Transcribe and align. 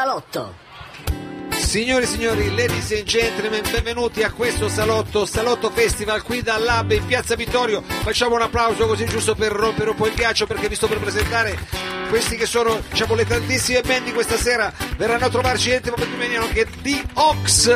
Salotto. 0.00 0.54
Signori 1.58 2.04
e 2.04 2.06
signori, 2.06 2.54
ladies 2.54 2.90
and 2.92 3.02
gentlemen, 3.02 3.60
benvenuti 3.70 4.22
a 4.22 4.32
questo 4.32 4.70
salotto, 4.70 5.26
Salotto 5.26 5.68
Festival 5.68 6.22
qui 6.22 6.40
dal 6.40 6.62
Lab 6.62 6.92
in 6.92 7.04
Piazza 7.04 7.34
Vittorio. 7.34 7.82
Facciamo 7.82 8.36
un 8.36 8.40
applauso 8.40 8.86
così 8.86 9.04
giusto 9.04 9.34
per 9.34 9.52
rompere 9.52 9.90
un 9.90 9.96
po' 9.96 10.06
il 10.06 10.14
ghiaccio 10.14 10.46
perché 10.46 10.68
vi 10.68 10.74
sto 10.74 10.88
per 10.88 11.00
presentare 11.00 11.58
questi 12.08 12.36
che 12.36 12.46
sono 12.46 12.80
diciamo, 12.88 13.14
le 13.14 13.26
tantissime 13.26 13.82
band 13.82 14.06
di 14.06 14.14
questa 14.14 14.38
sera. 14.38 14.72
Verranno 14.96 15.26
a 15.26 15.28
trovarci 15.28 15.68
niente 15.68 15.90
ma 15.90 15.96
più 15.96 16.16
meno 16.16 16.48
che 16.48 16.66
The 16.80 17.04
Ox. 17.12 17.66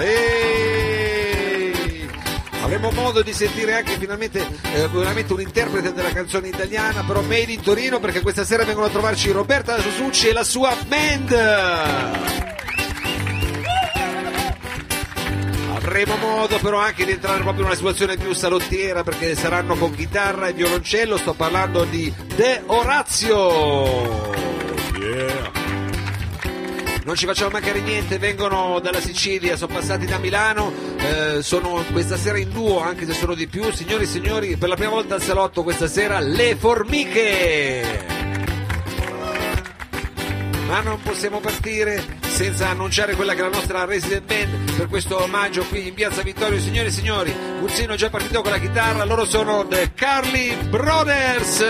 E... 0.00 0.51
Avremo 2.74 3.02
modo 3.02 3.20
di 3.20 3.34
sentire 3.34 3.74
anche 3.74 3.98
finalmente 3.98 4.40
eh, 4.40 4.88
veramente 4.88 5.34
un 5.34 5.42
interprete 5.42 5.92
della 5.92 6.10
canzone 6.10 6.48
italiana, 6.48 7.04
però 7.06 7.20
made 7.20 7.52
in 7.52 7.60
Torino, 7.60 8.00
perché 8.00 8.22
questa 8.22 8.46
sera 8.46 8.64
vengono 8.64 8.86
a 8.86 8.88
trovarci 8.88 9.30
Roberta 9.30 9.78
Susucci 9.78 10.28
e 10.28 10.32
la 10.32 10.42
sua 10.42 10.74
band. 10.86 11.32
Avremo 15.74 16.16
modo 16.16 16.58
però 16.60 16.78
anche 16.78 17.04
di 17.04 17.10
entrare 17.10 17.42
proprio 17.42 17.60
in 17.60 17.66
una 17.66 17.76
situazione 17.76 18.16
più 18.16 18.32
salottiera 18.32 19.02
perché 19.02 19.34
saranno 19.34 19.76
con 19.76 19.94
chitarra 19.94 20.46
e 20.46 20.54
violoncello, 20.54 21.18
sto 21.18 21.34
parlando 21.34 21.84
di 21.84 22.10
De 22.36 22.62
Orazio. 22.64 24.30
Yeah. 24.98 25.61
Non 27.04 27.16
ci 27.16 27.26
facciamo 27.26 27.50
mancare 27.50 27.80
niente, 27.80 28.18
vengono 28.18 28.78
dalla 28.80 29.00
Sicilia, 29.00 29.56
sono 29.56 29.74
passati 29.74 30.06
da 30.06 30.18
Milano, 30.18 30.72
eh, 30.98 31.42
sono 31.42 31.84
questa 31.90 32.16
sera 32.16 32.38
in 32.38 32.50
duo, 32.50 32.80
anche 32.80 33.06
se 33.06 33.12
sono 33.12 33.34
di 33.34 33.48
più. 33.48 33.72
Signori 33.72 34.04
e 34.04 34.06
signori, 34.06 34.56
per 34.56 34.68
la 34.68 34.76
prima 34.76 34.92
volta 34.92 35.16
al 35.16 35.22
salotto 35.22 35.64
questa 35.64 35.88
sera, 35.88 36.20
le 36.20 36.54
formiche! 36.54 38.06
Ma 40.68 40.80
non 40.80 41.02
possiamo 41.02 41.40
partire 41.40 42.20
senza 42.28 42.68
annunciare 42.68 43.14
quella 43.14 43.34
che 43.34 43.40
è 43.40 43.42
la 43.42 43.50
nostra 43.50 43.84
resident 43.84 44.24
band 44.24 44.76
per 44.76 44.86
questo 44.86 45.22
omaggio 45.22 45.64
qui 45.64 45.88
in 45.88 45.94
Piazza 45.94 46.22
Vittorio. 46.22 46.60
Signore 46.60 46.86
e 46.88 46.92
signori, 46.92 47.34
Ursino 47.60 47.94
è 47.94 47.96
già 47.96 48.10
partito 48.10 48.42
con 48.42 48.52
la 48.52 48.58
chitarra, 48.58 49.04
loro 49.04 49.24
sono 49.24 49.66
The 49.66 49.90
Carly 49.94 50.56
Brothers! 50.68 51.64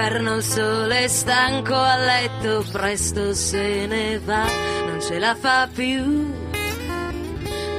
D'inverno 0.00 0.36
il 0.36 0.42
sole 0.42 1.04
è 1.04 1.08
stanco 1.08 1.74
a 1.74 1.96
letto, 1.96 2.64
presto 2.72 3.34
se 3.34 3.86
ne 3.86 4.18
va, 4.18 4.46
non 4.86 4.98
ce 4.98 5.18
la 5.18 5.36
fa 5.38 5.68
più, 5.70 6.02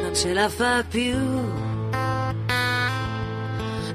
non 0.03 0.11
ce 0.13 0.31
la 0.31 0.47
fa 0.47 0.83
più. 0.87 1.17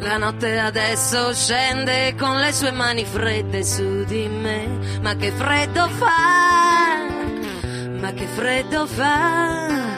La 0.01 0.17
notte 0.19 0.59
adesso 0.59 1.33
scende 1.35 2.17
con 2.19 2.41
le 2.41 2.53
sue 2.53 2.73
mani 2.73 3.05
fredde 3.05 3.63
su 3.63 4.03
di 4.03 4.27
me, 4.27 4.99
ma 5.03 5.15
che 5.15 5.31
freddo 5.31 5.87
fa, 5.87 7.07
ma 8.01 8.13
che 8.13 8.27
freddo 8.27 8.87
fa. 8.87 9.95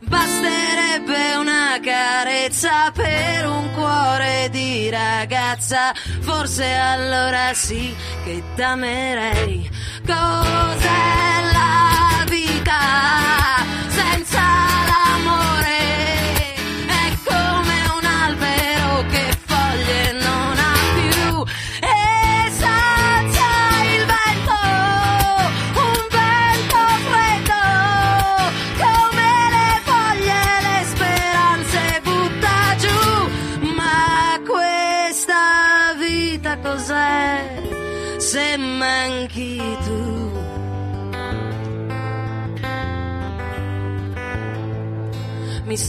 Basterebbe 0.00 1.36
una 1.36 1.78
carezza 1.80 2.90
per 2.92 3.46
un 3.46 3.70
cuore 3.72 4.48
di 4.50 4.88
ragazza, 4.88 5.57
forse 6.20 6.64
allora 6.64 7.52
sì 7.52 7.94
che 8.24 8.42
t'amerei. 8.54 9.68
Cos'è 10.06 11.42
la 11.52 12.24
vita 12.26 12.80
senza 13.88 14.40
l'amore? 14.86 15.87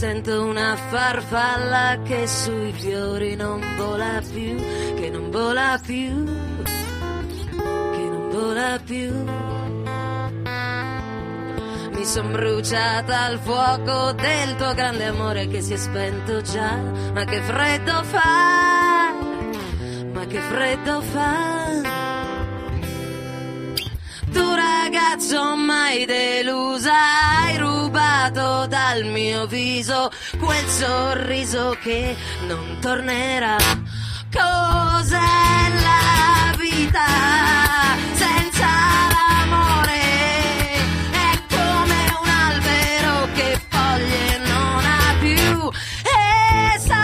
Sento 0.00 0.46
una 0.46 0.76
farfalla 0.76 2.00
che 2.02 2.26
sui 2.26 2.72
fiori 2.72 3.36
non 3.36 3.60
vola 3.76 4.22
più, 4.32 4.56
che 4.94 5.10
non 5.10 5.30
vola 5.30 5.78
più, 5.84 6.24
che 6.64 8.08
non 8.08 8.30
vola 8.30 8.80
più. 8.82 9.12
Mi 11.92 12.04
son 12.06 12.32
bruciata 12.32 13.24
al 13.24 13.40
fuoco 13.40 14.12
del 14.12 14.56
tuo 14.56 14.72
grande 14.72 15.04
amore 15.04 15.48
che 15.48 15.60
si 15.60 15.74
è 15.74 15.76
spento 15.76 16.40
già, 16.40 16.78
ma 17.12 17.24
che 17.24 17.42
freddo 17.42 18.02
fa, 18.04 19.12
ma 20.14 20.24
che 20.24 20.40
freddo 20.40 21.02
fa. 21.02 21.69
Ragazzo 25.10 25.56
mai 25.56 26.04
delusa 26.06 26.92
hai 27.42 27.56
rubato 27.56 28.66
dal 28.68 29.04
mio 29.06 29.44
viso 29.48 30.08
quel 30.38 30.64
sorriso 30.66 31.76
che 31.82 32.14
non 32.46 32.78
tornerà. 32.80 33.56
Cos'è 34.30 35.18
la 35.18 36.54
vita 36.56 37.06
senza 38.12 38.68
l'amore? 39.10 39.98
È 41.10 41.42
come 41.48 41.98
un 42.22 42.28
albero 42.28 43.28
che 43.34 43.60
foglie 43.68 44.38
non 44.46 44.84
ha 44.84 45.14
più 45.18 45.70
e 46.04 46.78
salza 46.78 46.99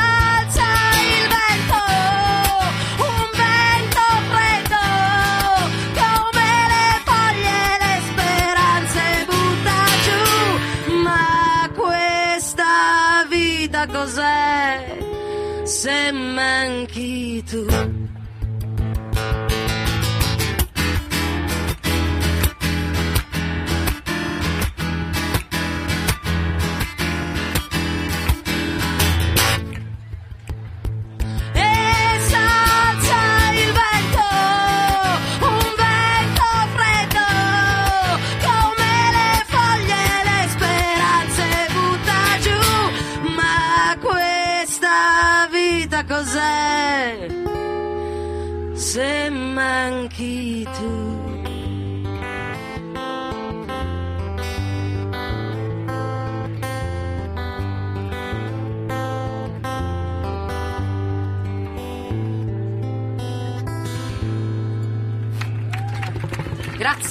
espírito. 17.36 17.75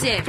Grazie. 0.05 0.23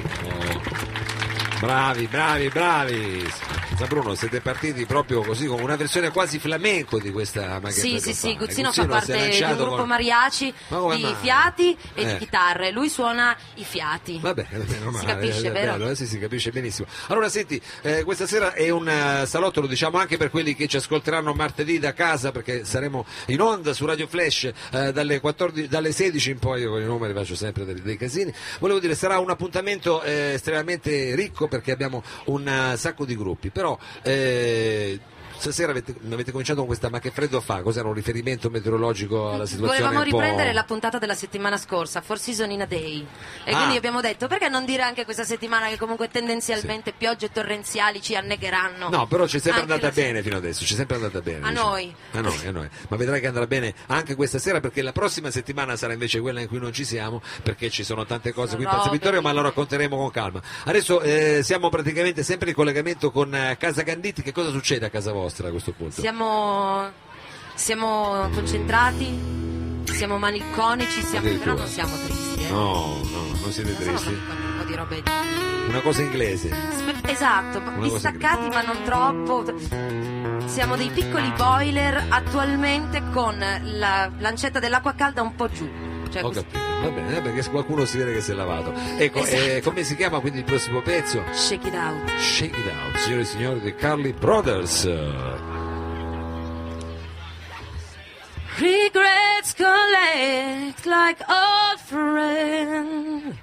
Bravi, 1.61 2.07
bravi, 2.07 2.49
bravi. 2.49 3.46
Ma 3.79 3.87
Bruno, 3.89 4.15
siete 4.15 4.41
partiti 4.41 4.87
proprio 4.87 5.21
così 5.21 5.45
con 5.47 5.61
una 5.61 5.77
versione 5.77 6.11
quasi 6.11 6.39
flamenco 6.39 6.99
di 6.99 7.11
questa 7.13 7.61
ma 7.61 7.69
che 7.69 7.75
Sì, 7.75 8.01
sì, 8.01 8.15
sì, 8.15 8.33
fa. 8.33 8.39
Guzzino 8.39 8.69
E 8.71 8.73
fa 8.73 8.83
si 8.83 8.89
parte 8.89 9.29
di 9.29 9.43
un 9.43 9.57
gruppo 9.57 9.77
con- 9.77 9.89
mariachi 9.89 10.55
Ma 10.69 10.95
di 10.95 11.03
mai? 11.03 11.15
fiati 11.21 11.77
e 11.93 12.03
Eh. 12.03 12.13
di 12.13 12.17
chitarre. 12.19 12.71
Lui 12.71 12.89
suona 12.89 13.37
i 13.57 13.65
fiati. 13.65 14.19
Vabbè, 14.19 14.47
meno 14.51 14.67
Si 14.67 14.81
male, 15.05 15.07
capisce, 15.07 15.49
è 15.49 15.53
vero? 15.53 15.73
bello, 15.73 15.91
eh, 15.91 15.95
sì, 15.95 16.07
si 16.07 16.19
capisce 16.19 16.51
benissimo. 16.53 16.89
Allora, 17.09 17.29
senti, 17.29 17.61
eh, 17.83 18.03
questa 18.03 18.27
sera 18.27 18.55
è 18.55 18.71
un 18.71 18.89
eh, 18.89 19.27
salotto, 19.27 19.61
lo 19.61 19.67
diciamo 19.67 19.99
anche 19.99 20.17
per 20.17 20.31
quelli 20.31 20.55
che 20.55 20.69
ci 20.69 20.79
ascolteranno 20.79 21.35
martedì 21.35 21.79
da 21.79 21.93
casa, 21.93 22.33
perché 22.33 22.65
saremo 22.65 23.05
in 23.27 23.43
onda 23.43 23.75
su 23.75 23.85
Radio 23.85 24.07
Flash 24.07 24.51
eh, 24.71 24.93
dalle, 24.93 25.21
14 25.21 25.69
dalle 25.69 25.93
16 25.93 26.31
in 26.31 26.39
poi, 26.39 26.63
io 26.63 26.71
con 26.71 26.81
i 26.81 26.87
numeri 26.87 27.13
faccio 27.13 27.35
sempre 27.35 27.67
dei, 27.67 27.83
dei 27.83 27.99
casini. 27.99 28.33
Volevo 28.59 28.79
dire, 28.81 28.95
sarà 28.95 29.19
un 29.19 29.29
appuntamento 29.29 30.01
eh, 30.03 30.33
estremamente 30.33 31.15
ricco 31.15 31.47
perché 31.47 31.73
abbiamo 31.73 32.03
un 32.27 32.49
eh, 32.49 32.77
sacco 32.79 33.05
di 33.05 33.15
gruppi, 33.15 33.51
però... 33.51 33.65
eh, 34.05 34.99
Stasera 35.39 35.71
avete, 35.71 35.95
avete 36.11 36.31
cominciato 36.31 36.59
con 36.59 36.67
questa, 36.69 36.89
ma 36.89 36.99
che 36.99 37.11
freddo 37.11 37.41
fa? 37.41 37.63
Cos'era 37.63 37.87
un 37.89 37.95
riferimento 37.95 38.51
meteorologico 38.51 39.31
alla 39.31 39.47
situazione? 39.47 39.79
Volevamo 39.81 40.03
riprendere 40.03 40.53
la 40.53 40.65
puntata 40.65 40.99
della 40.99 41.15
settimana 41.15 41.57
scorsa, 41.57 42.01
Four 42.01 42.19
Season 42.19 42.51
in 42.51 42.63
a 42.63 42.67
Day. 42.67 43.07
E 43.45 43.53
Ah. 43.53 43.57
quindi 43.59 43.77
abbiamo 43.77 44.01
detto 44.01 44.27
perché 44.29 44.49
non 44.49 44.65
dire 44.65 44.83
anche 44.83 45.05
questa 45.05 45.25
settimana 45.25 45.69
che 45.69 45.77
comunque 45.77 46.09
tendenzialmente 46.09 46.93
piogge 46.97 47.31
torrenziali 47.31 48.01
ci 48.01 48.17
annegheranno. 48.17 48.89
No, 48.89 49.07
però 49.07 49.27
ci 49.27 49.37
è 49.37 49.41
sempre 49.41 49.63
andata 49.63 49.87
la 49.87 49.93
bene 49.93 50.23
fino 50.23 50.37
adesso, 50.37 50.65
ci 50.65 50.73
è 50.73 50.77
sempre 50.77 50.97
andata 50.97 51.21
bene. 51.21 51.47
A 51.47 51.51
diciamo. 51.51 51.69
noi. 51.69 51.95
A 52.13 52.21
noi, 52.21 52.47
a 52.47 52.51
noi. 52.51 52.69
Ma 52.89 52.97
vedrai 52.97 53.21
che 53.21 53.27
andrà 53.27 53.47
bene 53.47 53.75
anche 53.87 54.15
questa 54.15 54.39
sera 54.39 54.61
perché 54.61 54.81
la 54.83 54.93
prossima 54.93 55.31
settimana 55.31 55.77
sarà 55.77 55.93
invece 55.93 56.19
quella 56.21 56.41
in 56.41 56.49
cui 56.49 56.59
non 56.59 56.73
ci 56.73 56.85
siamo 56.85 57.21
perché 57.43 57.69
ci 57.71 57.85
sono 57.85 58.05
tante 58.07 58.33
cose 58.33 58.55
qui 58.57 58.65
in 58.65 58.71
Piazza 58.71 58.85
Robe, 58.87 58.97
Vittorio 58.97 59.21
ma 59.21 59.31
lo 59.31 59.37
vite. 59.37 59.49
racconteremo 59.49 59.97
con 59.97 60.11
calma. 60.11 60.41
Adesso 60.65 61.01
eh, 61.03 61.41
siamo 61.43 61.69
praticamente 61.69 62.23
sempre 62.23 62.49
in 62.49 62.55
collegamento 62.55 63.11
con 63.11 63.35
eh, 63.35 63.57
Casa 63.59 63.83
Ganditti, 63.83 64.23
che 64.23 64.33
cosa 64.33 64.51
succede 64.51 64.87
a 64.87 64.91
casa 64.91 65.13
vostra 65.13 65.25
a 65.27 65.51
questo 65.51 65.73
punto? 65.73 66.01
Siamo, 66.01 66.91
siamo 67.55 68.29
concentrati, 68.33 69.85
siamo 69.85 70.19
malinconici, 70.19 71.03
siamo, 71.03 71.29
però 71.39 71.55
non 71.55 71.67
siamo 71.67 71.95
tristi. 72.05 72.45
Eh. 72.45 72.51
No, 72.51 73.01
no, 73.03 73.23
non 73.41 73.51
siete 73.53 73.75
tristi? 73.77 74.09
un 74.09 74.55
po' 74.59 74.65
di 74.65 74.75
robe. 74.75 75.03
Una 75.69 75.81
cosa 75.81 76.03
inglese. 76.03 76.55
Esatto, 77.07 77.61
distaccati 77.81 78.49
ma 78.49 78.63
non 78.63 78.83
troppo. 78.85 79.45
Siamo 80.47 80.77
dei 80.77 80.91
piccoli 80.91 81.33
boiler 81.33 82.07
attualmente 82.09 83.03
con 83.13 83.37
la 83.39 84.11
lancetta 84.19 84.59
dell'acqua 84.59 84.95
calda 84.95 85.23
un 85.23 85.35
po' 85.35 85.49
giù. 85.49 85.86
Cioè, 86.11 86.23
Ho 86.25 86.31
capito, 86.31 86.59
va 86.83 86.89
bene, 86.89 87.21
perché 87.21 87.49
qualcuno 87.51 87.85
si 87.85 87.99
vede 87.99 88.13
che 88.15 88.21
si 88.21 88.31
è 88.31 88.35
lavato. 88.35 88.73
Ecco, 88.97 89.19
Esatto. 89.21 89.43
eh, 89.43 89.61
come 89.63 89.83
si 89.83 89.97
chiama 89.97 90.21
quindi 90.21 90.39
il 90.39 90.45
prossimo 90.45 90.81
pezzo? 90.83 91.23
Shake 91.33 91.69
it 91.69 91.75
out. 91.75 92.11
Shake 92.19 92.57
It 92.59 92.67
Out, 92.67 92.97
signore 92.99 93.23
e 93.23 93.25
signori 93.25 93.61
di 93.61 93.75
Carly 93.75 94.13
Brothers. 94.13 94.85
Regrets 98.59 99.53
collect 99.55 100.87
like 100.87 101.23
old 101.29 101.79
friends. 101.81 103.37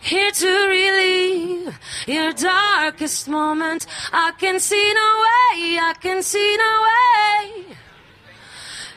Here 0.00 0.30
to 0.32 0.66
relieve 0.68 1.78
your 2.06 2.32
darkest 2.32 3.28
moment. 3.28 3.86
I 4.12 4.32
can 4.38 4.60
see 4.60 4.92
no 4.94 5.22
way, 5.24 5.78
I 5.78 5.94
can 6.00 6.22
see 6.22 6.56
no 6.56 6.82
way. 6.88 7.76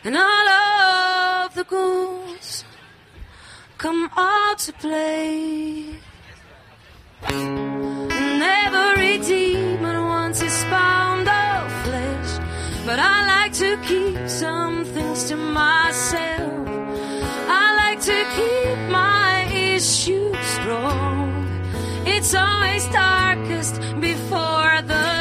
And 0.04 0.16
all 0.16 0.48
of 1.46 1.54
the 1.56 1.64
ghouls 1.66 2.64
come 3.78 4.10
out 4.18 4.58
to 4.58 4.74
play. 4.74 5.86
And 7.30 8.42
every 8.42 9.20
demon 9.20 9.98
wants 10.06 10.40
his 10.42 10.64
pound 10.64 11.28
of 11.28 11.72
flesh. 11.84 12.40
But 12.86 13.00
I 13.00 13.18
like 13.28 13.54
to 13.54 13.78
keep 13.86 14.28
some 14.28 14.84
things 14.84 15.26
to 15.30 15.36
myself. 15.36 16.68
I 17.50 17.66
like 17.84 18.02
to 18.02 18.20
keep 18.36 18.80
my 18.90 19.46
issues 19.54 20.38
strong. 20.58 21.46
It's 22.06 22.34
always 22.34 22.86
darkest 22.88 23.80
before 24.02 24.82
the 24.82 25.17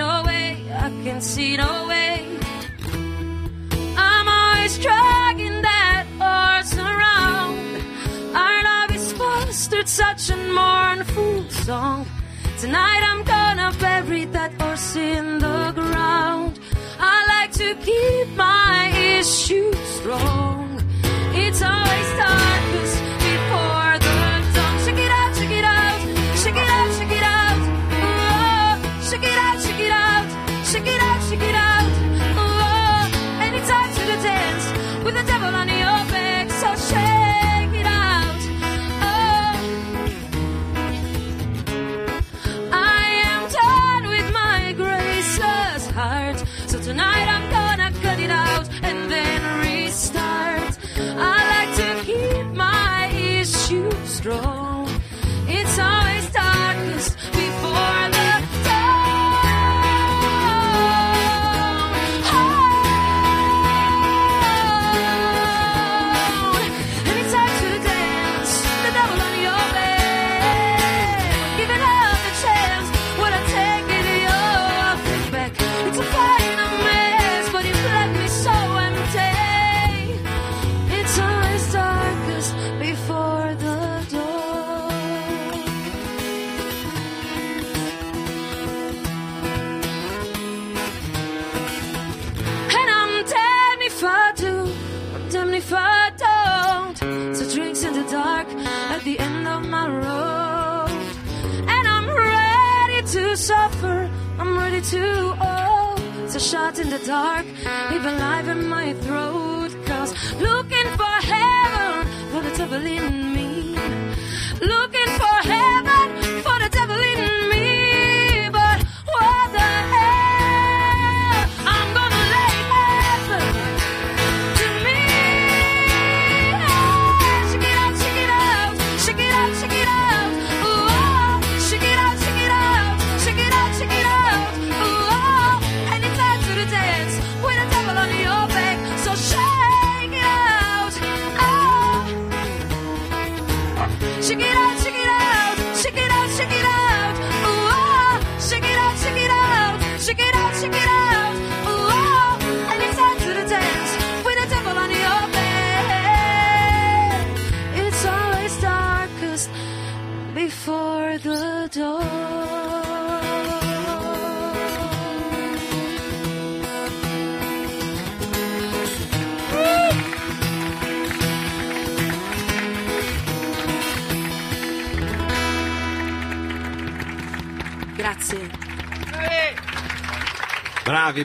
no 0.00 0.22
way, 0.24 0.46
I 0.86 0.88
can 1.04 1.20
see 1.20 1.56
no 1.64 1.72
way. 1.90 2.14
I'm 4.08 4.26
always 4.38 4.74
dragging 4.86 5.58
that 5.70 6.04
horse 6.22 6.74
around. 6.90 7.58
Our 8.42 8.58
love 8.68 8.90
is 8.98 9.06
fostered 9.20 9.88
such 10.02 10.22
a 10.36 10.38
mournful 10.58 11.36
song. 11.66 12.06
Tonight 12.62 13.02
I'm 13.10 13.22
gonna 13.34 13.70
bury 13.84 14.24
that 14.36 14.52
horse 14.60 14.96
in 14.96 15.24
the 15.46 15.62
ground. 15.80 16.52
I 17.14 17.16
like 17.34 17.52
to 17.62 17.68
keep 17.88 18.28
my 18.48 18.78
issues 19.18 19.78
strong. 19.98 20.64
It's 21.44 21.60
always 21.72 22.08
darkest 22.24 22.96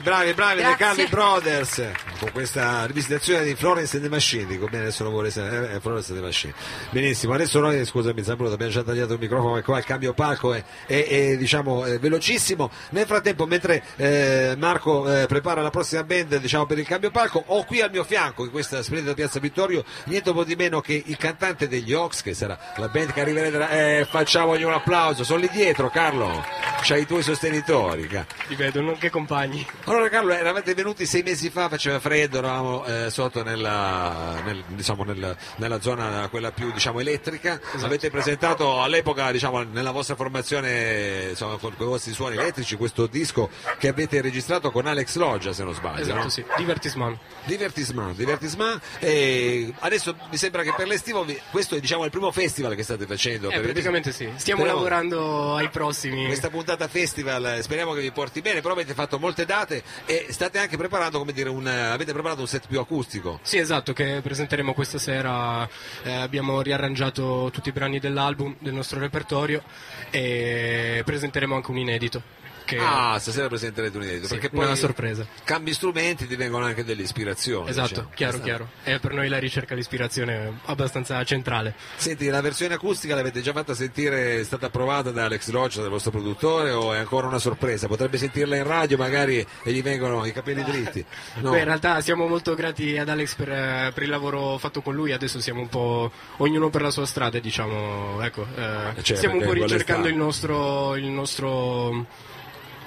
bravi, 0.00 0.32
bravi, 0.34 0.54
dei 0.62 0.74
Grazie. 0.74 0.86
Calvi 0.86 1.06
Brothers. 1.08 1.82
Con 2.18 2.30
questa 2.32 2.84
rivisitazione 2.86 3.44
di 3.44 3.54
Florence 3.54 3.96
and 3.96 4.04
the 4.04 4.10
Machine, 4.10 4.46
dico 4.46 4.66
bene, 4.66 4.84
adesso 4.84 5.02
non 5.02 5.12
vuole 5.12 5.28
essere 5.28 5.74
eh, 5.74 5.80
Florence 5.80 6.10
and 6.12 6.20
the 6.20 6.26
Machine. 6.26 6.54
Benissimo, 6.90 7.32
adesso 7.34 7.60
noi, 7.60 7.84
scusami, 7.84 8.22
Samuel, 8.22 8.52
abbiamo 8.52 8.72
già 8.72 8.82
tagliato 8.82 9.14
il 9.14 9.18
microfono, 9.18 9.60
qua 9.62 9.78
il 9.78 9.84
cambio 9.84 10.12
palco 10.14 10.52
è, 10.54 10.62
è- 10.86 11.06
è, 11.06 11.36
diciamo, 11.36 11.84
è 11.84 11.98
velocissimo. 11.98 12.70
Nel 12.90 13.06
frattempo, 13.06 13.46
mentre 13.46 13.82
eh, 13.96 14.54
Marco 14.58 15.10
eh, 15.10 15.26
prepara 15.26 15.62
la 15.62 15.70
prossima 15.70 16.04
band, 16.04 16.36
diciamo, 16.38 16.66
per 16.66 16.78
il 16.78 16.86
cambio 16.86 17.10
palco, 17.10 17.42
ho 17.46 17.64
qui 17.64 17.80
al 17.80 17.90
mio 17.90 18.04
fianco, 18.04 18.44
in 18.44 18.50
questa 18.50 18.82
splendida 18.82 19.14
piazza 19.14 19.38
Vittorio, 19.38 19.84
niente 20.04 20.32
po' 20.32 20.44
di 20.44 20.56
meno 20.56 20.80
che 20.80 21.02
il 21.04 21.16
cantante 21.16 21.68
degli 21.68 21.92
Ox, 21.92 22.22
che 22.22 22.34
sarà 22.34 22.58
la 22.76 22.88
band 22.88 23.12
che 23.12 23.20
arriverà. 23.20 23.70
Eh, 23.70 24.06
facciamogli 24.08 24.62
un 24.62 24.72
applauso, 24.72 25.24
sono 25.24 25.40
lì 25.40 25.48
dietro, 25.52 25.90
Carlo. 25.90 26.44
C'hai 26.82 27.02
i 27.02 27.06
tuoi 27.06 27.22
sostenitori. 27.22 28.08
Li 28.48 28.54
vedo, 28.54 28.80
non 28.80 28.96
che 28.98 29.10
compagni. 29.10 29.66
Allora 29.86 30.08
Carlo, 30.08 30.32
eravate 30.32 30.74
venuti 30.74 31.06
sei 31.06 31.22
mesi 31.22 31.48
fa, 31.50 31.68
faceva 31.68 32.00
freddo, 32.00 32.38
eravamo 32.38 32.84
eh, 32.84 33.10
sotto 33.10 33.42
nella, 33.42 34.40
nel- 34.44 34.64
diciamo, 34.68 35.04
nel- 35.04 35.36
nella 35.56 35.80
zona 35.80 36.26
quella 36.28 36.50
più 36.50 36.72
diciamo, 36.72 37.00
elettrica, 37.00 37.60
Esatto. 37.60 37.84
avete 37.86 38.10
presentato 38.10 38.82
all'epoca 38.82 39.30
diciamo, 39.30 39.62
nella 39.62 39.92
vostra 39.92 40.14
formazione 40.16 41.28
insomma, 41.30 41.56
con, 41.56 41.74
con 41.76 41.86
i 41.86 41.90
vostri 41.90 42.12
suoni 42.12 42.36
elettrici 42.36 42.76
questo 42.76 43.06
disco 43.06 43.48
che 43.78 43.88
avete 43.88 44.20
registrato 44.20 44.70
con 44.70 44.86
Alex 44.86 45.16
Loggia 45.16 45.52
se 45.52 45.62
non 45.64 45.72
sbaglio. 45.74 46.02
Esatto, 46.02 46.22
no? 46.22 46.28
sì. 46.28 46.44
Divertissement. 46.56 47.18
Divertissement, 47.44 48.16
divertissement 48.16 48.80
e 48.98 49.72
adesso 49.80 50.16
mi 50.30 50.36
sembra 50.36 50.62
che 50.62 50.72
per 50.76 50.86
l'estivo 50.88 51.24
questo 51.50 51.76
è 51.76 51.80
diciamo, 51.80 52.04
il 52.04 52.10
primo 52.10 52.32
festival 52.32 52.74
che 52.74 52.82
state 52.82 53.06
facendo. 53.06 53.50
Eh, 53.50 53.60
praticamente 53.60 54.10
sì. 54.12 54.24
Stiamo 54.36 54.62
Speriamo- 54.62 54.74
lavorando 54.74 55.54
ai 55.54 55.68
prossimi. 55.70 56.26
questa 56.26 56.50
puntata 56.50 56.88
festival 56.88 57.58
speriamo 57.62 57.92
che 57.92 58.00
vi 58.00 58.10
porti 58.10 58.40
bene 58.40 58.60
però 58.60 58.72
avete 58.74 58.94
fatto 58.94 59.18
molte 59.18 59.44
date 59.44 59.75
e 60.06 60.26
state 60.30 60.58
anche 60.58 60.76
preparando 60.76 61.18
come 61.18 61.32
dire 61.32 61.48
un, 61.48 61.66
avete 61.66 62.12
preparato 62.12 62.40
un 62.40 62.46
set 62.46 62.66
più 62.66 62.78
acustico 62.78 63.40
Sì, 63.42 63.58
esatto, 63.58 63.92
che 63.92 64.20
presenteremo 64.22 64.72
questa 64.72 64.98
sera. 64.98 65.68
Eh, 66.02 66.12
abbiamo 66.12 66.60
riarrangiato 66.62 67.50
tutti 67.52 67.68
i 67.68 67.72
brani 67.72 67.98
dell'album, 67.98 68.56
del 68.58 68.74
nostro 68.74 68.98
repertorio 68.98 69.62
e 70.10 71.02
presenteremo 71.04 71.54
anche 71.54 71.70
un 71.70 71.78
inedito. 71.78 72.44
Che 72.66 72.78
ah 72.78 73.16
stasera 73.18 73.46
presenterete 73.46 73.96
un 73.96 74.02
inedito 74.02 74.26
sì, 74.26 74.38
perché 74.38 74.54
una 74.54 74.66
poi 74.66 74.76
sorpresa. 74.76 75.24
cambi 75.44 75.72
strumenti 75.72 76.26
ti 76.26 76.34
vengono 76.36 76.64
anche 76.64 76.84
delle 76.84 77.02
ispirazioni 77.02 77.70
Esatto, 77.70 77.88
diciamo. 77.88 78.10
chiaro, 78.14 78.40
chiaro. 78.40 78.68
E 78.82 78.98
per 78.98 79.12
noi 79.14 79.28
la 79.28 79.38
ricerca 79.38 79.74
di 79.74 79.80
ispirazione 79.80 80.34
è 80.34 80.50
abbastanza 80.64 81.22
centrale. 81.24 81.74
senti 81.96 82.26
la 82.26 82.40
versione 82.40 82.74
acustica 82.74 83.14
l'avete 83.14 83.40
già 83.40 83.52
fatta 83.52 83.72
sentire 83.72 84.40
è 84.40 84.44
stata 84.44 84.66
approvata 84.66 85.12
da 85.12 85.24
Alex 85.26 85.48
Lodge 85.50 85.80
del 85.80 85.90
vostro 85.90 86.10
produttore 86.10 86.72
o 86.72 86.92
è 86.92 86.98
ancora 86.98 87.28
una 87.28 87.38
sorpresa 87.38 87.86
potrebbe 87.86 88.18
sentirla 88.18 88.56
in 88.56 88.64
radio 88.64 88.96
magari 88.96 89.46
e 89.62 89.72
gli 89.72 89.82
vengono 89.82 90.24
i 90.26 90.32
capelli 90.32 90.64
dritti 90.64 91.04
no? 91.40 91.52
Beh, 91.52 91.58
in 91.58 91.64
realtà 91.64 92.00
siamo 92.00 92.26
molto 92.26 92.54
grati 92.54 92.98
ad 92.98 93.08
Alex 93.08 93.34
per, 93.36 93.48
eh, 93.50 93.90
per 93.94 94.02
il 94.02 94.10
lavoro 94.10 94.58
fatto 94.58 94.82
con 94.82 94.94
lui, 94.94 95.12
adesso 95.12 95.40
siamo 95.40 95.60
un 95.60 95.68
po' 95.68 96.10
ognuno 96.38 96.68
per 96.70 96.82
la 96.82 96.90
sua 96.90 97.06
strada, 97.06 97.38
diciamo, 97.38 98.20
ecco, 98.22 98.46
eh, 98.56 99.02
Cioè, 99.02 99.16
stiamo 99.16 99.36
un 99.36 99.44
po' 99.44 99.52
ricercando 99.52 100.08
il 100.08 100.16
nostro, 100.16 100.96
il 100.96 101.04
nostro 101.06 102.06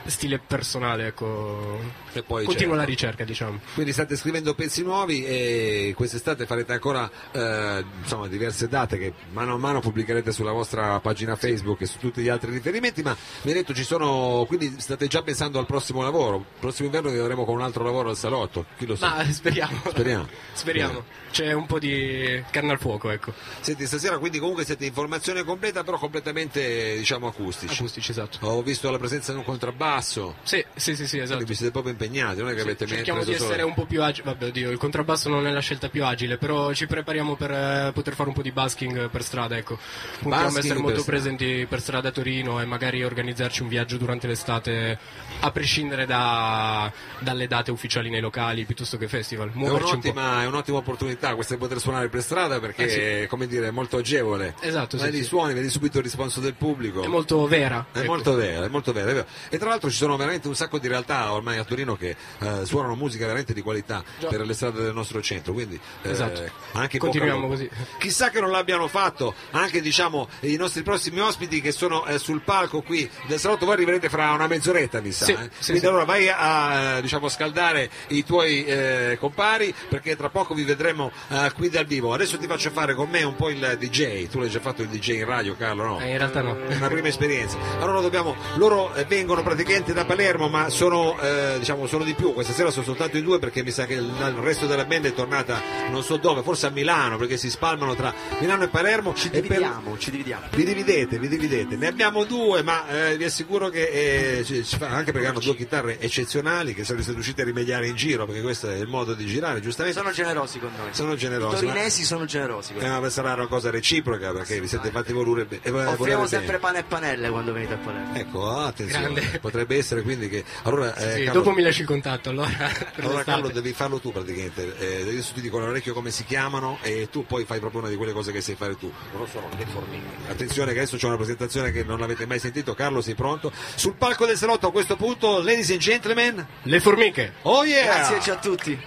stile 0.10 0.40
personale, 0.40 1.08
ecco. 1.08 1.80
E 2.14 2.24
poi 2.24 2.46
Continua 2.46 2.74
c'è- 2.74 2.80
la 2.80 2.86
ricerca, 2.86 3.24
diciamo. 3.24 3.60
Quindi 3.74 3.94
state 3.94 4.16
scrivendo 4.16 4.54
pezzi 4.54 4.84
nuovi 4.84 5.26
e 5.26 5.94
quest'estate 5.96 6.46
farete 6.46 6.74
ancora 6.74 7.10
eh, 7.32 7.84
insomma, 8.02 8.28
diverse 8.28 8.68
date 8.68 8.98
che 8.98 9.14
mano 9.32 9.54
a 9.54 9.58
mano 9.58 9.80
pubblicherete 9.80 10.32
sulla 10.32 10.52
vostra 10.52 11.00
pagina 11.00 11.36
Facebook 11.36 11.82
e 11.82 11.86
su 11.86 11.98
tutti 12.00 12.22
gli 12.22 12.30
altri 12.30 12.52
riferimenti, 12.52 13.02
ma 13.02 13.16
mi 13.44 13.52
hai 13.52 13.58
detto 13.58 13.74
ci 13.74 13.84
sono, 13.84 14.46
quindi 14.48 14.76
state 14.80 15.08
già 15.08 15.22
pensando 15.22 15.60
al 15.60 15.66
prossimo 15.66 16.02
lavoro, 16.02 16.38
il 16.38 16.44
prossimo 16.60 16.88
inverno 16.88 17.10
vi 17.10 17.18
vedremo 17.18 17.46
con 17.46 17.56
un 17.56 17.62
altro 17.62 17.84
lavoro 17.84 18.10
al 18.10 18.18
salotto, 18.18 18.66
chi 18.78 18.86
lo 18.86 18.96
sa. 18.96 19.16
Ma 19.18 19.32
speriamo. 19.32 19.82
Speriamo. 19.90 20.28
Speriamo. 20.54 21.04
C'è 21.32 21.52
un 21.54 21.66
po' 21.66 21.80
di 21.80 22.44
carne 22.52 22.72
al 22.72 22.80
fuoco, 22.80 23.10
ecco. 23.12 23.34
Senti, 23.60 23.86
stasera 23.86 24.18
quindi 24.18 24.40
comunque 24.40 24.66
siete 24.66 24.86
in 24.86 24.94
formazione 24.94 25.44
completa 25.44 25.84
però 25.84 25.98
completamente 25.98 26.98
diciamo 26.98 27.28
acustici. 27.28 27.74
Acustici, 27.76 28.12
esatto. 28.12 28.46
Ho 28.48 28.62
visto 28.62 28.90
la 28.90 28.98
presenza 28.98 29.32
di 29.32 29.38
un 29.38 29.44
contrabbasso, 29.44 30.36
Sì, 30.44 30.64
sì, 30.76 30.96
sì, 30.96 31.08
sì, 31.08 31.18
esatto. 31.18 31.36
quindi 31.36 31.46
vi 31.52 31.56
siete 31.56 31.72
proprio 31.72 31.92
impegnati, 31.92 32.40
non 32.40 32.50
è 32.50 32.56
che 32.56 32.62
avete 32.62 32.86
Cerchiamo 32.88 33.20
preso 33.20 33.32
di 33.32 33.38
solo- 33.38 33.50
essere 33.52 33.64
un 33.66 33.74
po' 33.74 33.86
più 33.86 34.02
agili. 34.02 34.26
Vabbè, 34.28 34.46
oddio, 34.48 34.72
il 34.72 34.78
contrabbasso 34.78 35.30
non 35.30 35.46
è 35.48 35.52
la 35.52 35.60
scelta 35.60 35.90
più 35.90 36.04
agile, 36.04 36.38
però 36.38 36.74
ci 36.74 36.88
prepariamo 36.88 37.36
per 37.36 37.52
eh, 37.52 37.92
poter 37.94 38.16
fare 38.16 38.30
un 38.30 38.36
po' 38.36 38.42
di 38.42 38.52
busking 38.52 39.10
per 39.10 39.24
strada, 39.24 39.56
ecco. 39.58 39.78
Puntiamo 40.20 40.56
a 40.56 40.60
essere 40.60 40.80
molto 40.80 41.04
presenti 41.04 41.66
per 41.70 41.80
strada 41.82 42.10
a 42.10 42.12
Torino 42.12 42.60
e 42.60 42.66
magari 42.66 43.04
organizzarci 43.04 43.62
un 43.62 43.68
viaggio 43.68 43.98
durante 43.98 44.28
l'estate, 44.28 44.98
a 45.42 45.52
prescindere 45.52 46.06
da- 46.06 46.92
dalle 47.20 47.48
date 47.48 47.72
ufficiali 47.72 48.10
nei 48.10 48.22
locali 48.22 48.66
piuttosto 48.66 48.98
che 48.98 49.08
festival. 49.08 49.50
È 49.50 49.52
Muoverci 49.54 49.94
un 49.94 50.00
po'. 50.02 50.08
un'ottima, 50.10 50.42
è 50.44 50.46
un'ottima 50.48 50.78
opportunità 50.78 51.18
questa 51.34 51.54
di 51.54 51.60
poter 51.60 51.80
suonare 51.80 52.10
per 52.10 52.22
strada 52.22 52.60
perché 52.60 53.22
Eh 53.22 53.28
come 53.28 53.48
dire, 53.48 53.68
è 53.68 53.72
molto 53.72 53.98
agevole. 53.98 54.56
Esatto, 54.62 54.98
sì, 54.98 55.12
lì, 55.12 55.18
sì. 55.18 55.24
suoni, 55.24 55.54
vedi 55.54 55.70
subito 55.70 55.98
il 55.98 56.04
risponso 56.04 56.40
del 56.40 56.54
pubblico. 56.54 57.04
È 57.04 57.08
molto 57.08 57.46
vera. 57.48 57.86
È 57.92 58.00
ecco. 58.00 58.08
molto 58.08 58.34
vero, 58.36 58.66
è 58.66 58.68
molto 58.68 58.92
vero, 58.92 59.10
è 59.10 59.14
vero. 59.14 59.26
E 59.50 59.58
tra 59.58 59.70
l'altro 59.70 59.90
ci 59.90 59.98
sono 59.98 60.16
veramente 60.18 60.48
un 60.48 60.56
sacco 60.56 60.80
di 60.80 60.88
realtà 60.88 61.32
ormai 61.34 61.58
a 61.58 61.64
Torino 61.64 61.96
che 61.96 62.16
eh, 62.40 62.66
suonano 62.66 62.96
musica 62.96 63.26
veramente 63.26 63.54
di 63.54 63.62
qualità 63.62 64.04
Già. 64.20 64.28
per 64.28 64.46
le 64.46 64.54
strade 64.54 64.82
del 64.82 64.94
nostro 64.94 65.22
centro. 65.22 65.54
Quindi 65.54 65.80
eh, 66.02 66.10
Esatto. 66.10 66.44
anche 66.74 66.96
in 66.96 67.02
Continuiamo 67.02 67.48
così. 67.48 67.70
Chissà 67.98 68.30
che 68.30 68.40
non 68.40 68.52
l'abbiano 68.52 68.88
fatto 68.88 69.34
anche 69.52 69.82
diciamo 69.82 70.28
i 70.42 70.56
nostri 70.56 70.84
prossimi 70.84 71.20
ospiti 71.20 71.62
che 71.62 71.72
sono 71.72 72.06
eh, 72.06 72.18
sul 72.20 72.42
palco 72.42 72.82
qui 72.82 73.10
del 73.28 73.40
salotto. 73.40 73.66
Voi 73.66 73.76
arriverete 73.76 74.10
fra 74.10 74.32
una 74.32 74.48
mezz'oretta, 74.48 75.02
mi 75.02 75.12
sa. 75.12 75.26
Sì, 75.26 75.32
eh. 75.32 75.50
sì, 75.60 75.72
Quindi 75.72 75.80
sì. 75.82 75.86
allora 75.86 76.06
vai 76.06 76.30
a 76.30 77.00
diciamo, 77.02 77.30
scaldare 77.30 77.90
i 78.08 78.24
tuoi 78.24 78.66
eh, 78.66 79.18
compari 79.20 79.74
perché 79.90 80.16
tra 80.16 80.30
poco 80.30 80.54
vi 80.54 80.64
vedremo 80.64 81.09
eh, 81.30 81.52
qui 81.56 81.70
dal 81.70 81.86
vivo. 81.86 82.14
Adesso 82.14 82.38
ti 82.38 82.48
faccio 82.48 82.70
fare 82.72 82.94
con 82.96 83.10
me 83.10 83.24
un 83.24 83.36
po' 83.36 83.50
il 83.50 83.78
DJ. 83.80 84.28
Tu 84.30 84.40
l'hai 84.40 84.50
già 84.50 84.60
fatto 84.60 84.82
il 84.82 84.88
DJ 84.90 85.10
in 85.18 85.26
radio, 85.26 85.56
Carlo? 85.56 85.84
No? 85.84 86.00
Eh, 86.00 86.12
in 86.12 86.18
realtà 86.18 86.42
no. 86.42 86.58
È 86.68 86.76
una 86.76 86.88
prima 86.88 87.08
esperienza. 87.08 87.58
Allora 87.80 88.02
dobbiamo, 88.02 88.36
loro 88.56 88.94
eh, 88.94 89.06
vengono 89.06 89.44
praticamente 89.44 89.94
da 89.94 90.06
Palermo, 90.06 90.48
ma 90.50 90.70
sono, 90.70 91.20
eh, 91.20 91.56
diciamo, 91.60 91.88
sono 91.88 92.04
di 92.04 92.14
più. 92.14 92.34
Questa 92.34 92.54
sera 92.54 92.72
sono 92.72 92.86
soltanto 92.86 93.18
in 93.18 93.24
due 93.24 93.40
perché 93.40 93.64
mi 93.64 93.72
sa 93.72 93.86
che 93.86 93.94
il, 93.94 94.04
il 94.06 94.34
resto 94.42 94.66
della 94.66 94.86
band 94.86 95.06
è 95.06 95.14
tornata 95.14 95.62
non 95.90 96.04
so 96.04 96.18
dove, 96.18 96.42
forse 96.44 96.68
a 96.68 96.70
Milano, 96.70 97.18
perché 97.18 97.38
si 97.38 97.50
spalmano 97.50 97.96
tra 97.96 98.14
Milano 98.40 98.64
e 98.64 98.68
Palermo. 98.68 99.14
Ci 99.14 99.28
E 99.28 99.32
per- 99.32 99.42
dividiamo, 99.42 99.98
ci 99.98 100.12
dividiamo. 100.12 100.46
vi 100.52 100.64
dividete, 100.64 101.20
vi 101.20 101.28
dividete. 101.28 101.76
Ne 101.76 101.88
abbiamo 101.88 102.24
due, 102.26 102.62
ma 102.64 102.88
eh, 102.88 103.18
vi 103.18 103.24
assicuro 103.24 103.70
che 103.70 104.38
eh, 104.40 104.44
ci- 104.46 104.64
ci 104.64 104.78
fa- 104.78 104.88
anche 104.90 105.12
perché 105.12 105.28
hanno 105.28 105.40
due 105.40 105.56
chitarre 105.56 106.00
eccezionali 106.00 106.74
che 106.74 106.84
sareste 106.84 107.14
riusciti 107.14 107.42
a 107.42 107.44
rimediare 107.46 107.88
in 107.88 107.96
giro, 107.96 108.26
perché 108.26 108.42
questo 108.42 108.70
è 108.70 108.76
il 108.76 108.88
modo 108.88 109.14
di 109.14 109.26
girare, 109.26 109.60
giustamente. 109.62 109.98
Sono 110.00 110.12
generosi 110.12 110.60
con 110.60 110.72
noi. 110.78 110.90
Sono 111.00 111.16
generosi, 111.16 111.64
I 111.64 111.68
torinesi 111.68 112.04
sono 112.04 112.26
generosi 112.26 112.74
Eh, 112.78 113.00
ma 113.00 113.10
sarà 113.10 113.34
una 113.34 113.48
cosa 113.48 113.70
reciproca 113.70 114.32
perché 114.34 114.60
vi 114.60 114.68
siete 114.68 114.90
fatti 114.92 115.14
volere 115.14 115.46
be- 115.46 115.60
eh, 115.62 115.72
volere 115.72 115.90
Offriamo 115.92 116.24
bene. 116.24 116.28
sempre 116.28 116.60
pane 116.60 116.80
e 116.80 116.84
panelle 116.84 117.30
quando 117.30 117.54
venite 117.54 117.74
a 117.74 117.78
Palermo. 117.78 118.16
Ecco, 118.16 118.50
ah, 118.50 118.66
attenzione, 118.68 119.14
Grande. 119.14 119.40
potrebbe 119.40 119.78
essere 119.78 120.02
quindi 120.02 120.28
che 120.28 120.44
allora, 120.64 120.94
eh, 120.96 121.14
Sì, 121.16 121.24
Carlo, 121.24 121.42
dopo 121.42 121.56
mi 121.56 121.62
lasci 121.62 121.82
il 121.82 121.88
contatto, 121.88 122.30
allora. 122.32 122.50
allora. 123.00 123.24
Carlo 123.24 123.48
devi 123.50 123.72
farlo 123.74 124.00
tu 124.00 124.12
praticamente, 124.12 124.76
eh, 124.78 125.02
adesso 125.04 125.34
ti 125.34 125.42
dico 125.42 125.58
all'orecchio 125.58 125.94
come 125.94 126.12
si 126.12 126.26
chiamano 126.26 126.80
e 126.82 127.08
tu 127.10 127.26
poi 127.26 127.46
fai 127.46 127.60
proprio 127.60 127.80
una 127.82 127.90
di 127.90 127.96
quelle 127.96 128.12
cose 128.12 128.32
che 128.34 128.42
sai 128.42 128.56
fare 128.56 128.76
tu. 128.78 128.92
Loro 129.14 129.26
sono 129.32 129.48
le 129.58 129.66
formiche. 129.72 130.06
Attenzione 130.28 130.74
che 130.74 130.80
adesso 130.80 130.98
c'è 130.98 131.08
una 131.08 131.16
presentazione 131.18 131.72
che 131.72 131.84
non 131.84 132.00
l'avete 132.00 132.26
mai 132.26 132.40
sentito, 132.40 132.74
Carlo 132.74 133.00
sei 133.02 133.16
pronto? 133.16 133.52
Sul 133.76 133.94
palco 133.96 134.26
del 134.26 134.36
salotto 134.38 134.68
a 134.68 134.72
questo 134.72 134.96
punto, 134.98 135.42
ladies 135.42 135.70
and 135.72 135.80
gentlemen, 135.80 136.46
Le 136.64 136.80
formiche. 136.82 137.34
oh 137.44 137.64
yeah! 137.64 138.10
Grazie 138.10 138.32
a 138.34 138.36
tutti. 138.36 138.80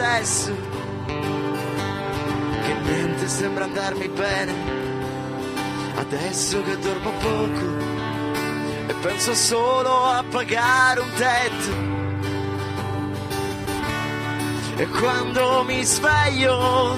Adesso. 0.00 0.54
Che 1.06 2.74
niente 2.84 3.28
sembra 3.28 3.64
andarmi 3.64 4.08
bene. 4.08 4.52
Adesso 5.96 6.62
che 6.62 6.78
dormo 6.78 7.10
poco. 7.18 7.96
E 8.86 8.94
penso 9.00 9.34
solo 9.34 10.04
a 10.04 10.24
pagare 10.30 11.00
un 11.00 11.10
tetto. 11.16 11.96
E 14.76 14.86
quando 14.86 15.64
mi 15.64 15.82
sveglio 15.82 16.96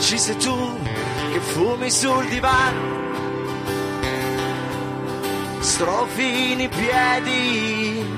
ci 0.00 0.18
sei 0.18 0.36
tu 0.36 0.76
che 1.32 1.38
fumi 1.38 1.90
sul 1.90 2.26
divano, 2.26 2.96
strofini 5.60 6.68
piedi, 6.68 8.17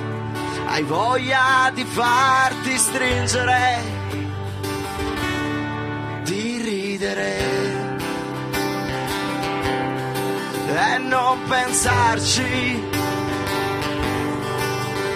hai 0.73 0.85
voglia 0.85 1.71
di 1.75 1.85
farti 1.85 2.79
stringere, 2.79 3.83
di 6.23 6.62
ridere. 6.62 7.59
E 10.69 10.99
non 10.99 11.43
pensarci 11.49 12.89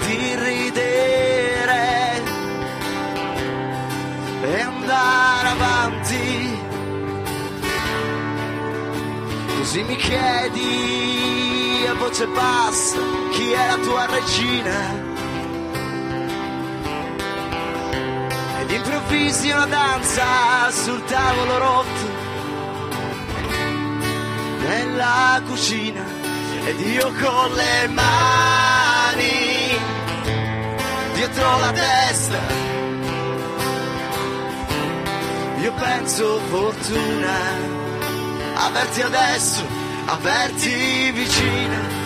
di 0.06 0.34
ridere 0.34 2.22
e 4.42 4.60
andare 4.60 5.48
avanti. 5.48 6.58
Così 9.56 9.82
mi 9.84 9.96
chiedi 9.96 11.86
a 11.86 11.94
voce 11.94 12.26
bassa 12.26 12.98
chi 13.30 13.52
è 13.52 13.66
la 13.68 13.76
tua 13.76 14.06
regina. 14.06 15.13
Improvvisi 18.74 19.50
una 19.50 19.66
danza 19.66 20.70
sul 20.70 21.04
tavolo 21.04 21.58
rotto 21.58 22.06
nella 24.58 25.40
cucina 25.46 26.04
ed 26.64 26.80
io 26.80 27.12
con 27.12 27.52
le 27.52 27.88
mani 27.88 29.78
dietro 31.14 31.58
la 31.58 31.72
testa. 31.72 32.38
Io 35.60 35.72
penso 35.72 36.38
fortuna 36.50 37.36
averti 38.54 39.00
adesso, 39.02 39.64
averti 40.06 41.10
vicina. 41.12 42.03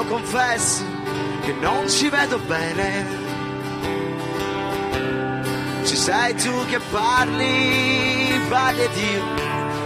Lo 0.00 0.04
confesso 0.06 0.84
che 1.42 1.52
non 1.60 1.88
ci 1.88 2.08
vedo 2.08 2.38
bene. 2.38 3.18
Ci 5.84 5.96
sei 5.96 6.34
tu 6.34 6.52
che 6.66 6.78
parli, 6.90 8.40
parli 8.48 8.82
ed 8.82 8.96
io 8.96 9.24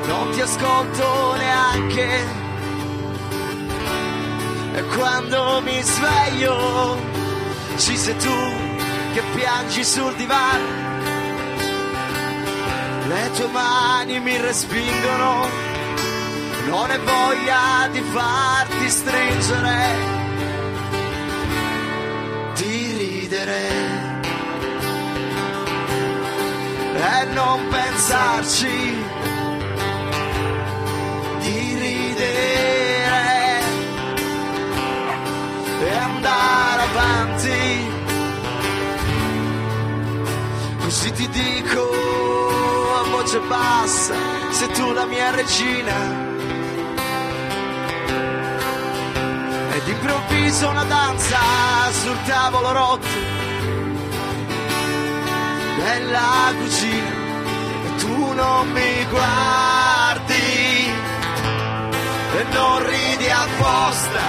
non 0.07 0.31
ti 0.31 0.41
ascolto 0.41 1.35
neanche. 1.37 2.43
E 4.75 4.85
quando 4.97 5.61
mi 5.63 5.83
sveglio 5.83 6.97
ci 7.77 7.97
sei 7.97 8.17
tu 8.17 8.39
che 9.15 9.23
piangi 9.35 9.85
sul 9.85 10.15
divano. 10.15 10.83
Le 13.07 13.31
tue 13.35 13.47
mani 13.49 14.21
mi 14.21 14.37
respingono 14.41 15.74
non 16.67 16.91
è 16.91 16.99
voglia 16.99 17.89
di 17.91 18.01
farti 18.01 18.89
stringere, 18.89 20.13
di 22.55 22.93
ridere 22.97 23.63
e 26.95 27.25
non 27.33 27.69
pensarci, 27.69 28.97
di 31.41 31.77
ridere 31.79 33.61
e 35.81 35.97
andare 35.97 36.83
avanti. 36.83 37.93
Così 40.81 41.13
ti 41.13 41.29
dico 41.29 41.91
a 42.99 43.03
voce 43.11 43.39
bassa, 43.41 44.15
sei 44.51 44.69
tu 44.73 44.93
la 44.93 45.05
mia 45.05 45.31
regina. 45.31 46.24
Ed 50.05 50.11
improvviso 50.11 50.69
una 50.69 50.85
danza 50.85 51.39
sul 51.93 52.19
tavolo 52.27 52.73
rotto 52.73 53.09
nella 55.79 56.53
cucina 56.59 57.13
e 57.87 57.95
tu 57.97 58.33
non 58.35 58.71
mi 58.71 59.07
guardi 59.09 60.93
e 62.37 62.45
non 62.53 62.87
ridi 62.87 63.31
apposta. 63.31 64.21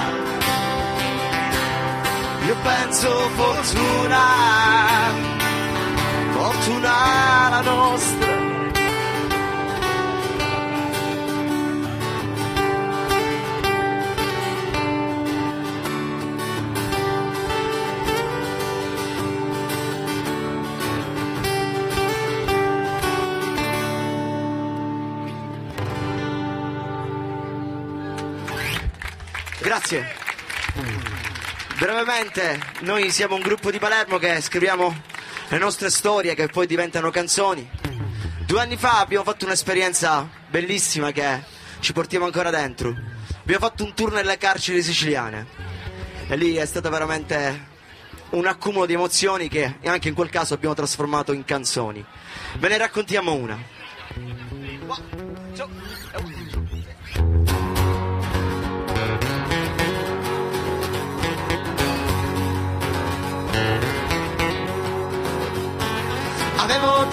Io 2.45 2.55
penso 2.63 3.09
fortuna, 3.35 4.23
fortuna 6.31 7.49
la 7.49 7.61
nostra. 7.61 8.34
Grazie. 29.59 30.05
Brevemente, 31.77 32.59
noi 32.81 33.09
siamo 33.11 33.35
un 33.35 33.41
gruppo 33.41 33.71
di 33.71 33.79
Palermo 33.79 34.17
che 34.17 34.41
scriviamo 34.41 35.01
le 35.47 35.57
nostre 35.57 35.89
storie 35.89 36.35
che 36.35 36.47
poi 36.47 36.67
diventano 36.67 37.09
canzoni. 37.09 37.67
Due 38.45 38.59
anni 38.59 38.77
fa 38.77 38.99
abbiamo 38.99 39.23
fatto 39.23 39.45
un'esperienza 39.45 40.27
bellissima 40.47 41.11
che 41.11 41.41
ci 41.79 41.93
portiamo 41.93 42.25
ancora 42.25 42.49
dentro. 42.49 42.95
Abbiamo 43.41 43.65
fatto 43.65 43.83
un 43.83 43.93
tour 43.93 44.11
nelle 44.11 44.37
carceri 44.37 44.81
siciliane 44.81 45.47
e 46.27 46.35
lì 46.35 46.55
è 46.55 46.65
stato 46.65 46.89
veramente 46.89 47.73
un 48.31 48.45
accumulo 48.45 48.85
di 48.85 48.93
emozioni 48.93 49.47
che 49.47 49.77
anche 49.83 50.09
in 50.09 50.15
quel 50.15 50.29
caso 50.29 50.53
abbiamo 50.53 50.75
trasformato 50.75 51.31
in 51.31 51.45
canzoni. 51.45 52.03
Ve 52.57 52.67
ne 52.67 52.77
raccontiamo 52.77 53.33
una. 53.33 53.57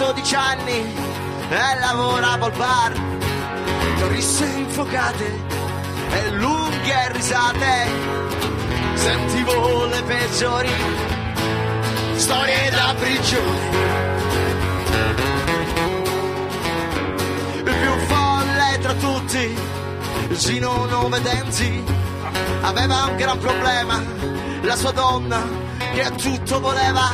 12 0.03 0.35
anni 0.35 0.93
e 1.49 1.79
lavoravo 1.79 2.45
al 2.45 2.51
bar. 2.57 2.91
Risse 4.09 4.45
infuocate 4.45 5.41
e 6.11 6.29
lunghe 6.31 7.11
risate. 7.13 7.87
Sentivo 8.95 9.85
le 9.85 10.01
peggiori 10.03 10.69
storie 12.15 12.69
da 12.69 12.93
prigione 12.99 13.71
il 17.55 17.63
più 17.63 17.97
folle 18.07 18.77
tra 18.81 18.93
tutti 18.93 19.57
Gino 20.29 20.85
Nove 20.85 21.21
Denti 21.21 21.83
aveva 22.61 23.05
un 23.09 23.15
gran 23.15 23.37
problema. 23.39 24.01
La 24.61 24.75
sua 24.75 24.91
donna 24.91 25.41
che 25.93 26.03
a 26.03 26.11
tutto 26.11 26.59
voleva 26.59 27.09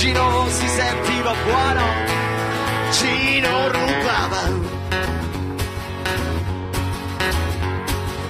Gino 0.00 0.46
si 0.48 0.66
sentiva 0.66 1.34
buono, 1.44 1.84
Gino 2.90 3.68
rubava. 3.68 4.42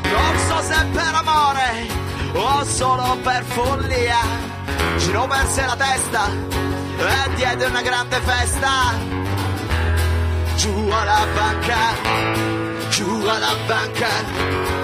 Non 0.03 0.39
so 0.49 0.63
se 0.63 0.85
per 0.93 1.15
amore 1.15 1.87
o 2.33 2.65
solo 2.65 3.17
per 3.23 3.45
follia, 3.45 4.19
Gino 4.97 5.29
perse 5.29 5.65
la 5.65 5.77
testa 5.77 6.29
e 6.99 7.35
diede 7.37 7.67
una 7.67 7.83
grande 7.83 8.17
festa. 8.17 8.71
Giù 10.57 10.89
alla 10.91 11.25
banca, 11.37 12.89
giù 12.89 13.25
alla 13.29 13.55
banca. 13.69 14.80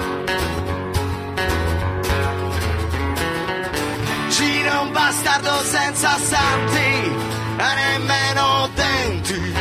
Un 4.79 4.91
bastardo 4.91 5.61
senza 5.63 6.17
santi 6.17 7.11
e 7.57 7.75
nemmeno 7.75 8.69
denti. 8.75 9.53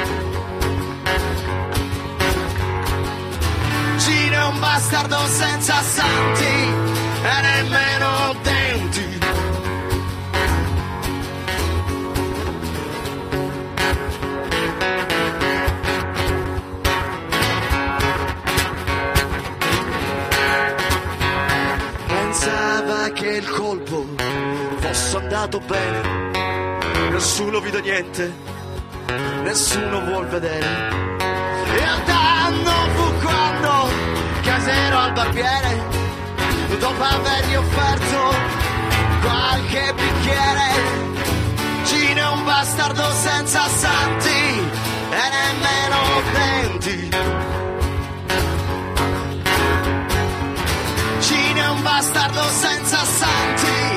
Gino 3.96 4.34
è 4.34 4.44
un 4.44 4.58
bastardo 4.58 5.26
senza 5.26 5.80
santi 5.82 6.44
e 7.22 7.40
nemmeno 7.40 8.34
denti. 8.42 9.18
Pensava 22.06 23.10
che 23.10 23.28
il 23.28 23.48
colpo 23.48 24.25
fosse 24.96 25.16
andato 25.18 25.60
bene, 25.60 26.30
nessuno 27.10 27.60
vide 27.60 27.82
niente, 27.82 28.32
nessuno 29.42 30.00
vuol 30.00 30.26
vedere. 30.26 30.66
Realtà 31.74 32.48
non 32.48 32.90
fu 32.94 33.12
quando 33.22 33.88
casero 34.42 34.98
al 34.98 35.12
barbiere, 35.12 35.82
dopo 36.78 37.02
avergli 37.02 37.54
offerto 37.56 38.34
qualche 39.20 39.94
bicchiere, 39.94 40.68
Gino 41.84 42.20
è 42.20 42.28
un 42.28 42.44
bastardo 42.44 43.10
senza 43.12 43.68
santi 43.68 44.70
e 45.10 45.24
nemmeno 45.36 45.98
denti. 46.32 47.08
Gino 51.18 51.60
è 51.60 51.68
un 51.68 51.82
bastardo 51.82 52.42
senza 52.50 53.04
santi 53.04 53.95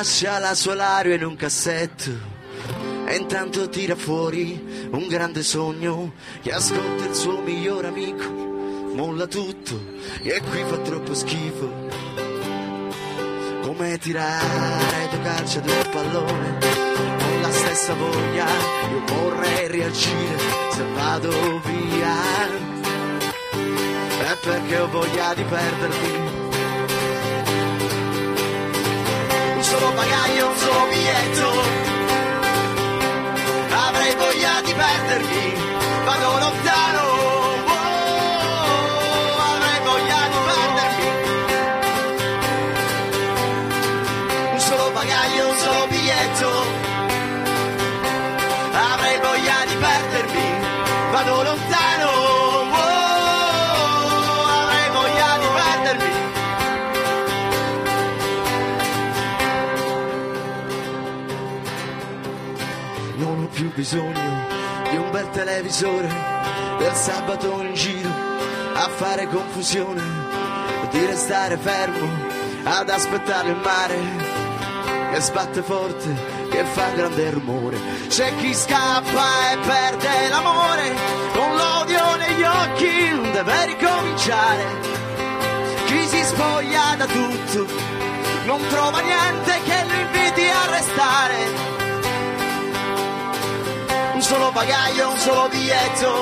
lascia 0.00 0.38
la 0.38 0.54
sua 0.54 0.74
lario 0.74 1.14
in 1.14 1.22
un 1.22 1.36
cassetto 1.36 2.10
e 3.04 3.16
intanto 3.16 3.68
tira 3.68 3.94
fuori 3.94 4.88
un 4.92 5.06
grande 5.08 5.42
sogno 5.42 6.12
che 6.40 6.52
ascolta 6.52 7.04
il 7.04 7.14
suo 7.14 7.42
migliore 7.42 7.88
amico, 7.88 8.26
molla 8.94 9.26
tutto 9.26 9.78
e 10.22 10.40
qui 10.48 10.64
fa 10.66 10.78
troppo 10.78 11.12
schifo. 11.12 11.70
Come 13.60 13.98
tirare 13.98 15.08
due 15.10 15.20
calci 15.20 15.58
ad 15.58 15.68
un 15.68 15.88
pallone 15.92 16.58
con 17.18 17.40
la 17.42 17.52
stessa 17.52 17.92
voglia, 17.92 18.46
io 18.90 19.04
vorrei 19.04 19.68
reagire 19.68 20.38
se 20.70 20.82
vado 20.94 21.60
via. 21.62 22.16
È 24.18 24.36
perché 24.40 24.78
ho 24.78 24.88
voglia 24.88 25.34
di 25.34 25.42
perdermi 25.42 26.29
solo 29.80 29.92
bagaglio, 29.94 30.46
un 30.46 30.56
solo 30.56 30.86
biglietto. 30.88 31.48
Avrei 33.88 34.14
voglia 34.14 34.60
di 34.62 34.74
perdermi, 34.74 35.54
vado 36.04 36.38
lontano. 36.38 36.89
Bisogno 63.80 64.46
di 64.90 64.96
un 64.98 65.10
bel 65.10 65.30
televisore 65.30 66.06
per 66.76 66.94
sabato 66.94 67.62
in 67.62 67.72
giro 67.72 68.10
a 68.74 68.86
fare 68.90 69.26
confusione, 69.26 70.02
di 70.90 71.06
restare 71.06 71.56
fermo 71.56 72.06
ad 72.64 72.90
aspettare 72.90 73.48
il 73.48 73.56
mare 73.56 73.98
che 75.12 75.20
sbatte 75.20 75.62
forte, 75.62 76.14
che 76.50 76.62
fa 76.64 76.90
grande 76.90 77.30
rumore. 77.30 77.78
C'è 78.08 78.36
chi 78.36 78.52
scappa 78.52 79.50
e 79.52 79.56
perde 79.66 80.28
l'amore, 80.28 80.94
con 81.32 81.56
l'odio 81.56 82.16
negli 82.16 82.42
occhi 82.42 83.30
deve 83.32 83.64
ricominciare. 83.64 84.64
Chi 85.86 86.06
si 86.06 86.22
spoglia 86.22 86.96
da 86.98 87.06
tutto, 87.06 87.66
non 88.44 88.60
trova 88.68 89.00
niente 89.00 89.58
che 89.64 89.84
lo 89.88 89.94
inviti 89.94 90.50
a 90.50 90.70
restare 90.70 91.79
un 94.20 94.26
solo 94.26 94.52
bagaglio, 94.52 95.08
un 95.08 95.18
solo 95.18 95.48
biglietto. 95.48 96.12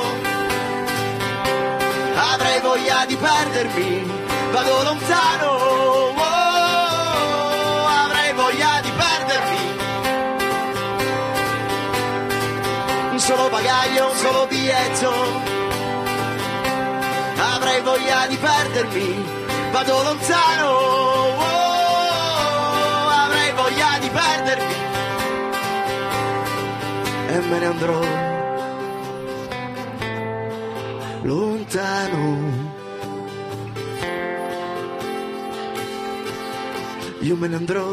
Avrei 2.14 2.60
voglia 2.60 3.04
di 3.06 3.16
perdermi, 3.16 4.06
vado 4.52 4.82
lontano. 4.84 5.50
oh, 5.50 6.14
avrei 8.04 8.32
voglia 8.34 8.80
di 8.82 8.92
perdermi. 9.02 9.76
Un 13.10 13.18
solo 13.18 13.48
bagaglio, 13.48 14.10
un 14.10 14.16
solo 14.16 14.46
biglietto. 14.46 15.12
Avrei 17.36 17.80
voglia 17.80 18.26
di 18.28 18.36
perdermi, 18.36 19.24
vado 19.72 20.02
lontano. 20.04 20.68
oh, 20.68 21.47
e 27.38 27.40
me 27.40 27.58
ne 27.60 27.66
andrò 27.66 28.00
lontano. 31.22 32.22
Io 37.20 37.36
me 37.36 37.48
ne 37.48 37.56
andrò. 37.56 37.86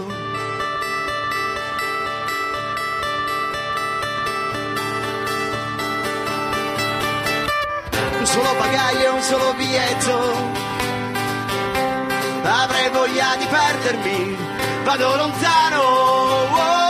Un 8.19 8.25
solo 8.25 8.53
bagaglio, 8.57 9.13
un 9.13 9.21
solo 9.21 9.53
biglietto. 9.53 10.17
Avrei 12.43 12.89
voglia 12.89 13.35
di 13.37 13.45
perdermi, 13.45 14.37
vado 14.83 15.15
lontano. 15.15 15.81
oh, 15.81 16.84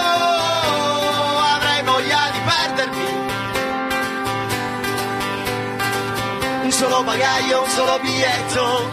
solo 6.76 7.04
bagaglio, 7.04 7.62
un 7.64 7.70
solo 7.70 8.00
biglietto. 8.00 8.90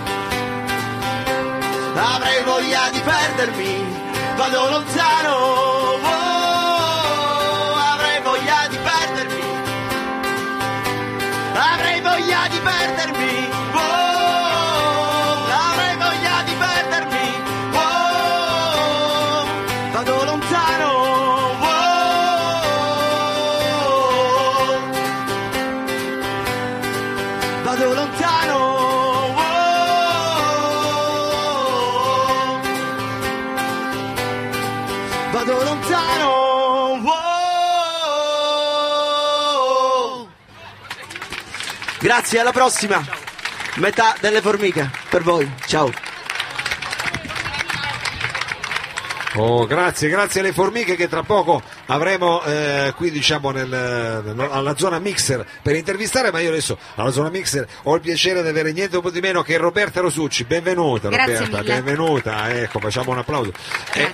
Avrei 1.96 2.42
voglia 2.44 2.88
di 2.92 3.00
perdermi, 3.00 3.86
vado 4.36 4.70
lontano. 4.70 5.81
Grazie, 42.14 42.40
alla 42.40 42.52
prossima. 42.52 43.02
Metà 43.76 44.14
delle 44.20 44.42
formiche 44.42 44.90
per 45.08 45.22
voi. 45.22 45.50
Ciao. 45.64 45.90
Oh, 49.36 49.64
grazie, 49.64 50.10
grazie 50.10 50.40
alle 50.40 50.52
formiche 50.52 50.94
che 50.94 51.08
tra 51.08 51.22
poco 51.22 51.62
avremo 51.86 52.42
eh, 52.42 52.92
qui 52.96 53.10
diciamo 53.10 53.50
nel, 53.50 53.66
nel- 53.66 54.48
alla 54.50 54.76
zona 54.76 54.98
mixer 54.98 55.42
per 55.62 55.74
intervistare, 55.74 56.30
ma 56.30 56.40
io 56.40 56.50
adesso 56.50 56.76
alla 56.96 57.10
zona 57.10 57.30
mixer 57.30 57.66
ho 57.84 57.94
il 57.94 58.02
piacere 58.02 58.42
di 58.42 58.48
avere 58.48 58.72
niente 58.72 59.00
po' 59.00 59.10
di 59.10 59.20
meno 59.20 59.40
che 59.42 59.56
Roberta 59.56 60.02
Rosucci. 60.02 60.44
Benvenuta 60.44 61.08
Grazie 61.08 61.38
Roberta, 61.38 61.60
mille. 61.60 61.74
benvenuta, 61.80 62.50
ecco, 62.54 62.78
facciamo 62.78 63.12
un 63.12 63.18
applauso. 63.18 63.52
Eh, 63.94 64.12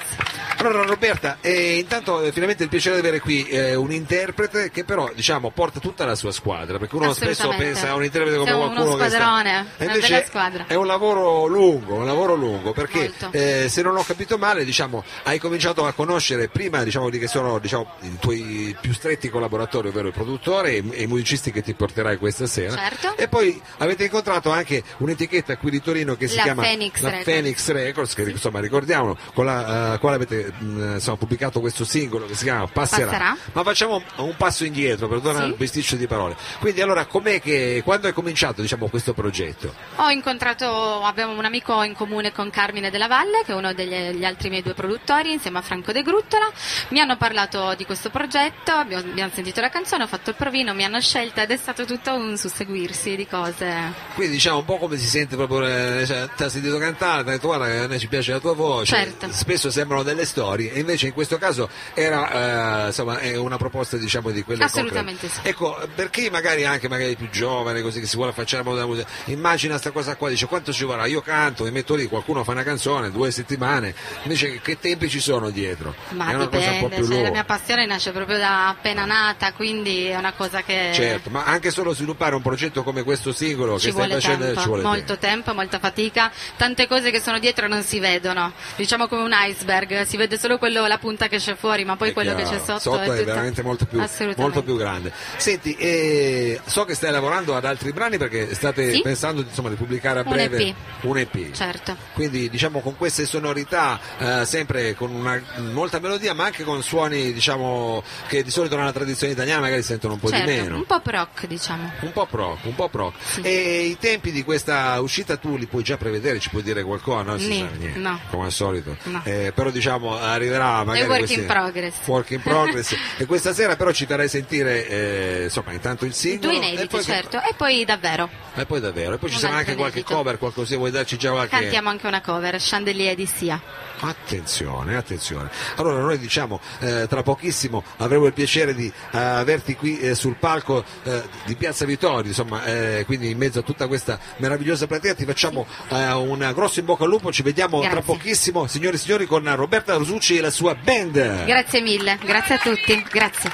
allora 0.58 0.84
Roberta, 0.84 1.38
eh, 1.40 1.78
intanto 1.78 2.22
eh, 2.22 2.32
finalmente 2.32 2.62
il 2.64 2.68
piacere 2.68 2.94
di 2.96 3.00
avere 3.00 3.20
qui 3.20 3.46
eh, 3.48 3.74
un 3.74 3.92
interprete 3.92 4.70
che 4.70 4.84
però 4.84 5.10
diciamo 5.14 5.50
porta 5.50 5.80
tutta 5.80 6.04
la 6.04 6.14
sua 6.14 6.32
squadra, 6.32 6.78
perché 6.78 6.96
uno 6.96 7.12
spesso 7.12 7.48
pensa 7.56 7.90
a 7.90 7.94
un 7.94 8.04
interprete 8.04 8.36
come 8.36 8.48
Siamo 8.50 8.64
qualcuno 8.64 8.94
uno 8.94 8.96
che 8.96 9.08
sta... 9.08 9.18
squadrone, 9.18 9.66
E 9.76 9.84
una 9.84 9.94
invece 9.94 10.24
squadra. 10.26 10.64
È 10.66 10.74
un 10.74 10.86
lavoro 10.86 11.46
lungo, 11.46 11.94
un 11.94 12.06
lavoro 12.06 12.34
lungo, 12.34 12.72
perché 12.72 13.12
eh, 13.30 13.68
se 13.68 13.82
non 13.82 13.96
ho 13.96 14.02
capito 14.02 14.38
male, 14.38 14.64
diciamo, 14.64 15.04
hai 15.24 15.38
cominciato 15.38 15.86
a 15.86 15.92
conoscere 15.92 16.48
prima 16.48 16.82
diciamo, 16.82 17.10
di 17.10 17.18
che 17.18 17.28
sono 17.28 17.58
diciamo, 17.58 17.92
i 18.00 18.18
tuoi 18.18 18.76
più 18.80 18.92
stretti 18.92 19.28
collaboratori, 19.28 19.88
ovvero 19.88 20.08
il 20.08 20.14
produttore 20.14 20.76
e, 20.76 20.84
e 20.90 21.02
i 21.02 21.06
musicisti 21.06 21.52
che 21.52 21.62
ti 21.62 21.74
porterai 21.74 22.16
questa 22.16 22.46
sera. 22.46 22.76
Certo. 22.76 23.16
E 23.16 23.28
poi 23.28 23.60
avete 23.78 24.04
incontrato 24.04 24.50
anche 24.50 24.82
un'etichetta 24.98 25.56
qui 25.56 25.70
di 25.70 25.80
Torino 25.80 26.16
che 26.16 26.28
si 26.28 26.36
La 26.36 26.42
chiama 26.42 26.62
Phoenix 26.62 27.00
la 27.00 27.10
Records. 27.10 27.24
Phoenix 27.24 27.70
Records, 27.70 28.14
che 28.14 28.22
insomma 28.22 28.60
ricordiamolo, 28.60 29.16
con 29.34 29.44
la 29.44 29.94
eh, 29.94 29.98
quale 29.98 30.16
avete 30.16 30.47
mh, 30.56 30.92
insomma, 30.94 31.16
pubblicato 31.16 31.60
questo 31.60 31.84
singolo 31.84 32.26
che 32.26 32.34
si 32.34 32.44
chiama 32.44 32.66
Passerà. 32.66 33.06
Passerà. 33.06 33.36
Ma 33.52 33.62
facciamo 33.62 34.02
un 34.16 34.34
passo 34.36 34.64
indietro, 34.64 35.08
perdona 35.08 35.40
Sì. 35.40 35.46
il 35.46 35.54
bisticcio 35.54 35.96
di 35.96 36.06
parole. 36.06 36.36
Quindi 36.58 36.80
allora 36.80 37.06
com'è 37.06 37.40
che 37.40 37.82
quando 37.84 38.08
è 38.08 38.12
cominciato 38.12 38.60
diciamo, 38.62 38.88
questo 38.88 39.12
progetto? 39.14 39.74
Ho 39.96 40.10
incontrato, 40.10 41.02
abbiamo 41.02 41.32
un 41.36 41.44
amico 41.44 41.82
in 41.82 41.94
comune 41.94 42.32
con 42.32 42.50
Carmine 42.50 42.90
della 42.90 43.06
Valle, 43.08 43.42
che 43.44 43.52
è 43.52 43.54
uno 43.54 43.72
degli 43.72 43.96
gli 44.18 44.24
altri 44.24 44.48
miei 44.50 44.62
due 44.62 44.74
produttori, 44.74 45.32
insieme 45.32 45.58
a 45.58 45.62
Franco 45.62 45.92
De 45.92 46.02
Gruttola. 46.02 46.50
Mi 46.88 47.00
hanno 47.00 47.16
parlato 47.16 47.74
di 47.76 47.84
questo 47.84 48.10
progetto, 48.10 48.72
abbiamo, 48.72 49.02
abbiamo 49.10 49.30
sentito 49.34 49.60
la 49.60 49.68
canzone, 49.70 50.04
ho 50.04 50.06
fatto 50.06 50.30
il 50.30 50.36
provino, 50.36 50.74
mi 50.74 50.84
hanno 50.84 51.00
scelta 51.00 51.42
ed 51.42 51.50
è 51.50 51.56
stato 51.56 51.84
tutto 51.84 52.14
un 52.14 52.36
susseguirsi 52.36 53.16
di 53.16 53.26
cose. 53.26 53.92
Quindi 54.14 54.34
diciamo 54.34 54.58
un 54.58 54.64
po' 54.64 54.76
come 54.78 54.96
si 54.96 55.06
sente 55.06 55.36
proprio, 55.36 55.66
eh, 55.66 56.04
cioè, 56.06 56.28
ti 56.36 56.42
ha 56.42 56.48
sentito 56.48 56.78
cantare, 56.78 57.22
ti 57.22 57.28
ha 57.28 57.32
detto 57.32 57.46
guarda 57.48 57.64
a 57.84 57.86
noi 57.86 57.98
ci 57.98 58.08
piace 58.08 58.32
la 58.32 58.38
tua 58.40 58.54
voce, 58.54 58.94
Certo. 58.94 59.28
spesso 59.32 59.70
sembrano 59.70 60.02
delle 60.02 60.24
storie 60.24 60.37
e 60.46 60.78
invece 60.78 61.06
in 61.06 61.12
questo 61.12 61.38
caso 61.38 61.68
era 61.94 62.84
eh, 62.84 62.86
insomma, 62.86 63.18
è 63.18 63.36
una 63.36 63.56
proposta 63.56 63.96
diciamo 63.96 64.30
di 64.30 64.42
quelle 64.42 64.64
Assolutamente 64.64 65.28
sì. 65.28 65.40
Ecco, 65.42 65.78
per 65.94 66.10
chi 66.10 66.30
magari 66.30 66.64
anche 66.64 66.88
magari 66.88 67.16
più 67.16 67.28
giovane 67.30 67.82
così 67.82 68.00
che 68.00 68.06
si 68.06 68.16
vuole 68.16 68.30
affacciare 68.30 68.58
al 68.58 68.64
mondo 68.64 68.80
della 68.80 68.92
musica, 68.92 69.08
immagina 69.30 69.78
sta 69.78 69.90
cosa 69.90 70.16
qua, 70.16 70.28
dice 70.28 70.46
quanto 70.46 70.72
ci 70.72 70.84
vorrà, 70.84 71.06
io 71.06 71.20
canto, 71.20 71.64
mi 71.64 71.70
metto 71.70 71.94
lì, 71.94 72.06
qualcuno 72.06 72.44
fa 72.44 72.52
una 72.52 72.62
canzone, 72.62 73.10
due 73.10 73.30
settimane, 73.30 73.94
invece 74.22 74.60
che 74.60 74.78
tempi 74.78 75.08
ci 75.08 75.20
sono 75.20 75.50
dietro? 75.50 75.94
Ma 76.10 76.30
è 76.30 76.34
una 76.34 76.48
cosa 76.48 76.70
un 76.70 76.78
po' 76.80 76.88
dipende, 76.88 76.96
più 76.96 77.04
cioè, 77.04 77.14
la 77.14 77.16
lunga. 77.16 77.30
mia 77.30 77.44
passione 77.44 77.86
nasce 77.86 78.10
proprio 78.12 78.38
da 78.38 78.68
appena 78.68 79.04
nata, 79.04 79.52
quindi 79.52 80.06
è 80.06 80.16
una 80.16 80.32
cosa 80.32 80.62
che 80.62 80.90
Certo, 80.92 81.30
ma 81.30 81.44
anche 81.44 81.70
solo 81.70 81.92
sviluppare 81.94 82.34
un 82.34 82.42
progetto 82.42 82.82
come 82.82 83.02
questo 83.02 83.32
singolo 83.32 83.74
che 83.74 83.80
ci 83.80 83.90
stai 83.90 84.06
vuole 84.06 84.20
facendo 84.20 84.44
tempo, 84.44 84.60
ci 84.60 84.66
vuole 84.66 84.82
molto 84.82 85.18
tempo. 85.18 85.54
molta 85.54 85.78
fatica, 85.78 86.30
tante 86.56 86.86
cose 86.86 87.10
che 87.10 87.20
sono 87.20 87.38
dietro 87.38 87.68
non 87.68 87.82
si 87.82 87.98
vedono, 87.98 88.52
diciamo 88.76 89.08
come 89.08 89.22
un 89.22 89.32
iceberg, 89.32 90.02
si 90.04 90.16
vede 90.28 90.38
solo 90.38 90.58
quello, 90.58 90.86
la 90.86 90.98
punta 90.98 91.26
che 91.26 91.36
esce 91.36 91.56
fuori, 91.56 91.84
ma 91.84 91.96
poi 91.96 92.10
È 92.10 92.12
quello 92.12 92.34
chiaro, 92.34 92.50
che 92.50 92.56
c'è 92.56 92.62
sotto, 92.62 93.00
è, 93.00 93.06
tutto- 93.08 93.24
veramente 93.24 93.62
molto 93.62 93.86
più, 93.86 94.02
molto 94.36 94.62
più 94.62 94.76
grande. 94.76 95.10
Senti, 95.38 95.74
eh, 95.76 96.60
so 96.66 96.84
che 96.84 96.94
stai 96.94 97.10
lavorando 97.10 97.56
ad 97.56 97.64
altri 97.64 97.92
brani 97.92 98.18
perché 98.18 98.54
state 98.54 98.92
Sì. 98.92 99.00
pensando 99.00 99.40
insomma, 99.40 99.70
di 99.70 99.74
pubblicare 99.76 100.20
a 100.20 100.22
Un 100.24 100.30
breve 100.30 100.58
EP. 100.68 100.74
un 101.02 101.16
EP. 101.18 101.50
Certo. 101.52 101.96
Quindi 102.12 102.50
diciamo 102.50 102.80
con 102.80 102.96
queste 102.96 103.24
sonorità, 103.24 103.98
eh, 104.18 104.44
sempre 104.44 104.94
con 104.94 105.10
una, 105.12 105.40
molta 105.72 105.98
melodia, 105.98 106.34
ma 106.34 106.44
anche 106.44 106.62
con 106.64 106.82
suoni 106.82 107.32
diciamo, 107.32 108.02
che 108.28 108.42
di 108.42 108.50
solito 108.50 108.76
nella 108.76 108.92
tradizione 108.92 109.32
italiana 109.32 109.62
magari 109.62 109.82
sentono 109.82 110.14
un 110.14 110.20
po' 110.20 110.28
Certo, 110.28 110.50
di 110.50 110.56
meno. 110.56 110.76
un 110.76 110.84
po' 110.84 111.00
rock 111.04 111.46
diciamo. 111.46 111.90
Un 112.00 112.12
po' 112.12 112.26
proc, 112.26 112.58
un 112.64 112.74
po' 112.74 112.88
proc. 112.88 113.14
Sì. 113.22 113.40
E 113.40 113.84
i 113.86 113.96
tempi 113.98 114.30
di 114.30 114.44
questa 114.44 115.00
uscita 115.00 115.36
tu 115.38 115.56
li 115.56 115.66
puoi 115.66 115.82
già 115.82 115.96
prevedere, 115.96 116.38
ci 116.38 116.50
puoi 116.50 116.62
dire 116.62 116.82
qualcosa? 116.82 117.06
No, 117.36 117.68
no. 117.94 118.20
come 118.30 118.44
al 118.46 118.52
solito. 118.52 118.96
No. 119.04 119.22
Eh, 119.24 119.52
però 119.54 119.70
diciamo 119.70 120.17
arriverà 120.20 120.84
magari 120.84 121.06
work 121.06 121.18
questi- 121.18 121.40
in 121.40 121.46
progress. 121.46 121.94
Work 122.04 122.30
in 122.30 122.42
progress. 122.42 122.94
e 123.18 123.26
questa 123.26 123.52
sera 123.52 123.76
però 123.76 123.92
ci 123.92 124.06
farai 124.06 124.28
sentire 124.28 124.86
eh, 124.88 125.42
insomma 125.44 125.72
intanto 125.72 126.04
il 126.04 126.14
singolo. 126.14 126.52
Due 126.52 126.54
e 126.54 126.56
inediti, 126.56 126.88
poi, 126.88 127.02
certo, 127.02 127.38
e 127.38 127.54
poi 127.56 127.84
davvero 127.84 128.28
e 128.60 128.66
poi 128.66 128.80
davvero. 128.80 129.14
E 129.14 129.18
poi 129.18 129.28
ci 129.28 129.36
Un 129.36 129.40
sarà 129.40 129.56
anche 129.56 129.74
qualche 129.74 129.98
inedito. 129.98 130.16
cover, 130.16 130.38
qualcosa, 130.38 130.76
vuoi 130.76 130.90
darci 130.90 131.16
già 131.16 131.30
qualche... 131.30 131.56
cantiamo 131.56 131.88
anche 131.88 132.06
una 132.06 132.20
cover, 132.20 132.56
Chandelier 132.58 133.14
di 133.14 133.26
Sia. 133.26 133.60
Attenzione, 134.00 134.96
attenzione. 134.96 135.50
Allora 135.76 136.00
noi 136.00 136.18
diciamo 136.18 136.60
eh, 136.80 137.06
tra 137.08 137.22
pochissimo 137.22 137.82
avremo 137.98 138.26
il 138.26 138.32
piacere 138.32 138.74
di 138.74 138.86
eh, 139.12 139.18
averti 139.18 139.74
qui 139.74 139.98
eh, 139.98 140.14
sul 140.14 140.36
palco 140.36 140.84
eh, 141.02 141.22
di 141.44 141.56
Piazza 141.56 141.84
Vittorio, 141.84 142.28
insomma, 142.28 142.64
eh, 142.64 143.02
quindi 143.06 143.30
in 143.30 143.38
mezzo 143.38 143.58
a 143.58 143.62
tutta 143.62 143.86
questa 143.86 144.18
meravigliosa 144.36 144.86
platea 144.86 145.14
ti 145.14 145.24
facciamo 145.24 145.66
un 145.88 146.50
grosso 146.54 146.80
in 146.80 146.86
bocca 146.86 147.04
al 147.04 147.10
lupo, 147.10 147.32
ci 147.32 147.42
vediamo 147.42 147.80
tra 147.80 147.90
Grazie. 147.90 148.14
pochissimo, 148.14 148.66
signori 148.66 148.96
e 148.96 148.98
signori, 148.98 149.26
con 149.26 149.54
Roberta 149.56 149.94
Rosucci 150.08 150.38
e 150.38 150.40
la 150.40 150.50
sua 150.50 150.74
band. 150.74 151.44
Grazie 151.44 151.82
mille, 151.82 152.18
grazie 152.24 152.54
a 152.54 152.58
tutti, 152.58 153.04
grazie. 153.12 153.50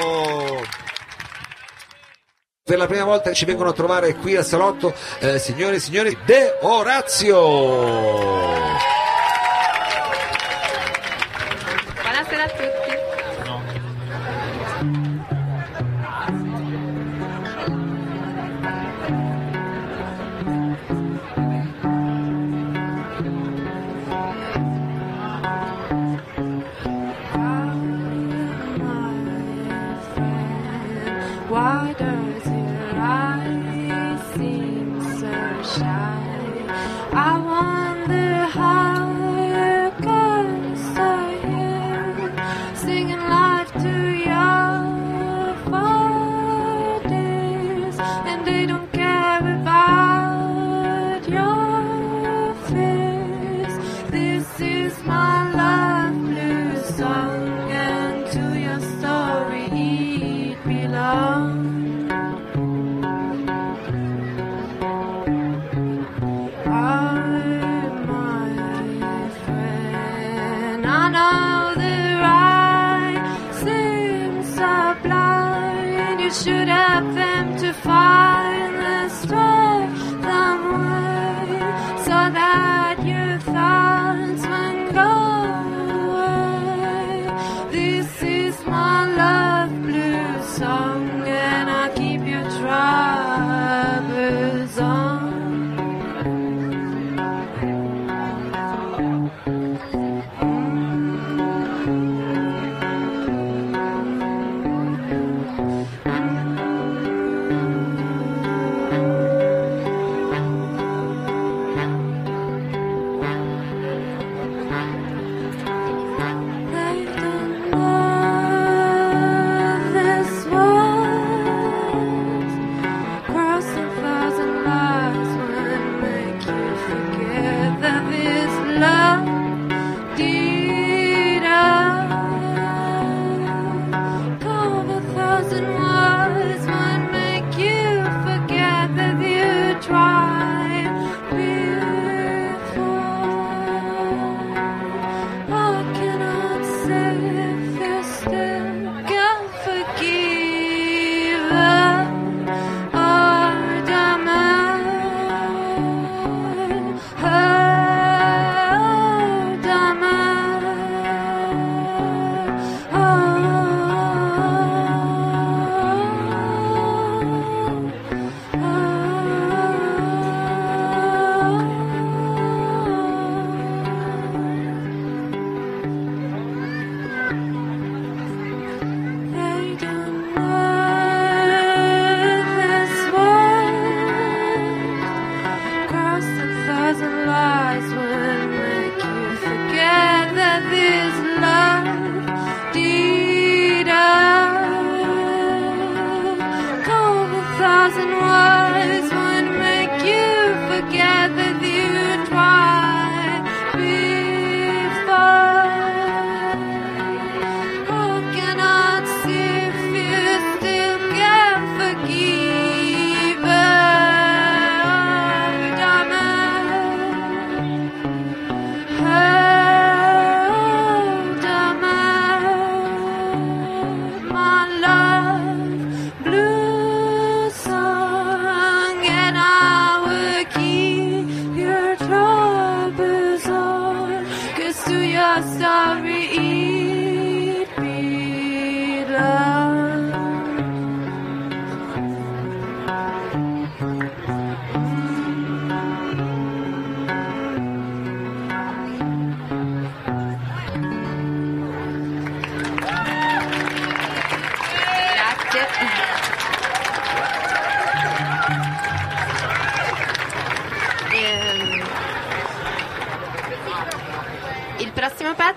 Oh. 0.00 0.60
Per 2.64 2.76
la 2.76 2.86
prima 2.86 3.04
volta 3.04 3.32
ci 3.32 3.44
vengono 3.44 3.68
a 3.68 3.72
trovare 3.72 4.16
qui 4.16 4.34
al 4.34 4.44
salotto, 4.44 4.92
eh, 5.20 5.38
signore 5.38 5.76
e 5.76 5.80
signori, 5.80 6.18
De 6.26 6.58
Orazio. 6.62 8.43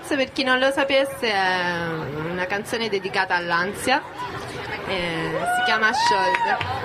Stress, 0.08 0.16
per 0.16 0.32
chi 0.32 0.42
non 0.42 0.58
lo 0.58 0.70
sapesse, 0.70 1.30
è 1.30 1.86
una 2.30 2.46
canzone 2.46 2.88
dedicata 2.88 3.34
all'ansia. 3.34 4.02
Eh, 4.86 5.30
si 5.56 5.64
chiama 5.66 5.90
Shold. 5.92 6.77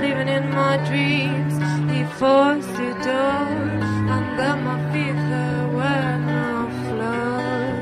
living 0.00 0.28
in 0.28 0.50
my 0.50 0.76
dreams. 0.88 1.54
He 1.92 2.04
forced 2.20 2.72
the 2.74 2.90
door 3.06 3.48
under 4.16 4.56
my 4.66 4.76
feet. 4.92 5.18
There 5.32 5.66
were 5.78 6.12
no 6.32 6.68
flowers. 6.86 7.78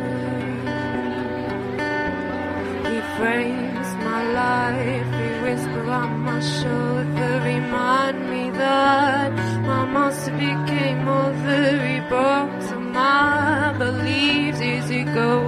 He 2.90 2.98
frames 3.18 3.88
my 4.08 4.22
life. 4.42 5.10
He 5.20 5.28
whispers 5.44 5.88
on 5.88 6.20
my 6.20 6.40
shoulder, 6.40 7.32
remind 7.44 8.18
me 8.30 8.50
that 8.50 9.32
my 9.62 9.84
monster 9.84 10.32
became 10.32 11.08
all 11.08 11.32
the 11.46 11.62
reborn. 11.84 12.48
My 12.92 13.74
beliefs 13.76 14.60
easy 14.62 15.04
go. 15.04 15.45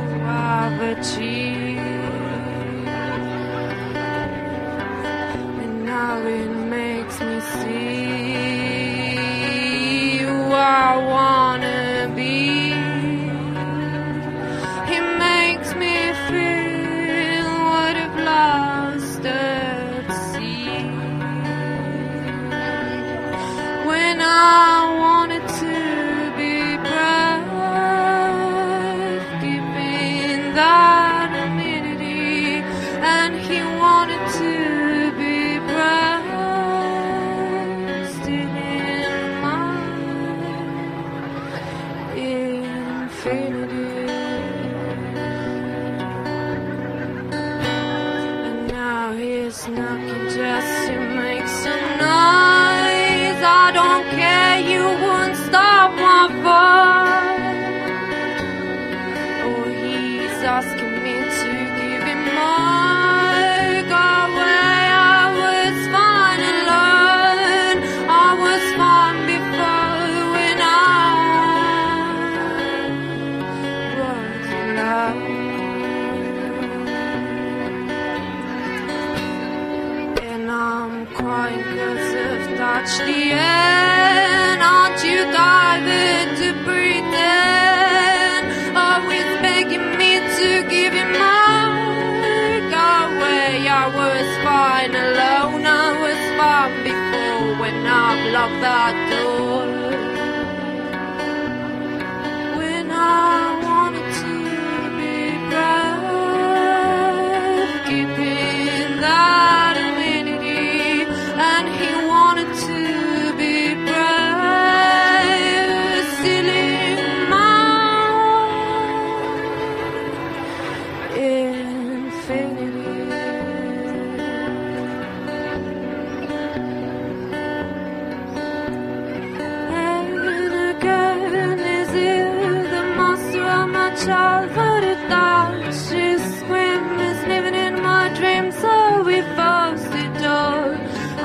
Child, 134.05 134.51
but 134.55 134.85
a 134.85 134.97
dog. 135.09 135.65
She 135.85 136.19
screams, 136.37 137.19
living 137.33 137.55
in 137.67 137.83
my 137.83 138.05
dreams, 138.19 138.55
so 138.59 139.03
we 139.03 139.21
forced 139.37 139.91
the 139.97 140.07
door. 140.25 140.65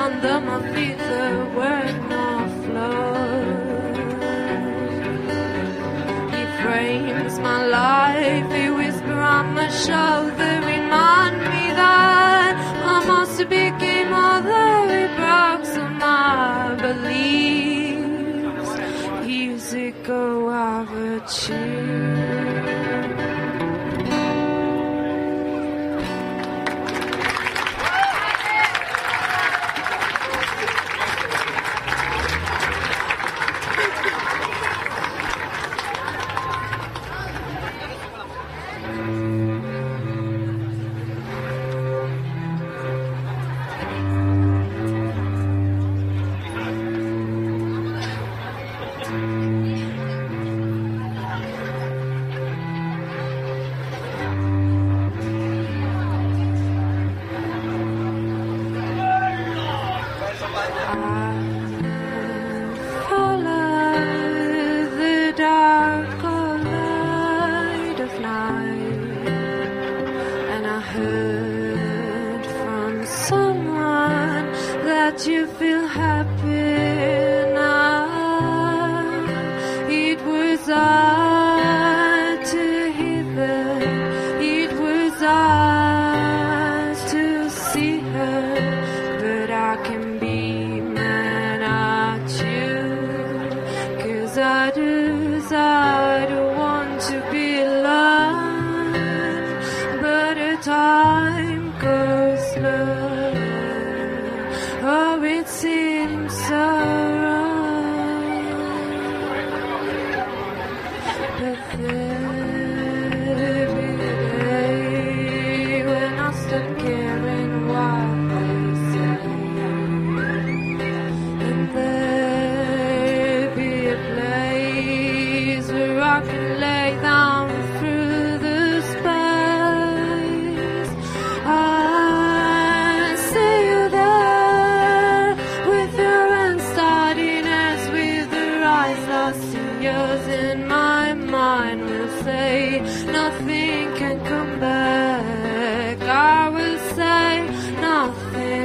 Under 0.06 0.40
my 0.42 0.60
feet 0.74 0.98
there 0.98 1.46
were 1.58 1.86
no 2.14 2.28
floors. 2.64 3.98
He 6.34 6.44
frames 6.62 7.40
my 7.40 7.60
life, 7.66 8.52
he 8.52 8.70
whisper 8.70 9.20
on 9.38 9.54
my 9.54 9.70
shoulder, 9.70 10.54
remind 10.74 11.38
me 11.52 11.66
that 11.82 12.54
I 12.94 12.98
must 13.06 13.38
became 13.50 14.10
mother. 14.10 14.68
He 14.94 15.04
broke 15.20 15.66
some 15.74 15.98
my 16.00 16.76
beliefs. 16.86 18.72
He's 19.26 19.74
a 19.74 19.92
go 20.04 20.50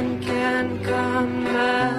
nothing 0.01 0.19
can 0.21 0.83
come 0.83 1.43
back. 1.45 1.93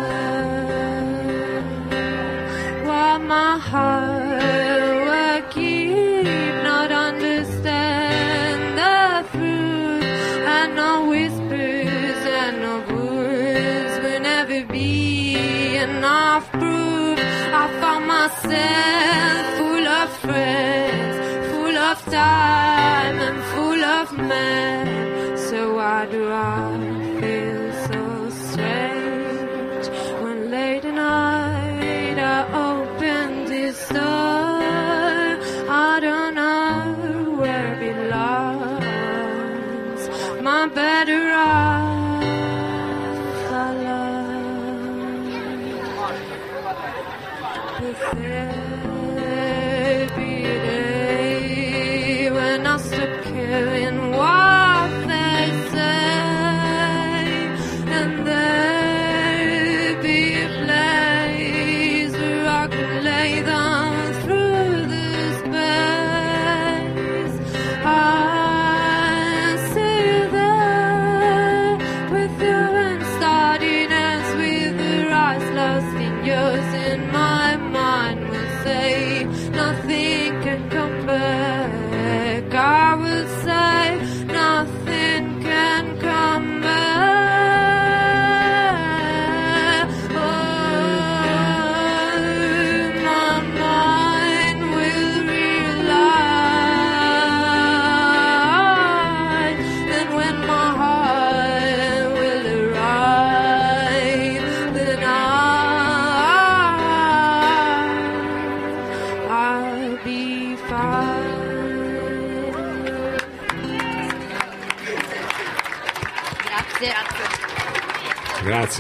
Why 2.87 3.19
my 3.19 3.59
heart 3.59 4.43
will 5.09 5.43
keep 5.51 6.25
not 6.65 6.91
understand 6.93 8.79
the 8.79 9.29
truth 9.33 10.05
and 10.57 10.77
no 10.77 11.09
whispers 11.11 12.23
and 12.41 12.63
no 12.63 12.77
words 12.95 13.95
will 14.03 14.21
never 14.21 14.65
be 14.67 15.77
enough 15.77 16.51
proof. 16.53 17.19
I 17.63 17.67
found 17.81 18.07
myself 18.07 19.59
full 19.59 19.87
of 20.01 20.09
friends, 20.25 21.17
full 21.51 21.77
of 21.77 22.05
time 22.05 23.17
and 23.29 23.43
full 23.53 23.85
of 23.85 24.13
men. 24.17 25.39
So 25.39 25.75
why 25.75 26.07
do 26.07 26.31
I 26.31 26.90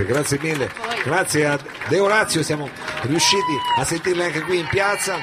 Grazie, 0.00 0.04
grazie 0.04 0.38
mille. 0.40 0.70
Grazie 1.04 1.46
a 1.46 1.58
De 1.88 1.98
Orazio, 1.98 2.42
siamo 2.42 2.68
riusciti 3.02 3.52
a 3.76 3.84
sentirle 3.84 4.24
anche 4.24 4.40
qui 4.42 4.58
in 4.58 4.66
piazza. 4.68 5.16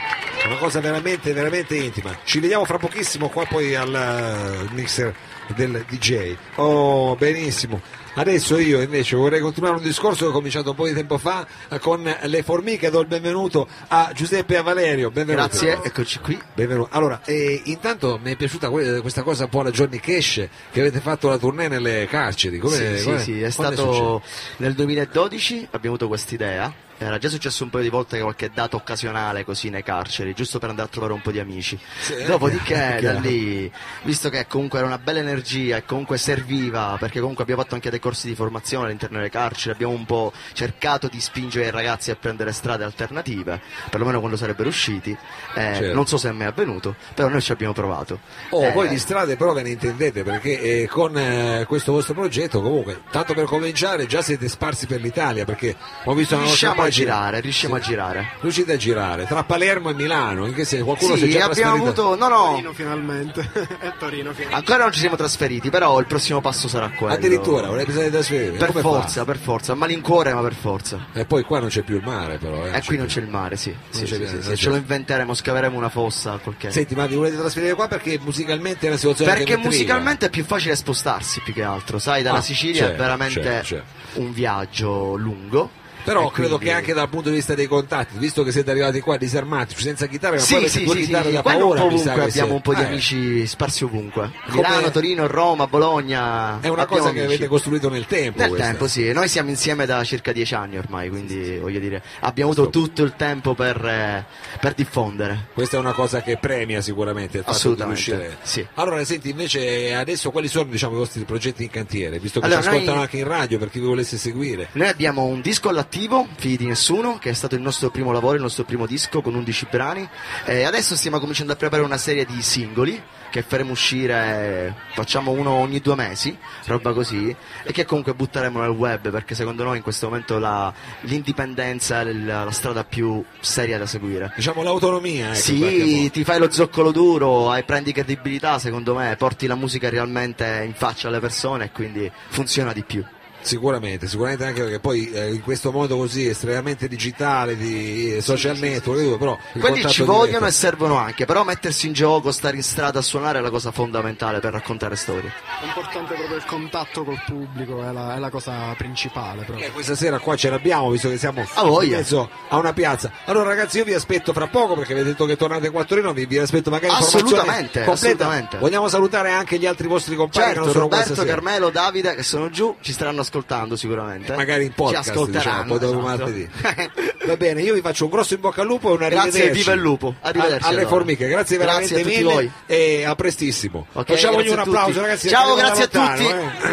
Una 0.45 0.57
cosa 0.57 0.79
veramente, 0.79 1.33
veramente 1.33 1.75
intima. 1.75 2.15
Ci 2.23 2.39
vediamo 2.39 2.63
fra 2.65 2.77
pochissimo 2.77 3.29
qua 3.29 3.45
poi 3.45 3.75
al 3.75 3.93
eh, 3.93 4.73
mixer 4.73 5.13
del 5.55 5.83
DJ. 5.87 6.35
Oh, 6.55 7.15
benissimo. 7.15 7.81
Adesso 8.17 8.57
io 8.57 8.81
invece 8.81 9.15
vorrei 9.15 9.39
continuare 9.39 9.75
un 9.77 9.83
discorso 9.83 10.23
che 10.23 10.29
ho 10.31 10.33
cominciato 10.33 10.71
un 10.71 10.75
po' 10.75 10.87
di 10.87 10.93
tempo 10.93 11.19
fa 11.19 11.45
con 11.79 12.01
le 12.19 12.41
formiche. 12.41 12.89
Do 12.89 12.99
il 13.01 13.05
benvenuto 13.05 13.67
a 13.89 14.11
Giuseppe 14.15 14.55
e 14.55 14.57
a 14.57 14.63
Valerio. 14.63 15.11
Benvenuti. 15.11 15.47
Grazie, 15.47 15.79
eccoci 15.83 16.17
qui. 16.19 16.41
Benvenuto. 16.55 16.89
Allora, 16.93 17.21
eh, 17.25 17.61
intanto 17.65 18.19
mi 18.23 18.31
è 18.31 18.35
piaciuta 18.35 18.69
que- 18.69 19.01
questa 19.01 19.21
cosa 19.21 19.43
un 19.43 19.49
po' 19.51 19.59
alla 19.59 19.69
Johnny 19.69 19.99
Cash 19.99 20.47
che 20.71 20.79
avete 20.79 20.99
fatto 20.99 21.29
la 21.29 21.37
tournée 21.37 21.67
nelle 21.67 22.07
carceri. 22.09 22.57
Come, 22.57 22.75
sì, 22.75 22.97
sì, 22.97 23.03
come- 23.03 23.19
sì, 23.19 23.41
è 23.41 23.53
quando 23.53 23.75
stato 23.75 24.21
nel 24.57 24.73
2012 24.73 25.67
abbiamo 25.71 25.95
avuto 25.95 26.07
quest'idea. 26.07 26.73
Era 26.99 27.17
già 27.17 27.29
successo 27.29 27.63
un 27.63 27.69
paio 27.69 27.83
di 27.83 27.89
volte 27.89 28.19
qualche 28.19 28.49
data 28.53 28.75
occasionale 28.75 29.43
così 29.45 29.69
nei 29.69 29.83
carceri, 29.83 30.33
giusto 30.33 30.59
per 30.59 30.69
andare 30.69 30.87
a 30.87 30.91
trovare 30.91 31.13
un 31.13 31.21
po' 31.21 31.31
di 31.31 31.39
amici. 31.39 31.77
Sì, 31.99 32.23
Dopodiché 32.25 32.97
eh, 32.97 33.01
da 33.01 33.13
lì, 33.13 33.71
visto 34.03 34.29
che 34.29 34.47
comunque 34.47 34.79
era 34.79 34.87
una 34.87 34.97
bella 34.97 35.19
energia 35.19 35.77
e 35.77 35.85
comunque 35.85 36.17
serviva, 36.17 36.95
perché 36.99 37.19
comunque 37.19 37.43
abbiamo 37.43 37.61
fatto 37.61 37.75
anche 37.75 37.89
dei 37.89 37.99
corsi 37.99 38.27
di 38.27 38.35
formazione 38.35 38.85
all'interno 38.85 39.17
delle 39.17 39.29
carceri, 39.29 39.73
abbiamo 39.75 39.93
un 39.93 40.05
po' 40.05 40.31
cercato 40.53 41.07
di 41.07 41.19
spingere 41.19 41.67
i 41.67 41.71
ragazzi 41.71 42.11
a 42.11 42.15
prendere 42.15 42.51
strade 42.51 42.83
alternative, 42.83 43.61
perlomeno 43.89 44.19
quando 44.19 44.37
sarebbero 44.37 44.69
usciti. 44.69 45.11
Eh, 45.55 45.75
Certo. 45.77 45.93
Non 45.93 46.07
so 46.07 46.17
se 46.17 46.29
è 46.29 46.31
mai 46.31 46.47
avvenuto, 46.47 46.95
però 47.13 47.27
noi 47.27 47.41
ci 47.41 47.51
abbiamo 47.51 47.73
provato. 47.73 48.19
Oh, 48.49 48.63
Eh, 48.63 48.71
voi 48.71 48.87
di 48.87 48.97
strade 48.97 49.35
però 49.35 49.53
ve 49.53 49.61
ne 49.63 49.69
intendete 49.69 50.23
perché 50.23 50.59
eh, 50.59 50.87
con 50.87 51.15
eh, 51.17 51.65
questo 51.67 51.91
vostro 51.91 52.13
progetto 52.13 52.61
comunque, 52.61 53.01
tanto 53.11 53.33
per 53.33 53.45
cominciare, 53.45 54.05
già 54.07 54.21
siete 54.21 54.47
sparsi 54.47 54.87
per 54.87 55.01
l'Italia 55.01 55.45
perché 55.45 55.75
ho 56.05 56.13
visto 56.13 56.35
la 56.35 56.43
riusciamo 56.43 56.73
a 56.87 56.89
girare, 56.91 57.39
riusciamo 57.39 57.75
a 57.75 57.79
girare. 57.79 58.29
Riuscite 58.41 58.73
a 58.73 58.77
girare 58.77 59.25
tra 59.25 59.43
Palermo 59.43 59.89
e 59.89 59.93
Milano, 59.93 60.45
in 60.45 60.53
che 60.53 60.65
senso? 60.65 60.85
Qualcuno 60.85 61.15
si 61.15 61.23
è 61.23 61.25
Sì, 61.25 61.31
già 61.31 61.45
abbiamo 61.45 61.73
trasferito? 61.75 62.01
avuto. 62.01 62.15
No, 62.15 62.27
no, 62.27 62.45
Torino 62.51 62.73
finalmente. 62.73 63.41
È 63.79 63.91
Torino 63.97 64.31
finalmente. 64.31 64.53
ancora 64.55 64.83
non 64.83 64.91
ci 64.91 64.99
siamo 64.99 65.15
trasferiti, 65.15 65.69
però 65.69 65.99
il 65.99 66.05
prossimo 66.07 66.41
passo 66.41 66.67
sarà 66.67 66.89
quello. 66.89 67.13
Addirittura, 67.13 67.67
vorrei 67.67 67.85
di 67.85 67.91
trasferire. 68.09 68.51
Per 68.57 68.67
Come 68.69 68.81
forza, 68.81 69.25
per 69.25 69.37
forza, 69.37 69.73
malincuore, 69.75 70.33
ma 70.33 70.41
per 70.41 70.53
forza. 70.53 70.97
fa? 71.13 71.19
E 71.19 71.25
poi 71.25 71.43
qua 71.43 71.59
non 71.59 71.69
c'è 71.69 71.81
più 71.83 71.95
il 71.97 72.03
mare 72.03 72.37
però. 72.37 72.65
Eh, 72.65 72.77
E 72.77 72.83
qui 72.83 72.97
non 72.97 73.07
c'è 73.07 73.19
il 73.21 73.27
mare, 73.27 73.55
sì. 73.57 73.75
sì, 73.89 74.01
c'è 74.03 74.07
sì, 74.07 74.13
sì, 74.27 74.33
non 74.33 74.41
sì, 74.43 74.49
c'è. 74.49 74.55
Ce 74.55 74.69
lo 74.69 74.75
inventeremo, 74.75 75.33
scaveremo 75.33 75.77
una 75.77 75.89
fossa, 75.89 76.39
qualche. 76.41 76.71
Senti, 76.71 76.95
ma 76.95 77.05
vi 77.05 77.15
volete 77.15 77.37
trasferire 77.37 77.73
qua 77.75 77.87
perché 77.87 78.19
musicalmente 78.21 78.85
è 78.85 78.89
una 78.89 78.97
situazione 78.97 79.33
Perché 79.33 79.57
musicalmente 79.57 80.27
è 80.27 80.29
più 80.29 80.43
facile 80.43 80.75
spostarsi 80.75 81.41
più 81.41 81.53
che 81.53 81.63
altro, 81.63 81.99
sai, 81.99 82.23
dalla 82.23 82.37
Ah, 82.39 82.41
Sicilia 82.41 82.75
certo, 82.81 82.93
è 82.93 82.97
veramente 82.97 83.41
certo, 83.41 83.65
certo. 83.65 84.19
un 84.19 84.31
viaggio 84.33 85.15
lungo. 85.15 85.69
Però 86.07 86.29
credo 86.29 86.55
quindi- 86.55 86.65
che 86.67 86.71
anche 86.71 86.93
dal 86.93 87.09
punto 87.09 87.29
di 87.29 87.35
vista 87.35 87.53
dei 87.53 87.67
contatti, 87.67 88.17
visto 88.17 88.43
che 88.43 88.51
siete 88.51 88.71
arrivati 88.71 89.01
qua 89.01 89.17
disarmati, 89.17 89.75
senza 89.77 90.05
chitarra, 90.07 90.35
ma 90.35 90.41
Sì, 90.41 90.67
sì, 90.69 90.83
due 90.85 90.95
sì, 90.95 91.01
chitarre 91.05 91.27
sì, 91.29 91.33
da 91.35 91.41
paura, 91.41 91.83
ovunque 91.83 92.21
abbiamo 92.23 92.53
un 92.53 92.61
po' 92.61 92.73
di 92.73 92.81
Eh, 92.81 92.85
amici 92.85 93.45
sparsi 93.45 93.83
ovunque. 93.83 94.31
Come- 94.49 94.61
Milano, 94.67 94.89
Torino, 94.91 95.27
Roma, 95.27 95.67
Bologna. 95.67 96.59
È 96.61 96.67
una 96.69 96.85
cosa 96.85 97.11
che 97.11 97.19
amici. 97.19 97.25
avete 97.25 97.47
costruito 97.47 97.89
nel 97.89 98.05
tempo. 98.05 98.39
Nel 98.39 98.49
questa. 98.49 98.67
tempo, 98.67 98.87
sì, 98.87 99.11
noi 99.11 99.27
siamo 99.27 99.49
insieme 99.49 99.85
da 99.85 100.01
circa 100.05 100.31
dieci 100.31 100.55
anni 100.55 100.77
ormai, 100.77 101.09
quindi 101.09 101.57
voglio 101.57 101.79
dire, 101.79 102.01
abbiamo 102.21 102.51
avuto 102.51 102.69
tutto 102.69 103.03
il 103.03 103.13
tempo 103.17 103.53
per, 103.53 103.83
eh, 103.85 104.25
per 104.61 104.73
diffondere. 104.75 105.47
Questa 105.53 105.75
è 105.75 105.79
una 105.79 105.93
cosa 105.93 106.21
che 106.21 106.37
premia 106.37 106.79
sicuramente 106.81 107.37
il 107.39 107.43
fatto 107.43 107.55
Assolutamente, 107.55 108.03
di 108.03 108.11
riuscire. 108.17 108.37
sì. 108.43 108.65
Allora, 108.75 109.03
senti, 109.03 109.29
invece 109.29 109.93
adesso 109.93 110.31
quali 110.31 110.47
sono 110.47 110.69
diciamo, 110.69 110.93
i 110.93 110.97
vostri 110.97 111.23
progetti 111.23 111.63
in 111.63 111.69
cantiere? 111.69 112.17
Visto 112.19 112.39
che 112.39 112.45
Allora, 112.45 112.61
ci 112.61 112.67
ascoltano 112.69 112.93
noi- 112.95 113.03
anche 113.03 113.17
in 113.17 113.27
radio 113.27 113.57
per 113.57 113.69
chi 113.69 113.79
vi 113.79 113.85
volesse 113.85 114.17
seguire. 114.17 114.69
Noi 114.73 114.87
abbiamo 114.87 115.23
un 115.25 115.41
disco 115.41 115.67
all'attivo, 115.69 115.95
Figli 116.35 116.57
di 116.57 116.65
Nessuno, 116.67 117.17
che 117.17 117.31
è 117.31 117.33
stato 117.33 117.55
il 117.55 117.61
nostro 117.61 117.89
primo 117.89 118.11
lavoro, 118.11 118.35
il 118.35 118.41
nostro 118.41 118.63
primo 118.65 118.85
disco 118.85 119.21
con 119.21 119.33
11 119.33 119.67
brani. 119.71 120.07
E 120.45 120.63
adesso 120.63 120.95
stiamo 120.95 121.19
cominciando 121.19 121.53
a 121.53 121.55
preparare 121.55 121.87
una 121.87 121.97
serie 121.97 122.23
di 122.23 122.39
singoli 122.43 123.01
che 123.31 123.41
faremo 123.41 123.71
uscire, 123.71 124.73
facciamo 124.93 125.31
uno 125.31 125.51
ogni 125.51 125.79
due 125.81 125.95
mesi, 125.95 126.37
roba 126.65 126.93
così, 126.93 127.35
e 127.63 127.71
che 127.71 127.83
comunque 127.85 128.13
butteremo 128.13 128.61
nel 128.61 128.69
web 128.69 129.09
perché 129.09 129.35
secondo 129.35 129.63
noi 129.63 129.77
in 129.77 129.83
questo 129.83 130.07
momento 130.07 130.37
la- 130.39 130.71
l'indipendenza 131.01 132.01
è 132.01 132.13
la, 132.13 132.43
la 132.43 132.51
strada 132.51 132.83
più 132.83 133.23
seria 133.39 133.79
da 133.79 133.85
seguire. 133.87 134.31
Diciamo 134.35 134.61
l'autonomia, 134.61 135.27
ecco, 135.27 135.35
Sì, 135.35 136.09
ti 136.11 136.23
fai 136.23 136.37
lo 136.39 136.49
zoccolo 136.51 136.91
duro, 136.91 137.49
hai, 137.49 137.63
prendi 137.63 137.91
credibilità 137.91 138.59
secondo 138.59 138.95
me, 138.95 139.15
porti 139.17 139.47
la 139.47 139.55
musica 139.55 139.89
realmente 139.89 140.63
in 140.65 140.73
faccia 140.73 141.07
alle 141.07 141.19
persone 141.19 141.65
e 141.65 141.71
quindi 141.71 142.09
funziona 142.29 142.71
di 142.71 142.83
più. 142.83 143.03
Sicuramente, 143.47 144.07
sicuramente 144.07 144.43
anche 144.45 144.61
perché 144.61 144.79
poi 144.79 145.09
eh, 145.11 145.33
in 145.33 145.41
questo 145.41 145.71
modo 145.71 145.95
così 145.97 146.27
estremamente 146.27 146.87
digitale 146.87 147.55
di 147.55 148.15
eh, 148.17 148.21
social 148.21 148.57
network, 148.57 149.17
però 149.17 149.37
Quelli 149.57 149.87
ci 149.87 150.03
vogliono 150.03 150.25
diretto- 150.25 150.45
e 150.45 150.51
servono 150.51 150.97
anche, 150.97 151.25
però 151.25 151.43
mettersi 151.43 151.87
in 151.87 151.93
gioco, 151.93 152.31
stare 152.31 152.57
in 152.57 152.63
strada 152.63 152.99
a 152.99 153.01
suonare 153.01 153.39
è 153.39 153.41
la 153.41 153.49
cosa 153.49 153.71
fondamentale 153.71 154.39
per 154.39 154.51
raccontare 154.51 154.95
storie. 154.97 155.31
È 155.61 155.65
importante 155.65 156.13
proprio 156.13 156.35
il 156.35 156.45
contatto 156.45 157.03
col 157.05 157.21
pubblico, 157.25 157.81
è 157.83 157.91
la, 157.93 158.15
è 158.15 158.19
la 158.19 158.29
cosa 158.29 158.73
principale 158.77 159.43
proprio. 159.43 159.65
Eh, 159.65 159.71
questa 159.71 159.95
sera 159.95 160.19
qua 160.19 160.35
ce 160.35 160.49
l'abbiamo 160.49 160.91
visto 160.91 161.07
che 161.09 161.17
siamo 161.17 161.45
A 161.53 161.63
voglia. 161.63 161.91
in 161.91 161.95
mezzo 162.01 162.29
a 162.49 162.57
una 162.57 162.73
piazza. 162.73 163.11
Allora 163.25 163.47
ragazzi 163.49 163.77
io 163.77 163.85
vi 163.85 163.93
aspetto 163.93 164.33
fra 164.33 164.47
poco 164.47 164.75
perché 164.75 164.91
avete 164.91 165.07
detto 165.09 165.25
che 165.25 165.37
tornate 165.37 165.69
qua 165.69 165.81
a 165.81 165.85
Torino, 165.85 166.11
vi, 166.11 166.25
vi 166.25 166.37
aspetto 166.37 166.69
magari 166.69 166.93
Assolutamente, 166.93 167.83
assolutamente. 167.83 168.57
Vogliamo 168.57 168.89
salutare 168.89 169.31
anche 169.31 169.57
gli 169.57 169.65
altri 169.65 169.87
vostri 169.87 170.15
compagni 170.15 170.47
che 170.47 170.53
Certo, 170.53 170.63
non 170.65 170.71
sono 170.73 170.83
Roberto. 170.89 171.23
Carmelo, 171.23 171.69
Davide 171.69 172.13
che 172.15 172.23
sono 172.23 172.49
giù 172.49 172.75
ci 172.81 172.91
staranno 172.91 173.21
ascoltando 173.21 173.35
sicuramente. 173.75 174.35
magari 174.35 174.65
in 174.65 174.73
podcast 174.73 175.03
ci 175.03 175.09
ascolteranno. 175.11 175.77
diciamo, 175.77 175.99
esatto. 175.99 176.23
martedì 176.23 176.49
va 177.27 177.37
bene 177.37 177.61
io 177.61 177.73
vi 177.73 177.81
faccio 177.81 178.05
un 178.05 178.09
grosso 178.11 178.33
in 178.33 178.39
bocca 178.41 178.61
al 178.61 178.67
lupo 178.67 178.89
e 178.89 178.93
una 178.93 179.09
Grazie, 179.09 179.49
viva 179.51 179.73
il 179.73 179.79
lupo. 179.79 180.15
Arrivederci, 180.21 180.63
A- 180.63 180.67
alle 180.67 180.79
allora. 180.81 180.95
formiche 180.95 181.27
grazie 181.27 181.57
Grazie 181.57 181.57
veramente 181.57 181.95
a 181.95 182.03
tutti 182.03 182.15
mille 182.23 182.33
voi. 182.33 182.51
e 182.65 183.03
a 183.05 183.15
prestissimo 183.15 183.87
Ok, 183.93 184.05
facciamogli 184.07 184.43
grazie 184.47 184.53
un 184.53 184.59
a 184.59 184.63
tutti. 184.63 184.75
applauso 184.77 185.01
ragazzi 185.01 185.29
Ciao, 185.29 185.55
grazie 185.55 185.83
a 185.83 185.87
da 185.91 185.99
lontano, 185.99 186.29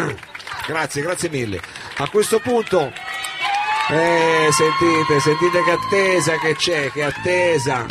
eh. 0.09 0.15
grazie 0.67 1.01
grazie 1.01 1.29
mille 1.29 1.59
a 1.97 2.09
questo 2.09 2.39
punto 2.39 2.91
eh, 3.91 4.49
sentite, 4.51 5.19
sentite 5.19 5.63
che 5.63 5.71
attesa 5.71 6.37
che 6.39 6.55
c'è, 6.55 6.91
che 6.91 7.03
attesa, 7.03 7.85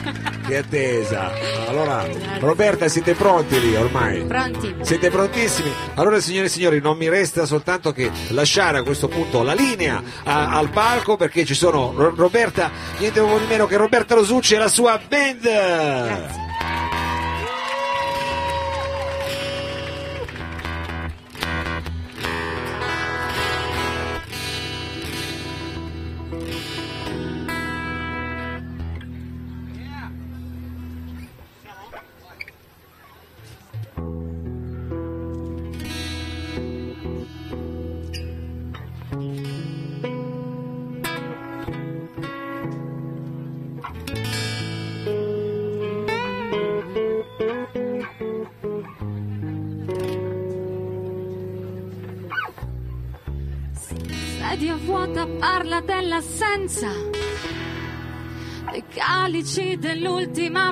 che 0.46 0.56
attesa. 0.56 1.32
Allora, 1.68 2.04
Roberta, 2.40 2.88
siete 2.88 3.14
pronti 3.14 3.60
lì 3.60 3.76
ormai? 3.76 4.24
Pronti? 4.24 4.74
Siete 4.82 5.10
prontissimi? 5.10 5.72
Allora 5.94 6.18
signore 6.20 6.46
e 6.46 6.50
signori 6.50 6.80
non 6.80 6.96
mi 6.96 7.08
resta 7.08 7.46
soltanto 7.46 7.92
che 7.92 8.10
lasciare 8.28 8.78
a 8.78 8.82
questo 8.82 9.06
punto 9.08 9.42
la 9.42 9.54
linea 9.54 10.02
a- 10.24 10.50
al 10.50 10.70
palco 10.70 11.16
perché 11.16 11.44
ci 11.44 11.54
sono 11.54 11.92
Ro- 11.94 12.12
Roberta, 12.16 12.70
niente 12.98 13.20
di 13.20 13.46
meno 13.48 13.66
che 13.66 13.76
Roberta 13.76 14.14
Rosucci 14.14 14.54
e 14.54 14.58
la 14.58 14.68
sua 14.68 15.00
band. 15.06 15.42
Sedia 15.42 16.53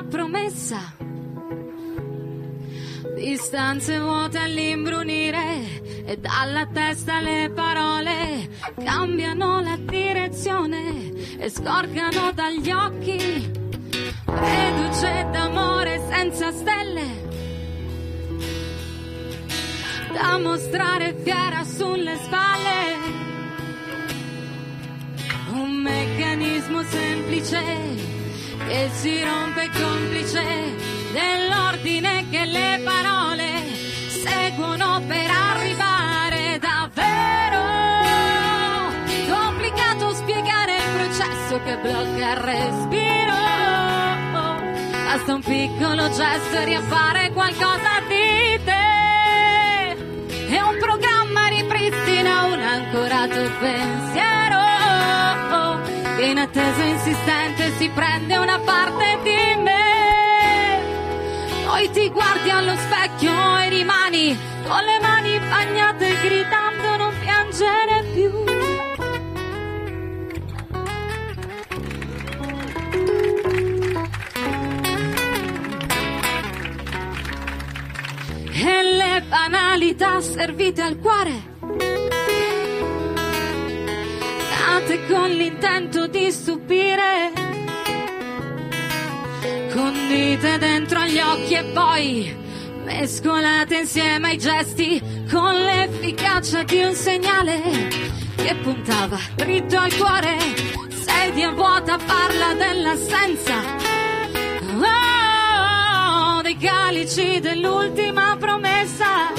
promessa. 0.01 0.95
Distanze 3.15 3.99
vuote 3.99 4.37
all'imbrunire 4.39 6.05
e 6.05 6.17
dalla 6.17 6.65
testa 6.65 7.19
le 7.19 7.51
parole 7.53 8.49
cambiano 8.83 9.61
la 9.61 9.77
direzione 9.77 11.37
e 11.37 11.49
scorgano 11.49 12.31
dagli 12.33 12.71
occhi. 12.71 13.51
Reduce 14.25 15.27
d'amore 15.31 16.01
senza 16.09 16.51
stelle 16.51 17.31
da 20.11 20.37
mostrare 20.37 21.15
fiera 21.23 21.63
sulle 21.63 22.15
spalle. 22.17 23.21
Un 25.51 25.71
meccanismo 25.81 26.83
semplice 26.83 28.12
che 28.67 28.89
si 28.93 29.23
rompe 29.23 29.69
complice 29.69 30.43
dell'ordine 31.11 32.25
che 32.29 32.45
le 32.45 32.81
parole 32.83 33.63
seguono 34.07 35.01
per 35.07 35.29
arrivare 35.29 36.59
davvero. 36.59 37.61
Complicato 39.29 40.13
spiegare 40.13 40.75
il 40.75 40.89
processo 40.95 41.61
che 41.63 41.77
blocca 41.77 42.31
il 42.31 42.37
respiro. 42.37 43.33
Basta 45.05 45.33
un 45.35 45.41
piccolo 45.43 46.09
gesto 46.09 46.57
e 46.57 46.65
riappare 46.65 47.31
qualcosa 47.31 48.01
di 48.07 48.59
te. 48.63 49.91
E 50.49 50.61
un 50.61 50.77
programma 50.79 51.47
ripristina 51.47 52.45
un 52.45 52.59
ancorato 52.59 53.51
pensiero 53.59 54.22
inatteso 56.33 56.81
insistente 56.81 57.71
si 57.77 57.89
prende 57.89 58.37
una 58.37 58.57
parte 58.59 59.19
di 59.21 59.61
me. 59.61 60.81
Poi 61.63 61.91
ti 61.91 62.09
guardi 62.09 62.49
allo 62.49 62.75
specchio 62.75 63.59
e 63.59 63.69
rimani 63.69 64.35
con 64.67 64.83
le 64.83 64.99
mani 64.99 65.39
bagnate 65.39 66.15
gridando 66.23 66.97
non 66.97 67.13
piangere 67.19 68.03
più. 68.13 68.31
E 78.55 78.83
le 78.83 79.23
banalità 79.27 80.19
servite 80.19 80.81
al 80.81 80.97
cuore 80.97 81.52
nate 84.83 85.05
con 85.07 85.29
l'intento 85.29 86.07
di 86.07 86.29
stupire, 86.29 87.31
condite 89.73 90.57
dentro 90.57 90.99
agli 90.99 91.19
occhi 91.19 91.53
e 91.53 91.63
poi 91.73 92.35
mescolate 92.83 93.77
insieme 93.77 94.31
ai 94.31 94.37
gesti 94.37 95.01
con 95.31 95.53
l'efficacia 95.55 96.63
di 96.63 96.83
un 96.83 96.93
segnale 96.93 97.61
che 98.35 98.55
puntava 98.61 99.17
dritto 99.35 99.77
al 99.77 99.95
cuore. 99.95 100.37
Sedia 100.89 101.51
vuota 101.51 101.97
parla 101.97 102.53
dell'assenza. 102.53 103.53
Oh, 106.35 106.41
dei 106.41 106.57
calici 106.57 107.39
dell'ultima 107.39 108.35
promessa. 108.37 109.31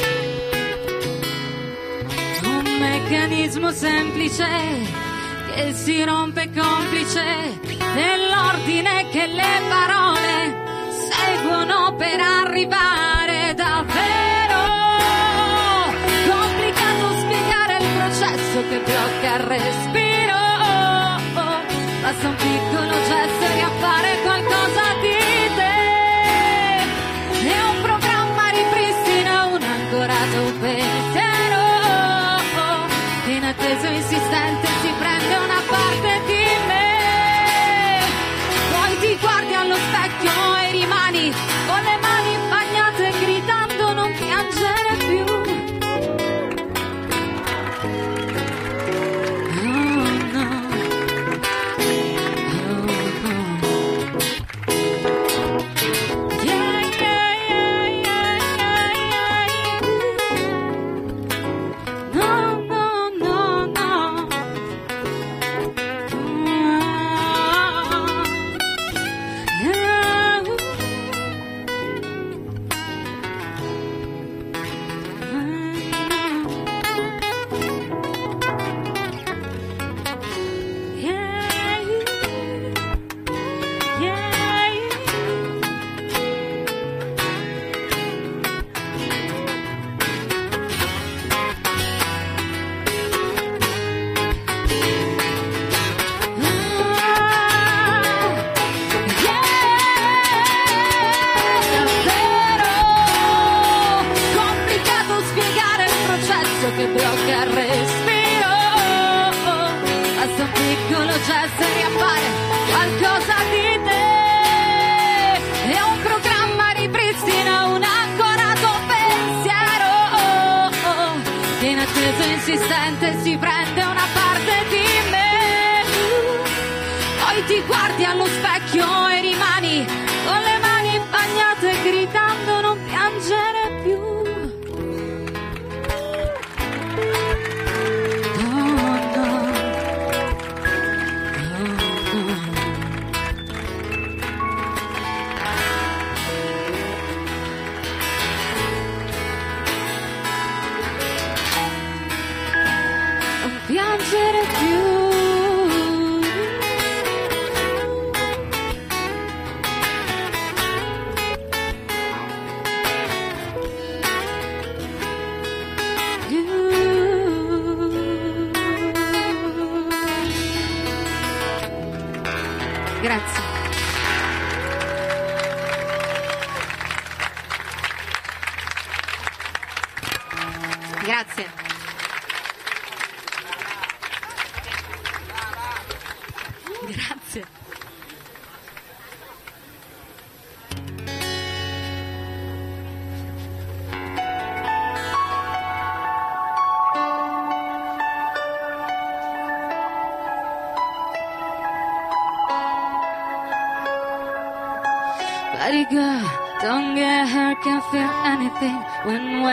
Un 2.44 2.78
meccanismo 2.78 3.70
semplice 3.72 5.03
che 5.54 5.72
si 5.72 6.04
rompe 6.04 6.50
complice 6.52 7.60
dell'ordine 7.62 9.08
che 9.10 9.26
le 9.26 9.62
parole 9.68 10.62
seguono 10.90 11.94
per 11.94 12.18
arrivare 12.20 13.54
davvero. 13.54 14.62
Complicato 16.28 17.18
spiegare 17.20 17.76
il 17.78 17.88
processo 17.96 18.62
che 18.68 18.78
blocca 18.80 19.36
il 19.36 19.42
respiro. 19.44 20.42
Basta 22.02 22.28
un 22.28 22.34
piccolo 22.34 22.90
gesto 23.08 23.43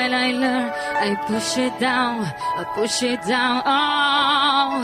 I 0.10 0.32
learn, 0.32 0.70
I 0.98 1.16
push 1.28 1.58
it 1.58 1.80
down, 1.80 2.26
I 2.26 2.64
push 2.74 3.04
it 3.04 3.22
down. 3.22 3.62
Oh, 3.66 4.82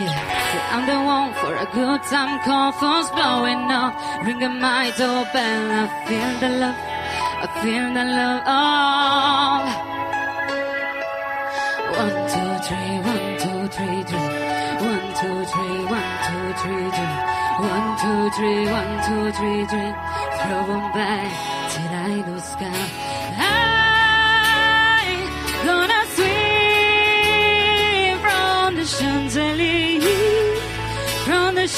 yeah. 0.00 0.38
I'm 0.72 0.84
the 0.86 0.96
one 0.96 1.32
for 1.40 1.54
a 1.54 1.68
good 1.72 2.02
time. 2.04 2.40
Call 2.44 2.72
phone's 2.72 3.10
blowing 3.10 3.70
up, 3.70 3.92
ringing 4.24 4.60
my 4.60 4.90
doorbell. 4.96 5.64
I 5.80 5.84
feel 6.08 6.32
the 6.40 6.50
love, 6.56 6.78
I 7.44 7.46
feel 7.60 7.86
the 7.92 8.04
love. 8.16 8.42
Oh. 8.46 9.88
One, 12.00 12.18
two, 12.32 12.52
three, 12.66 12.94
one, 13.12 13.28
two, 13.42 13.60
three, 13.76 14.00
three. 14.08 14.28
One, 14.88 15.06
two, 15.20 15.38
three, 15.52 15.78
one, 15.96 16.12
two, 16.26 16.46
three, 16.60 16.88
three. 16.96 17.16
One, 17.64 17.88
two, 18.00 18.20
three, 18.36 18.62
one, 18.78 18.92
two, 19.06 19.24
three, 19.36 19.62
three. 19.66 19.92
Throw 20.38 20.64
'em 20.74 20.92
back 20.92 21.57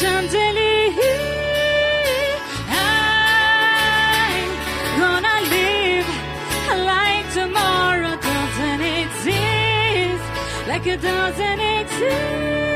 I'm 0.03 0.29
gonna 4.99 5.41
live 5.51 6.09
like 6.87 7.27
tomorrow 7.35 8.17
doesn't 8.17 8.81
exist, 8.81 10.25
like 10.69 10.87
it 10.87 11.03
doesn't 11.03 11.61
exist. 11.61 12.70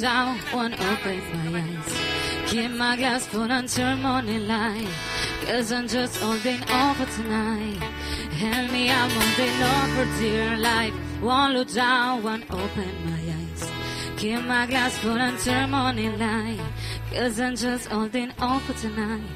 Down, 0.00 0.38
won't 0.54 0.74
open 0.80 1.20
my 1.52 1.60
eyes. 1.60 2.50
Keep 2.50 2.70
my 2.72 2.96
glass 2.96 3.26
full 3.26 3.50
until 3.50 3.96
morning 3.96 4.48
light. 4.48 4.88
Cause 5.44 5.70
I'm 5.72 5.86
just 5.88 6.16
holding 6.16 6.62
on 6.70 6.94
for 6.94 7.06
tonight. 7.16 7.76
Help 8.32 8.72
me, 8.72 8.90
I'm 8.90 9.10
holding 9.10 9.62
on 9.62 9.88
for 9.94 10.18
dear 10.18 10.56
life. 10.56 10.94
Won't 11.20 11.54
look 11.54 11.70
down, 11.72 12.22
won't 12.22 12.50
open 12.50 12.90
my 13.04 13.20
eyes. 13.38 13.70
Keep 14.16 14.42
my 14.44 14.66
glass 14.66 14.96
full 14.98 15.20
until 15.20 15.66
morning 15.66 16.18
light. 16.18 16.60
Cause 17.12 17.38
I'm 17.38 17.56
just 17.56 17.88
holding 17.88 18.30
on 18.38 18.60
for 18.60 18.72
tonight. 18.72 19.28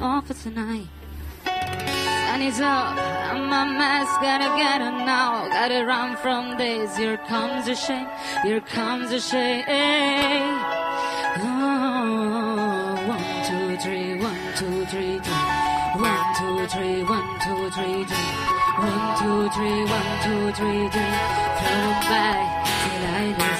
On 0.00 0.22
for 0.22 0.34
tonight. 0.34 0.86
Sun 2.34 2.42
is 2.42 2.60
up, 2.60 2.98
I'm 2.98 3.46
a 3.46 3.78
mess, 3.78 4.08
gotta 4.20 4.50
get 4.58 4.80
it 4.80 5.06
now. 5.06 5.46
Gotta 5.50 5.86
run 5.86 6.16
from 6.16 6.58
this. 6.58 6.96
Here 6.96 7.16
comes 7.16 7.66
the 7.66 7.76
shame, 7.76 8.08
here 8.42 8.60
comes 8.60 9.10
the 9.10 9.20
shame. 9.20 9.62
Oh, 11.38 12.98
one, 13.06 13.30
two, 13.46 13.76
three, 13.76 14.18
one, 14.18 14.44
two, 14.58 14.84
three, 14.86 15.20
three. 15.22 15.44
One, 16.02 16.26
two, 16.34 16.66
three, 16.74 17.04
one, 17.04 17.30
two, 17.44 17.70
three, 17.70 18.02
three. 18.10 18.30
One, 18.82 19.06
two, 19.20 19.40
three, 19.54 19.80
one, 19.96 20.10
two, 20.26 20.42
three, 20.58 20.82
three. 20.90 21.14
Throw 21.60 21.86
back 22.10 22.66
till 22.66 23.02
I 23.14 23.30
the 23.38 23.53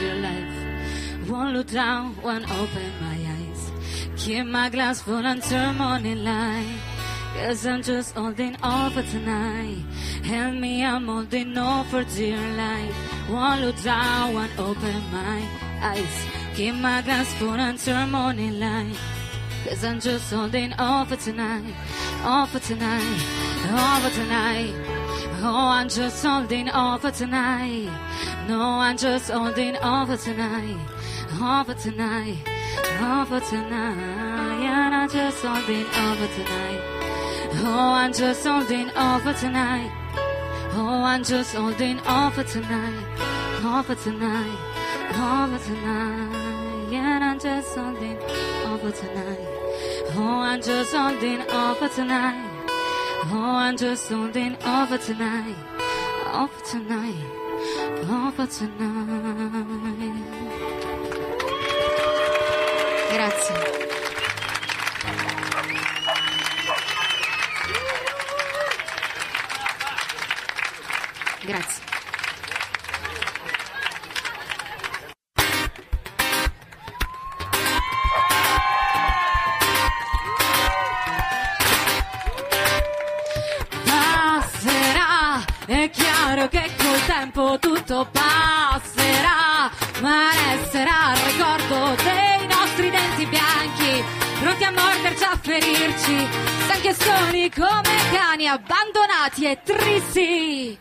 on 0.00 0.22
life. 0.22 1.28
Won't 1.28 1.56
look 1.56 1.68
down, 1.68 2.16
won't 2.22 2.50
open 2.50 2.92
my 3.00 3.16
eyes. 3.36 3.70
Keep 4.16 4.46
my 4.46 4.68
glass 4.68 5.02
full 5.02 5.24
until 5.24 5.72
morning 5.74 6.24
light. 6.24 6.78
Cause 7.34 7.66
I'm 7.66 7.82
just 7.82 8.14
holding 8.14 8.56
on 8.62 8.92
for 8.92 9.02
tonight. 9.02 9.84
Help 10.24 10.54
me, 10.54 10.84
I'm 10.84 11.06
holding 11.06 11.56
on 11.56 11.84
for 11.86 12.04
dear 12.04 12.40
life. 12.56 12.94
Won't 13.28 13.60
look 13.60 13.80
down, 13.82 14.34
won't 14.34 14.58
open 14.58 15.02
my 15.12 15.42
eyes. 15.82 16.26
Keep 16.54 16.76
my 16.76 17.02
glass 17.02 17.32
full 17.34 17.52
until 17.52 18.06
morning 18.06 18.58
light. 18.58 18.96
Cause 19.64 19.84
I'm 19.84 20.00
just 20.00 20.32
holding 20.32 20.72
on 20.74 21.06
for 21.06 21.16
tonight. 21.16 21.74
On 22.24 22.46
for 22.46 22.58
tonight. 22.58 23.20
On 23.70 24.00
for 24.02 24.10
tonight. 24.10 24.74
Oh, 25.40 25.68
I'm 25.78 25.88
just 25.88 26.24
holding 26.24 26.68
on 26.70 26.98
for 26.98 27.10
tonight. 27.10 28.07
No, 28.48 28.62
I'm 28.62 28.96
just 28.96 29.30
holding 29.30 29.76
on 29.76 30.06
for 30.06 30.16
tonight. 30.16 30.78
On 31.38 31.66
for 31.66 31.74
tonight. 31.74 32.38
On 32.98 33.26
for 33.26 33.40
tonight. 33.40 33.98
And 34.64 34.94
I'm 34.94 35.10
just 35.10 35.44
holding 35.44 35.84
on 35.84 36.16
for 36.16 36.34
tonight. 36.34 36.80
Oh, 37.60 37.92
I'm 37.92 38.10
just 38.10 38.46
holding 38.46 38.88
on 38.92 39.20
for 39.20 39.34
tonight. 39.34 39.92
Oh, 40.72 41.02
I'm 41.04 41.22
just 41.22 41.54
holding 41.54 42.00
on 42.00 42.32
for 42.32 42.42
tonight. 42.42 43.04
On 43.62 43.84
for 43.84 43.94
tonight. 43.96 44.58
On 45.12 45.58
for 45.58 45.64
tonight. 45.66 46.92
And 46.94 47.24
I'm 47.24 47.38
just 47.38 47.74
holding 47.76 48.16
on 48.64 48.78
for 48.78 48.92
tonight. 48.92 49.46
Oh, 50.16 50.40
I'm 50.40 50.62
just 50.62 50.94
holding 50.94 51.42
on 51.50 51.76
for 51.76 51.88
tonight. 51.90 52.66
Oh, 53.26 53.56
I'm 53.56 53.76
just 53.76 54.08
holding 54.08 54.56
on 54.62 54.86
for 54.86 54.96
tonight. 54.96 55.54
On 56.32 56.48
for 56.48 56.64
tonight. 56.64 57.37
On 57.88 58.32
for 58.32 58.46
tonight. 58.46 59.78
Grazie. 63.10 63.54
Grazie. 71.46 71.97
Che 86.48 86.70
col 86.76 87.04
tempo 87.06 87.58
tutto 87.58 88.08
passerà, 88.10 89.70
ma 90.00 90.30
resterà 90.32 91.12
il 91.12 91.20
ricordo 91.32 91.94
dei 92.02 92.46
nostri 92.46 92.90
denti 92.90 93.26
bianchi, 93.26 94.04
pronti 94.40 94.64
a 94.64 94.70
morderci, 94.70 95.24
a 95.24 95.38
ferirci, 95.40 96.26
stanchi 96.64 96.94
soli 96.94 97.50
come 97.50 97.96
cani 98.12 98.46
abbandonati 98.48 99.44
e 99.44 99.58
tristi. 99.62 100.78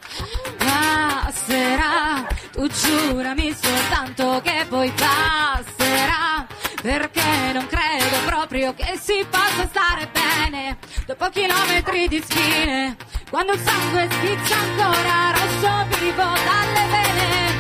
Passerà, 0.57 2.25
tu 2.51 2.67
giurami 2.67 3.55
soltanto 3.59 4.41
che 4.43 4.65
poi 4.69 4.91
passerà, 4.91 6.45
perché 6.81 7.51
non 7.53 7.67
credo 7.67 8.17
proprio 8.25 8.73
che 8.73 8.97
si 9.01 9.25
possa 9.29 9.67
stare 9.67 10.09
bene 10.11 10.77
dopo 11.05 11.29
chilometri 11.29 12.07
di 12.07 12.23
spine, 12.25 12.95
quando 13.29 13.53
il 13.53 13.59
sangue 13.59 14.07
schizza 14.09 14.55
ancora 14.55 15.31
rosso 15.31 15.99
vivo 15.99 16.23
dalle 16.23 16.87
vene. 16.89 17.57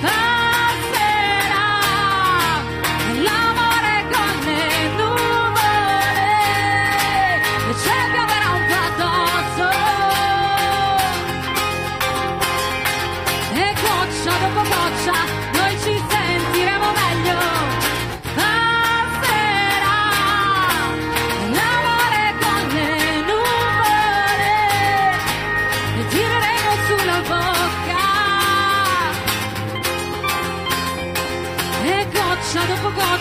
Passerà 0.00 0.37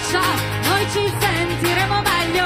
goccia 0.08 0.22
noi 0.64 0.90
ci 0.92 1.14
sentiremo 1.20 2.02
meglio. 2.02 2.46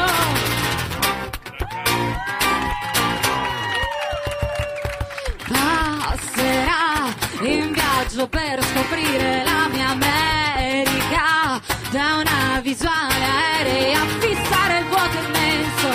passerà 5.47 7.13
in 7.41 7.71
viaggio 7.71 8.27
per 8.27 8.63
scoprire 8.63 9.43
la 9.43 9.67
mia 9.71 9.89
America 9.89 11.61
da 11.91 12.21
una 12.21 12.59
visuale 12.61 13.25
aerea 13.25 14.01
a 14.01 14.05
fissare 14.19 14.79
il 14.79 14.85
vuoto 14.85 15.17
immenso 15.17 15.89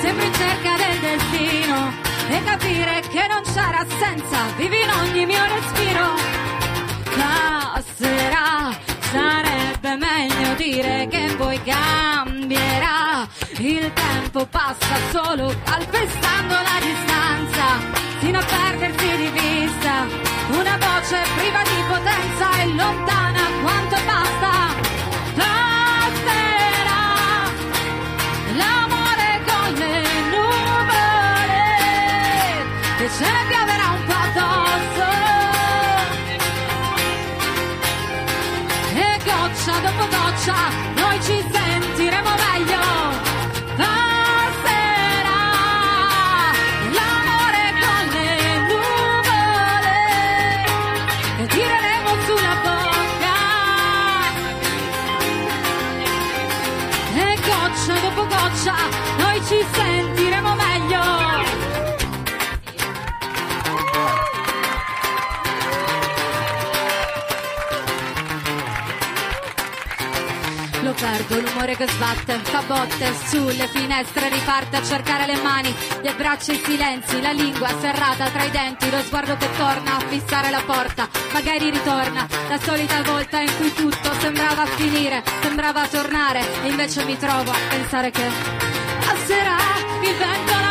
sempre 0.00 0.26
in 0.26 0.34
cerca 0.34 0.76
del 0.76 0.98
destino 1.00 1.92
e 2.28 2.44
capire 2.44 3.02
che 3.08 3.26
non 3.28 3.42
c'era 3.42 3.78
assenza, 3.80 4.44
vivi 4.56 4.80
in 4.80 4.90
ogni 4.90 5.26
mio 5.26 5.44
respiro. 5.44 6.27
Sarebbe 9.88 9.96
meglio 9.96 10.54
dire 10.54 11.08
che 11.08 11.34
poi 11.36 11.60
cambierà. 11.62 13.26
Il 13.58 13.90
tempo 13.92 14.46
passa 14.46 14.96
solo 15.10 15.54
calpestando 15.64 16.54
la 16.54 16.78
distanza, 16.80 17.64
fino 18.18 18.38
a 18.38 18.44
perdersi 18.44 19.16
di 19.16 19.30
vista. 19.30 20.06
Una 20.50 20.76
voce 20.76 21.22
priva 21.36 21.62
di 21.62 21.82
potenza 21.88 22.60
e 22.60 22.66
lontana 22.66 23.17
goccia 40.48 40.70
noi 40.94 41.20
ci 41.22 41.44
sentiremo 41.52 42.30
meglio. 42.46 42.80
Passerà 43.76 45.40
l'amore 46.96 47.64
con 47.82 48.02
le 48.14 48.30
nuvole 48.70 49.96
tireremo 51.48 52.10
sulla 52.26 52.54
bocca. 52.64 53.36
E 57.14 57.38
goccia 57.46 57.94
dopo 58.00 58.22
goccia 58.26 58.76
noi 59.18 59.38
ci 59.46 59.58
sentiremo 59.72 60.27
perdo, 71.08 71.40
l'umore 71.40 71.74
che 71.74 71.88
sbatte, 71.88 72.38
fa 72.42 72.62
botte 72.66 73.14
sulle 73.26 73.66
finestre, 73.68 74.28
riparte 74.28 74.76
a 74.76 74.82
cercare 74.82 75.24
le 75.26 75.40
mani, 75.40 75.74
gli 76.02 76.06
abbracci 76.06 76.52
i 76.52 76.62
silenzi, 76.62 77.22
la 77.22 77.32
lingua 77.32 77.68
serrata 77.80 78.28
tra 78.28 78.44
i 78.44 78.50
denti, 78.50 78.90
lo 78.90 79.00
sguardo 79.00 79.36
che 79.36 79.48
torna 79.56 79.96
a 79.96 80.00
fissare 80.00 80.50
la 80.50 80.62
porta, 80.66 81.08
magari 81.32 81.70
ritorna, 81.70 82.26
la 82.48 82.58
solita 82.58 83.02
volta 83.02 83.40
in 83.40 83.50
cui 83.56 83.72
tutto 83.72 84.12
sembrava 84.18 84.66
finire, 84.66 85.22
sembrava 85.40 85.86
tornare, 85.88 86.40
e 86.64 86.68
invece 86.68 87.04
mi 87.04 87.16
trovo 87.16 87.50
a 87.52 87.58
pensare 87.70 88.10
che 88.10 88.28
passerà 89.06 89.56
il 90.02 90.14
vento, 90.14 90.52
l'amore, 90.52 90.67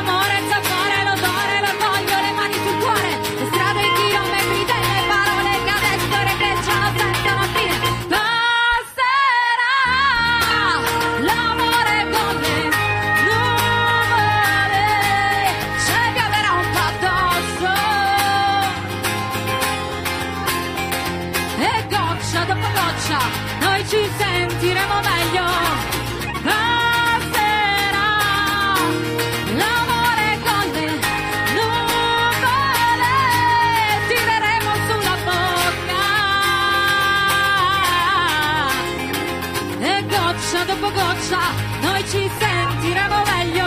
goccia 41.27 41.51
noi 41.81 42.07
ci 42.07 42.31
sentiremo 42.39 43.23
meglio. 43.25 43.65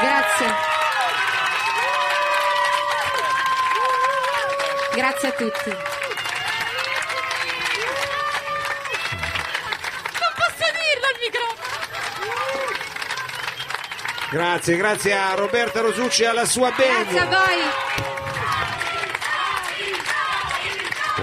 Grazie. 0.00 0.54
Grazie 4.94 5.28
a 5.28 5.32
tutti. 5.32 5.70
Non 10.20 10.32
posso 10.36 10.66
dirlo 10.72 11.06
al 11.08 11.16
microfono. 11.20 11.70
Grazie, 14.30 14.76
grazie 14.76 15.14
a 15.14 15.34
Roberta 15.34 15.80
Rosucci 15.80 16.22
e 16.22 16.26
alla 16.26 16.44
sua 16.46 16.70
Grazie 16.70 17.18
a 17.18 17.24
band. 17.26 17.46
voi. 17.46 17.91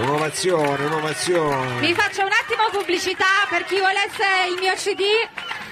Un'ovazione, 0.00 0.84
un'ovazione. 0.84 1.80
Vi 1.80 1.92
faccio 1.94 2.22
un 2.22 2.30
attimo 2.32 2.68
pubblicità 2.72 3.26
per 3.50 3.64
chi 3.64 3.78
volesse 3.78 4.24
il 4.52 4.58
mio 4.60 4.72
CD. 4.74 5.02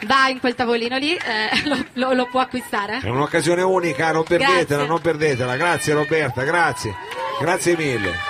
Va 0.06 0.28
in 0.28 0.38
quel 0.38 0.54
tavolino 0.54 0.96
lì, 0.98 1.14
eh, 1.14 1.62
lo, 1.64 1.76
lo- 1.94 2.12
lo 2.12 2.26
può 2.26 2.40
acquistare. 2.40 3.00
È 3.02 3.08
un'occasione 3.08 3.62
unica, 3.62 4.12
non 4.12 4.24
perdetela, 4.24 4.64
Grazie. 4.64 4.86
non 4.86 5.00
perdetela. 5.00 5.56
Grazie 5.56 5.94
Roberta, 5.94 6.42
grazie. 6.42 6.94
Grazie 7.40 7.76
mille. 7.76 8.27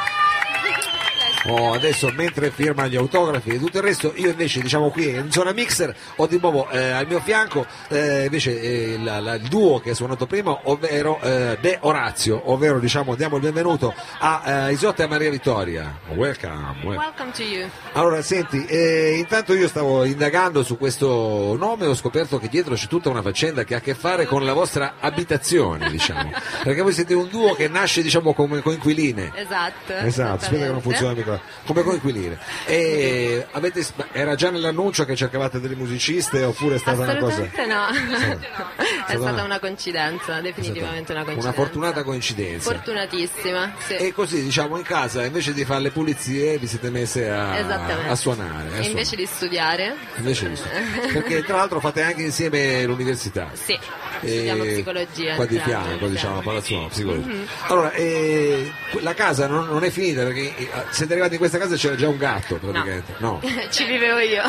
Oh, 1.50 1.72
adesso 1.72 2.12
mentre 2.14 2.50
firma 2.50 2.86
gli 2.88 2.96
autografi 2.96 3.50
e 3.50 3.58
tutto 3.58 3.78
il 3.78 3.82
resto, 3.82 4.12
io 4.16 4.28
invece 4.28 4.60
diciamo 4.60 4.90
qui 4.90 5.08
in 5.08 5.30
zona 5.32 5.52
mixer 5.52 5.94
ho 6.16 6.26
di 6.26 6.38
nuovo 6.38 6.68
eh, 6.68 6.90
al 6.90 7.06
mio 7.06 7.20
fianco 7.20 7.64
eh, 7.88 8.24
invece 8.24 8.60
eh, 8.60 8.98
la- 8.98 9.18
la- 9.18 9.34
il 9.36 9.48
duo 9.48 9.78
che 9.80 9.92
è 9.92 9.94
suonato 9.94 10.26
prima, 10.26 10.58
ovvero 10.64 11.18
eh, 11.22 11.56
De 11.58 11.78
Orazio, 11.80 12.50
ovvero 12.52 12.78
diciamo 12.78 13.14
diamo 13.14 13.36
il 13.36 13.42
benvenuto 13.42 13.94
a 14.18 14.66
eh, 14.68 14.72
Isotta 14.72 15.04
e 15.04 15.06
Maria 15.06 15.30
Vittoria. 15.30 15.98
Welcome. 16.08 16.54
welcome. 16.82 16.96
Welcome 16.96 17.30
to 17.32 17.42
you. 17.42 17.66
Allora, 17.92 18.20
senti, 18.20 18.66
eh, 18.66 19.14
intanto 19.16 19.54
io 19.54 19.68
stavo 19.68 20.04
indagando 20.04 20.62
su 20.62 20.76
questo 20.76 21.56
nome 21.58 21.84
e 21.84 21.88
ho 21.88 21.94
scoperto 21.94 22.38
che 22.38 22.48
dietro 22.48 22.74
c'è 22.74 22.88
tutta 22.88 23.08
una 23.08 23.22
faccenda 23.22 23.64
che 23.64 23.72
ha 23.74 23.78
a 23.78 23.80
che 23.80 23.94
fare 23.94 24.26
con 24.26 24.44
la 24.44 24.52
vostra 24.52 24.96
abitazione, 25.00 25.88
diciamo. 25.90 26.30
Perché 26.62 26.82
voi 26.82 26.92
siete 26.92 27.14
un 27.14 27.28
duo 27.30 27.54
che 27.54 27.68
nasce, 27.68 28.02
diciamo, 28.02 28.34
come 28.34 28.60
coinquiline. 28.60 29.32
Esatto. 29.34 29.92
Esatto, 29.94 30.44
aspetta 30.44 30.64
che 30.66 30.70
non 30.72 30.82
funziona 30.82 31.12
il 31.12 31.16
microfono. 31.16 31.36
Come 31.66 31.82
coinquiline. 31.82 32.38
E 32.66 33.46
avete, 33.52 33.84
era 34.12 34.34
già 34.34 34.50
nell'annuncio 34.50 35.04
che 35.04 35.16
cercavate 35.16 35.60
delle 35.60 35.74
musiciste 35.74 36.42
oppure 36.44 36.76
è 36.76 36.78
stata 36.78 37.02
una 37.02 37.16
cosa... 37.16 37.48
No. 37.66 37.86
È 39.06 39.16
stata 39.16 39.42
una 39.42 39.58
coincidenza, 39.58 40.40
definitivamente 40.40 41.12
una 41.12 41.24
coincidenza. 41.24 41.48
Una 41.48 41.52
fortunata 41.52 42.02
coincidenza. 42.02 42.70
Fortunatissima, 42.70 43.72
sì. 43.78 43.94
E 43.94 44.12
così, 44.12 44.42
diciamo, 44.42 44.76
in 44.76 44.82
casa, 44.82 45.24
invece 45.24 45.52
di 45.52 45.64
fare 45.64 45.80
le 45.80 45.90
pulizie, 45.90 46.58
vi 46.58 46.66
siete 46.66 46.90
messe 46.90 47.28
a, 47.30 48.08
a 48.08 48.14
suonare. 48.14 48.78
a 48.78 48.82
invece 48.82 49.16
di 49.16 49.26
studiare, 49.26 49.94
Invece 50.16 50.48
di 50.48 50.56
studiare. 50.56 50.84
Perché 51.12 51.42
tra 51.42 51.56
l'altro 51.56 51.80
fate 51.80 52.02
anche 52.02 52.22
insieme 52.22 52.84
l'università. 52.84 53.48
sì, 53.52 53.78
studiamo 54.18 54.64
psicologia. 54.64 55.34
Qua 55.34 55.46
di 55.46 55.58
fianco, 55.58 56.06
diciamo, 56.06 56.38
a 56.38 56.42
Palazzuolo, 56.42 56.88
psicologia. 56.88 57.26
Mhm. 57.26 57.46
Allora, 57.68 57.92
eh, 57.92 58.72
la 59.00 59.14
casa 59.14 59.46
non, 59.46 59.66
non 59.68 59.84
è 59.84 59.90
finita 59.90 60.22
perché 60.22 60.56
eh, 60.56 60.68
siete 60.90 61.14
arrivati 61.18 61.34
in 61.34 61.38
questa 61.38 61.58
casa 61.58 61.76
c'era 61.76 61.96
già 61.96 62.08
un 62.08 62.16
gatto 62.16 62.56
praticamente. 62.56 63.14
No. 63.18 63.40
Ci 63.70 63.84
vivevo 63.84 64.18
io. 64.18 64.42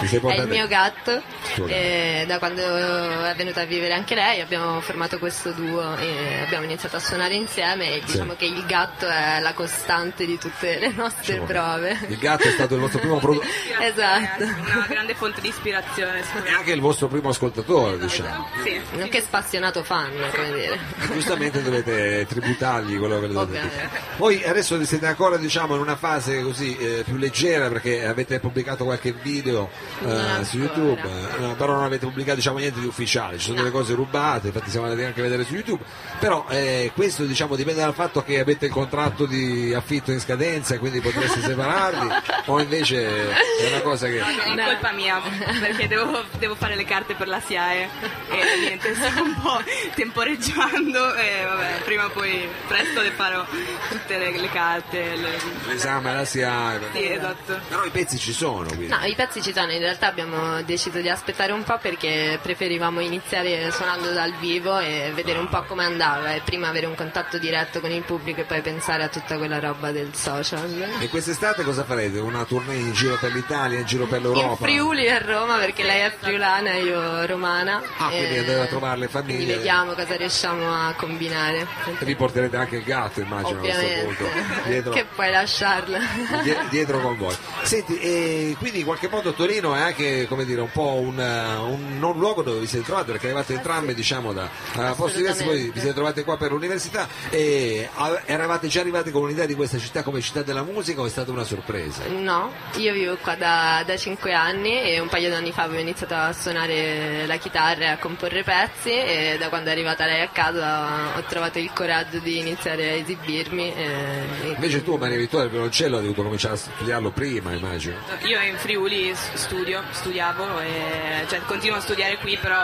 Ti 0.00 0.06
sei 0.06 0.20
È 0.20 0.40
il 0.40 0.48
mio 0.48 0.66
gatto. 0.66 1.22
E 1.66 2.24
da 2.26 2.38
quando 2.38 2.62
è 2.62 3.34
venuta 3.36 3.62
a 3.62 3.64
vivere 3.64 3.94
anche 3.94 4.14
lei 4.14 4.40
abbiamo 4.40 4.80
formato 4.80 5.18
questo 5.18 5.52
duo 5.52 5.96
e 5.96 6.40
abbiamo 6.44 6.64
iniziato 6.64 6.96
a 6.96 7.00
suonare 7.00 7.34
insieme 7.34 7.94
e 7.94 8.02
diciamo 8.04 8.34
che 8.34 8.46
il 8.46 8.64
gatto 8.66 9.06
è 9.06 9.38
la 9.40 9.52
costante 9.52 10.26
di 10.26 10.38
tutte 10.38 10.78
le 10.78 10.92
nostre 10.92 11.34
Diciamo 11.34 11.46
che 11.46 11.52
prove. 11.52 11.98
Il 12.08 12.18
gatto 12.18 12.48
è 12.48 12.50
stato 12.50 12.74
il 12.74 12.80
vostro 12.80 13.00
primo 13.00 13.18
prodotto 13.18 13.46
Esatto. 13.80 14.44
Una 14.44 14.86
grande 14.88 15.14
fonte 15.14 15.40
di 15.40 15.48
ispirazione, 15.48 16.22
e 16.44 16.50
anche 16.50 16.72
il 16.72 16.80
vostro 16.80 17.08
primo 17.08 17.28
ascoltatore, 17.28 17.98
diciamo. 17.98 18.48
Sì. 18.62 18.80
Nonché 18.92 19.20
spassionato 19.20 19.82
fan, 19.82 20.12
come 20.32 20.52
dire. 20.52 20.78
E 21.00 21.12
giustamente 21.12 21.62
dovete 21.62 22.26
tributargli 22.28 22.98
quello 22.98 23.20
che 23.20 23.26
le. 23.26 23.36
Ovviamente. 23.36 23.90
Voi 24.16 24.42
adesso 24.44 24.82
siete 24.84 25.06
ancora 25.06 25.36
diciamo 25.36 25.73
in 25.74 25.80
una 25.80 25.96
fase 25.96 26.42
così 26.42 26.76
eh, 26.76 27.02
più 27.04 27.16
leggera 27.16 27.68
perché 27.68 28.06
avete 28.06 28.40
pubblicato 28.40 28.84
qualche 28.84 29.12
video 29.12 29.70
eh, 30.04 30.44
su. 30.44 30.58
YouTube, 30.58 31.00
eh, 31.00 31.40
no, 31.40 31.54
però 31.54 31.74
non 31.74 31.84
avete 31.84 32.06
pubblicato 32.06 32.36
diciamo 32.36 32.58
niente 32.58 32.80
di 32.80 32.86
ufficiale, 32.86 33.38
ci 33.38 33.46
sono 33.46 33.58
delle 33.58 33.70
cose 33.70 33.94
rubate, 33.94 34.48
infatti 34.48 34.70
siamo 34.70 34.86
andati 34.86 35.04
anche 35.04 35.20
a 35.20 35.22
vedere 35.22 35.44
su 35.44 35.54
YouTube, 35.54 35.82
però 36.18 36.46
eh, 36.48 36.90
questo 36.94 37.24
diciamo 37.24 37.56
dipende 37.56 37.80
dal 37.80 37.94
fatto 37.94 38.22
che 38.22 38.38
avete 38.38 38.66
il 38.66 38.72
contratto 38.72 39.26
di 39.26 39.72
affitto 39.74 40.10
in 40.10 40.20
scadenza 40.20 40.74
e 40.74 40.78
quindi 40.78 41.00
potreste 41.00 41.40
separarvi 41.42 42.08
o 42.46 42.60
invece 42.60 43.30
è 43.30 43.68
una 43.70 43.80
cosa 43.80 44.06
che... 44.06 44.20
Non 44.46 44.58
è 44.58 44.64
colpa 44.64 44.92
mia, 44.92 45.20
perché 45.60 45.88
devo, 45.88 46.22
devo 46.38 46.54
fare 46.54 46.76
le 46.76 46.84
carte 46.84 47.14
per 47.14 47.28
la 47.28 47.40
SIAE 47.40 47.88
e 48.30 48.58
niente, 48.60 48.94
sto 48.94 49.22
un 49.22 49.34
po' 49.40 49.60
temporeggiando 49.94 51.14
e 51.14 51.44
vabbè, 51.44 51.80
prima 51.84 52.06
o 52.06 52.10
poi 52.10 52.48
presto 52.66 53.00
le 53.00 53.10
farò 53.10 53.44
tutte 53.90 54.18
le, 54.18 54.38
le 54.38 54.48
carte, 54.48 55.16
le- 55.16 55.38
l'esame 55.66 56.10
alla 56.10 56.24
SIAE. 56.24 56.80
Sì, 56.92 57.12
esatto. 57.12 57.60
Però 57.68 57.84
i 57.84 57.90
pezzi 57.90 58.18
ci 58.18 58.32
sono, 58.32 58.66
quindi. 58.66 58.86
No, 58.88 58.98
i 59.04 59.14
pezzi 59.14 59.42
ci 59.42 59.52
sono, 59.52 59.70
in 59.72 59.78
realtà 59.78 60.06
abbiamo 60.08 60.62
deciso 60.62 60.98
di 61.00 61.08
aspettare 61.08 61.52
un 61.52 61.62
po' 61.62 61.78
perché 61.80 62.38
preferivamo 62.40 63.00
iniziare 63.00 63.70
suonando 63.70 64.12
dal 64.12 64.32
vivo 64.38 64.78
e 64.78 65.12
vedere 65.14 65.38
un 65.38 65.48
po' 65.48 65.62
come 65.64 65.84
andava 65.84 66.34
e 66.34 66.40
prima 66.44 66.68
avere 66.68 66.86
un 66.86 66.94
contatto 66.94 67.38
diretto 67.38 67.80
con 67.80 67.90
il 67.90 68.02
pubblico 68.02 68.40
e 68.40 68.44
poi 68.44 68.60
pensare 68.60 69.02
a 69.04 69.08
tutta 69.08 69.36
quella 69.36 69.58
roba 69.58 69.90
del 69.90 70.14
social. 70.14 70.86
E 71.00 71.08
quest'estate 71.08 71.62
cosa 71.62 71.84
farete? 71.84 72.18
Una 72.18 72.44
tournée 72.44 72.76
in 72.76 72.92
giro 72.92 73.16
per 73.16 73.32
l'Italia, 73.32 73.78
in 73.78 73.86
giro 73.86 74.06
per 74.06 74.18
In 74.20 74.24
l'Europa? 74.32 74.64
Friuli 74.64 75.04
e 75.06 75.10
a 75.10 75.18
Roma 75.18 75.56
perché 75.58 75.82
lei 75.82 76.00
è 76.02 76.12
friulana 76.18 76.72
e 76.72 76.82
io 76.82 77.26
romana. 77.26 77.82
Ah, 77.98 78.08
quindi 78.08 78.38
andate 78.38 78.60
a 78.60 78.66
trovare 78.66 78.98
le 78.98 79.08
quindi 79.08 79.32
famiglie. 79.32 79.56
vediamo 79.56 79.92
cosa 79.92 80.16
riusciamo 80.16 80.72
a 80.72 80.94
combinare. 80.96 81.66
E 81.98 82.04
vi 82.04 82.14
porterete 82.16 82.56
anche 82.56 82.76
il 82.76 82.84
gatto, 82.84 83.20
immagino, 83.20 83.58
a 83.58 83.60
questo 83.60 83.78
Ovviamente, 83.80 84.04
punto. 84.04 84.68
Dietro, 84.68 84.92
che 84.92 85.04
puoi 85.14 85.30
lasciarla. 85.54 85.98
die- 86.42 86.66
dietro 86.70 87.00
con 87.00 87.16
voi. 87.16 87.34
Senti, 87.62 87.98
e 87.98 88.56
quindi 88.58 88.80
in 88.80 88.84
qualche 88.84 89.08
modo 89.08 89.32
Torino 89.32 89.74
è 89.74 89.80
anche, 89.80 90.26
come 90.26 90.44
dire, 90.44 90.60
un 90.60 90.70
po' 90.70 90.94
un, 90.94 91.18
eh, 91.18 91.56
un 91.56 91.98
non 91.98 92.18
luogo 92.18 92.42
dove 92.42 92.60
vi 92.60 92.66
siete 92.66 92.84
trovati, 92.84 93.12
perché 93.12 93.26
eravate 93.28 93.54
entrambe, 93.54 93.94
diciamo, 93.94 94.32
da 94.32 94.48
eh, 94.76 94.92
posti 94.96 95.18
diversi, 95.18 95.44
poi 95.44 95.70
vi 95.70 95.78
siete 95.78 95.94
trovate 95.94 96.24
qua 96.24 96.36
per 96.36 96.50
l'università 96.50 97.08
e 97.30 97.88
ah, 97.94 98.20
eravate 98.24 98.68
già 98.68 98.80
arrivati 98.80 99.10
con 99.10 99.22
un'idea 99.22 99.46
di 99.46 99.54
questa 99.54 99.78
città 99.78 100.02
come 100.02 100.20
città 100.20 100.42
della 100.42 100.62
musica 100.62 101.00
o 101.00 101.06
è 101.06 101.10
stata 101.10 101.30
una 101.30 101.44
sorpresa? 101.44 102.02
No, 102.08 102.52
io 102.76 102.92
vivo 102.92 103.16
qua 103.16 103.34
da, 103.36 103.82
da 103.86 103.96
5 103.96 104.32
anni 104.32 104.82
e 104.82 104.98
un 104.98 105.08
paio 105.08 105.28
di 105.28 105.34
anni 105.34 105.52
fa 105.52 105.62
avevo 105.62 105.80
iniziato 105.80 106.14
a 106.14 106.32
suonare 106.32 107.26
la 107.26 107.36
chitarra 107.36 107.84
e 107.84 107.88
a 107.88 107.98
comporre 107.98 108.42
pezzi 108.42 108.90
e 108.90 109.36
da 109.38 109.48
quando 109.48 109.68
è 109.68 109.72
arrivata 109.72 110.04
lei 110.04 110.22
a 110.22 110.28
casa 110.28 111.16
ho 111.16 111.22
trovato 111.28 111.58
il 111.58 111.70
coraggio 111.72 112.18
di 112.18 112.38
iniziare 112.38 112.90
a 112.90 112.92
esibirmi. 112.94 113.74
E 113.74 114.52
Invece 114.54 114.82
tu, 114.82 114.96
Maria 114.96 115.16
Vittoria, 115.16 115.43
il 115.44 115.50
violoncello 115.50 115.96
hai 115.96 116.02
dovuto 116.02 116.22
cominciare 116.22 116.54
a 116.54 116.56
studiarlo 116.56 117.10
prima, 117.10 117.52
immagino. 117.52 117.96
Io 118.24 118.40
in 118.40 118.56
Friuli 118.56 119.14
studio, 119.34 119.82
studiavo, 119.90 120.60
e, 120.60 121.24
cioè 121.28 121.40
continuo 121.46 121.76
a 121.78 121.80
studiare 121.80 122.16
qui, 122.18 122.36
però 122.36 122.58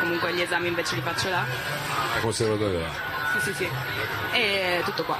comunque 0.00 0.32
gli 0.34 0.40
esami 0.40 0.68
invece 0.68 0.94
li 0.94 1.02
faccio 1.02 1.28
là. 1.28 1.44
Al 2.14 2.20
conservatorio. 2.20 2.84
Sì, 3.38 3.52
sì, 3.52 3.54
sì. 3.54 3.68
E 4.32 4.82
tutto 4.84 5.04
qua. 5.04 5.18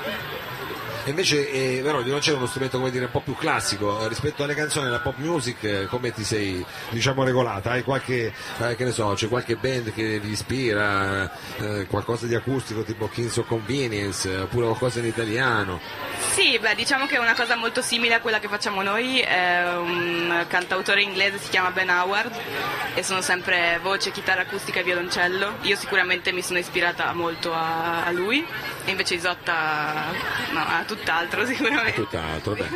Invece 1.07 1.51
eh, 1.51 1.81
però 1.83 1.99
il 1.99 2.05
violoncello 2.05 2.37
è 2.37 2.39
uno 2.39 2.49
strumento 2.49 2.79
come 2.79 2.91
dire 2.91 3.07
un 3.07 3.11
po' 3.11 3.21
più 3.21 3.35
classico 3.35 4.05
eh, 4.05 4.09
rispetto 4.09 4.45
alle 4.45 4.55
canzoni 4.55 4.87
della 4.87 5.01
pop 5.01 5.17
music 5.17 5.65
eh, 5.65 5.87
come 5.87 6.13
ti 6.13 6.23
sei 6.23 6.65
diciamo 6.91 7.25
regolata? 7.25 7.73
Hai 7.73 7.83
qualche 7.83 8.33
eh, 8.59 8.77
che 8.77 8.85
ne 8.85 8.93
so, 8.93 9.13
c'è 9.15 9.29
qualche 9.29 9.57
band 9.57 9.93
che 9.93 10.21
vi 10.21 10.31
ispira, 10.31 11.31
eh, 11.59 11.87
qualcosa 11.87 12.27
di 12.27 12.35
acustico 12.35 12.83
tipo 12.83 13.09
Kings 13.09 13.37
of 13.37 13.49
Convenience 13.49 14.29
oppure 14.37 14.67
qualcosa 14.67 15.01
in 15.01 15.07
italiano? 15.07 15.81
Sì, 16.33 16.59
beh, 16.59 16.75
diciamo 16.75 17.05
che 17.07 17.17
è 17.17 17.19
una 17.19 17.35
cosa 17.35 17.57
molto 17.57 17.83
simile 17.83 18.15
a 18.15 18.21
quella 18.21 18.39
che 18.39 18.49
facciamo 18.49 18.81
noi. 18.83 19.21
È 19.21 19.77
un 19.77 20.47
cantautore 20.49 21.03
inglese, 21.03 21.39
si 21.39 21.51
chiama 21.51 21.71
Ben 21.73 21.91
Howard, 21.91 22.33
e 22.95 23.03
sono 23.03 23.21
sempre 23.21 23.79
voce, 23.83 24.13
chitarra 24.13 24.43
acustica 24.43 24.81
e 24.81 24.83
violoncello. 24.83 25.57
Io 25.63 25.77
sicuramente 25.77 26.33
mi 26.33 26.41
sono 26.41 26.59
ispirata 26.59 27.13
molto 27.13 27.53
a, 27.53 28.05
a 28.05 28.11
lui, 28.13 28.47
e 28.85 28.91
invece 28.91 29.15
Isotta 29.15 30.07
no, 30.53 30.61
a 30.61 30.85
tutt'altro 30.97 31.45
sicuramente. 31.47 31.93
Tutt'altro, 31.95 32.55
beh, 32.55 32.69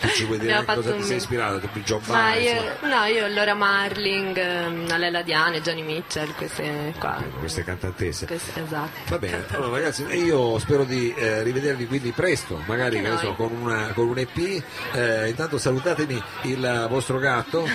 tu 0.00 0.08
ci 0.08 0.24
vuoi 0.24 0.38
dire 0.38 0.52
cosa 0.52 0.64
fatto 0.64 0.80
ti 0.82 0.88
un 0.98 1.02
sei 1.02 1.16
ispirato, 1.16 1.58
tipo 1.58 1.78
John 1.80 2.00
Barnes, 2.06 2.42
io, 2.80 2.88
no, 2.88 3.04
io 3.04 3.26
Laura 3.28 3.54
Marling, 3.54 4.36
ehm, 4.36 4.86
Alela 4.90 5.22
Diane, 5.22 5.60
Johnny 5.60 5.82
Mitchell, 5.82 6.32
queste 6.34 6.94
qua. 6.98 7.22
queste 7.38 7.64
cantantesse. 7.64 8.26
Queste- 8.26 8.62
esatto. 8.62 8.90
Va 9.08 9.18
bene, 9.18 9.44
allora 9.50 9.76
ragazzi, 9.78 10.04
io 10.04 10.58
spero 10.58 10.84
di 10.84 11.12
eh, 11.16 11.42
rivedervi 11.42 11.86
quindi 11.86 12.10
presto, 12.12 12.62
magari 12.66 13.02
so, 13.20 13.34
con, 13.34 13.50
una- 13.52 13.92
con 13.94 14.08
un 14.08 14.18
EP. 14.18 14.62
Eh, 14.92 15.28
intanto 15.28 15.58
salutatemi 15.58 16.22
il 16.42 16.86
vostro 16.88 17.18
gatto 17.18 17.66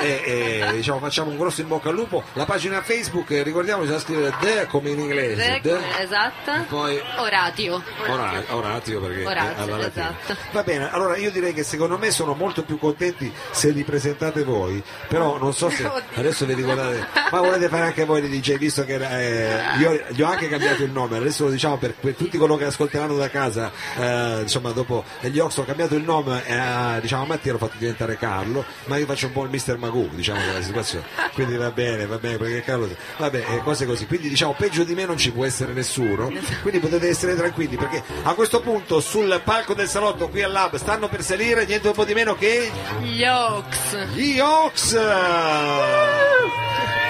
e, 0.00 0.22
e, 0.24 0.72
diciamo, 0.72 0.98
facciamo 0.98 1.30
un 1.30 1.36
grosso 1.38 1.60
in 1.60 1.68
bocca 1.68 1.88
al 1.88 1.94
lupo. 1.94 2.22
La 2.34 2.44
pagina 2.44 2.80
Facebook, 2.82 3.30
ricordiamo, 3.42 3.82
bisogna 3.82 3.98
scrivere 4.00 4.34
The 4.40 4.66
come 4.68 4.90
in 4.90 4.98
inglese. 5.00 5.60
The, 5.62 5.78
Esatto. 6.00 6.52
e 6.52 6.60
poi 6.68 7.00
Oratio. 7.18 7.82
Ora- 8.06 8.42
Oratio 8.48 9.00
perché 9.00 9.24
Orazio, 9.24 9.47
è 9.47 9.47
alla 9.56 9.86
esatto. 9.86 10.36
Va 10.52 10.62
bene, 10.62 10.90
allora 10.90 11.16
io 11.16 11.30
direi 11.30 11.52
che 11.52 11.62
secondo 11.62 11.98
me 11.98 12.10
sono 12.10 12.34
molto 12.34 12.62
più 12.62 12.78
contenti 12.78 13.32
se 13.50 13.70
li 13.70 13.84
presentate 13.84 14.42
voi, 14.44 14.82
però 15.08 15.38
non 15.38 15.52
so 15.54 15.68
se 15.70 15.84
Oddio. 15.86 16.02
adesso 16.14 16.44
vi 16.46 16.54
ricordate, 16.54 17.06
ma 17.30 17.40
volete 17.40 17.68
fare 17.68 17.86
anche 17.86 18.04
voi 18.04 18.20
di 18.20 18.28
DJ 18.40 18.56
visto 18.56 18.84
che 18.84 18.94
eh, 18.94 19.78
io 19.78 20.04
gli 20.08 20.22
ho 20.22 20.26
anche 20.26 20.48
cambiato 20.48 20.82
il 20.82 20.90
nome, 20.90 21.16
adesso 21.16 21.44
lo 21.44 21.50
diciamo 21.50 21.76
per, 21.76 21.94
per 21.94 22.14
tutti 22.14 22.36
coloro 22.38 22.58
che 22.58 22.64
ascolteranno 22.66 23.16
da 23.16 23.28
casa, 23.30 23.70
eh, 23.96 24.40
insomma 24.42 24.70
dopo 24.70 25.04
gli 25.20 25.38
Ox 25.38 25.56
ho 25.58 25.64
cambiato 25.64 25.94
il 25.94 26.02
nome, 26.02 26.42
eh, 26.46 27.00
diciamo 27.00 27.22
a 27.22 27.26
Mattia 27.26 27.52
l'ho 27.52 27.58
fatto 27.58 27.76
diventare 27.78 28.16
Carlo, 28.16 28.64
ma 28.86 28.96
io 28.96 29.06
faccio 29.06 29.26
un 29.26 29.32
po' 29.32 29.44
il 29.44 29.50
Mr. 29.50 29.76
Magoo 29.78 30.08
diciamo 30.12 30.40
della 30.44 30.62
situazione, 30.62 31.04
quindi 31.34 31.56
va 31.56 31.70
bene, 31.70 32.06
va 32.06 32.18
bene 32.18 32.36
perché 32.36 32.62
Carlo, 32.62 32.88
vabbè, 33.18 33.44
eh, 33.48 33.58
cose 33.62 33.86
così, 33.86 34.06
quindi 34.06 34.28
diciamo 34.28 34.54
peggio 34.56 34.84
di 34.84 34.94
me 34.94 35.04
non 35.04 35.16
ci 35.16 35.30
può 35.32 35.44
essere 35.44 35.72
nessuno, 35.72 36.30
quindi 36.62 36.80
potete 36.80 37.08
essere 37.08 37.34
tranquilli 37.36 37.76
perché 37.76 38.02
a 38.22 38.34
questo 38.34 38.60
punto 38.60 39.00
sul 39.00 39.37
palco 39.40 39.74
del 39.74 39.88
salotto 39.88 40.28
qui 40.28 40.42
al 40.42 40.52
Lab 40.52 40.76
stanno 40.76 41.08
per 41.08 41.22
salire 41.22 41.64
niente 41.64 41.88
un 41.88 41.94
po' 41.94 42.04
di 42.04 42.14
meno 42.14 42.34
che 42.34 42.70
Gli 43.00 43.22
Ox. 43.24 44.06
gli 44.14 44.38
Ox! 44.38 44.98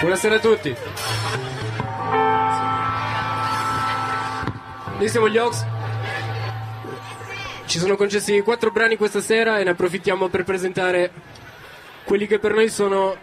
Buonasera 0.01 0.35
a 0.37 0.39
tutti. 0.39 0.75
Noi 4.99 5.09
siamo 5.09 5.29
gli 5.29 5.39
Ox. 5.39 5.65
Ci 7.67 7.79
sono 7.79 7.97
concessi 7.97 8.41
quattro 8.41 8.71
brani 8.71 8.97
questa 8.97 9.21
sera 9.21 9.59
e 9.59 9.65
ne 9.65 9.71
approfittiamo 9.71 10.29
per 10.29 10.45
presentare 10.45 11.11
quelli 12.05 12.27
che 12.27 12.39
per 12.39 12.55
noi 12.55 12.69
sono 12.69 13.17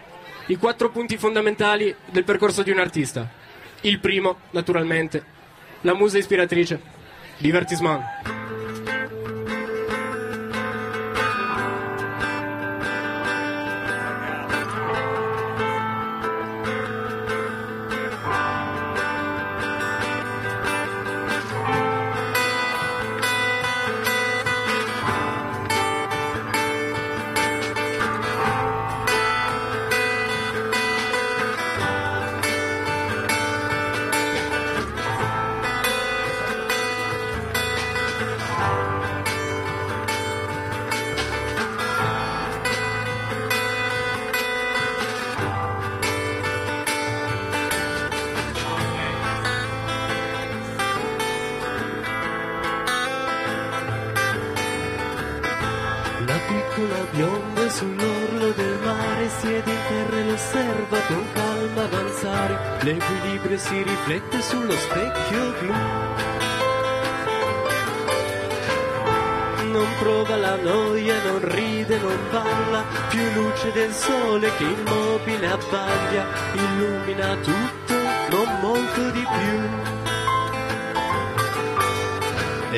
i 0.46 0.56
quattro 0.56 0.90
punti 0.90 1.16
fondamentali 1.18 1.94
del 2.06 2.24
percorso 2.24 2.62
di 2.62 2.70
un 2.70 2.78
artista. 2.78 3.28
Il 3.80 3.98
primo, 3.98 4.38
naturalmente, 4.50 5.24
la 5.80 5.94
musa 5.94 6.18
ispiratrice, 6.18 6.80
divertissement. 7.38 8.35
Bionda 57.16 57.68
sull'orlo 57.70 58.50
del 58.52 58.78
mare 58.84 59.28
siede 59.40 59.70
in 59.70 59.78
terra 59.88 60.16
e 60.18 60.24
lo 60.24 60.32
osserva 60.34 60.98
con 61.08 61.24
calma 61.32 61.82
avanzare. 61.84 62.58
L'equilibrio 62.82 63.58
si 63.58 63.82
riflette 63.82 64.42
sullo 64.42 64.72
specchio 64.72 65.54
blu. 65.60 65.74
Non 69.72 69.88
prova 69.98 70.36
la 70.36 70.56
noia, 70.56 71.14
non 71.24 71.40
ride, 71.40 71.98
non 71.98 72.18
balla, 72.30 72.84
più 73.08 73.22
luce 73.34 73.72
del 73.72 73.92
sole 73.92 74.54
che 74.56 74.64
immobile 74.64 75.46
abbaglia, 75.48 76.24
illumina 76.52 77.34
tutto, 77.36 77.94
non 78.30 78.60
molto 78.60 79.10
di 79.10 79.26
più. 79.26 79.95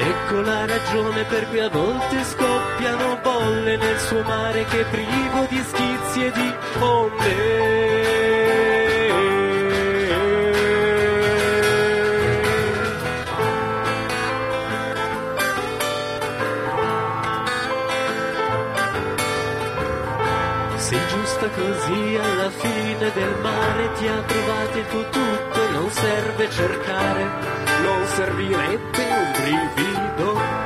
Ecco 0.01 0.41
la 0.43 0.65
ragione 0.65 1.25
per 1.25 1.49
cui 1.49 1.59
a 1.59 1.69
volte 1.69 2.23
scoppiano 2.23 3.19
bolle 3.21 3.77
nel 3.77 3.99
suo 3.99 4.23
mare 4.23 4.65
che 4.67 4.83
è 4.83 4.85
privo 4.85 5.47
di 5.49 5.61
schizzi 5.67 6.25
e 6.25 6.31
di 6.31 6.55
onde. 6.79 7.67
Sei 20.77 20.99
giusta 21.09 21.49
così 21.49 22.19
alla 22.23 22.51
fine 22.51 23.11
del 23.13 23.35
mare, 23.43 23.93
ti 23.99 24.07
ha 24.07 24.23
trovato 24.23 24.79
il 24.79 24.87
tuo 24.87 25.09
tutto 25.09 25.63
e 25.63 25.71
non 25.73 25.91
serve 25.91 26.51
cercare, 26.51 27.25
non 27.83 28.07
servirebbe 28.07 29.08
un 29.29 29.33
brivido. 29.33 30.57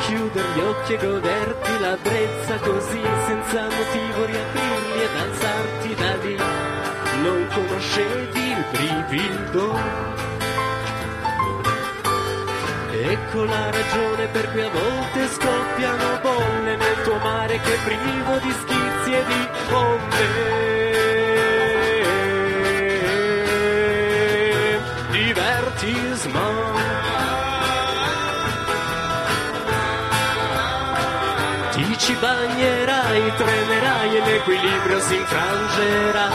chiudere 0.00 0.48
gli 0.54 0.60
occhi 0.60 0.92
e 0.94 0.96
goderti 0.96 1.78
la 1.80 1.96
brezza 2.00 2.56
così 2.60 3.02
senza 3.26 3.62
motivo 3.62 4.24
riaprirli 4.24 5.02
ed 5.02 5.16
alzarti 5.20 5.94
da 5.94 6.16
lì. 6.16 6.36
Non 7.22 7.46
conoscevi 7.52 8.50
il 8.50 8.64
brivido. 8.72 10.06
Ecco 12.90 13.44
la 13.44 13.70
ragione 13.70 14.26
per 14.32 14.50
cui 14.50 14.60
a 14.62 14.70
volte 14.70 15.28
scoppiano 15.28 16.20
bolle 16.22 16.76
nel 16.76 17.02
tuo 17.04 17.16
mare 17.18 17.60
che 17.60 17.74
è 17.74 17.78
privo 17.84 18.38
di 18.38 18.50
schizzi 18.50 19.12
e 19.12 19.24
di 19.24 19.48
onde. 19.72 20.77
Divertismo. 25.80 26.40
Ti 31.70 31.98
ci 31.98 32.14
bagnerai, 32.14 33.32
tremerai 33.36 34.16
e 34.16 34.24
l'equilibrio 34.24 35.00
si 35.00 35.14
infrangerà. 35.14 36.28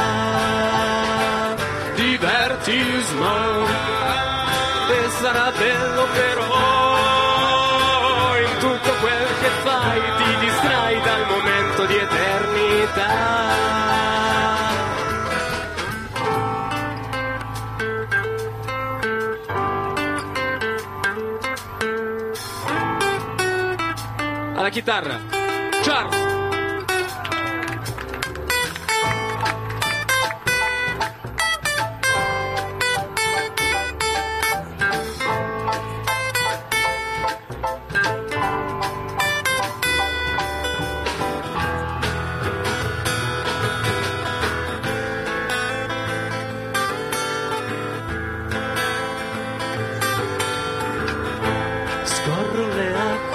Divertismo 1.96 3.66
e 4.88 5.10
sarà 5.20 5.52
bello 5.58 6.08
però 6.14 6.72
in 8.38 8.58
tutto 8.60 8.94
quel 9.02 9.28
che 9.42 9.50
fai 9.64 10.02
ti 10.18 10.38
distrai 10.40 11.02
dal 11.02 11.26
momento 11.28 11.86
di 11.86 11.98
eternità. 11.98 14.13
Alla 24.74 24.82
chitarra, 24.82 26.23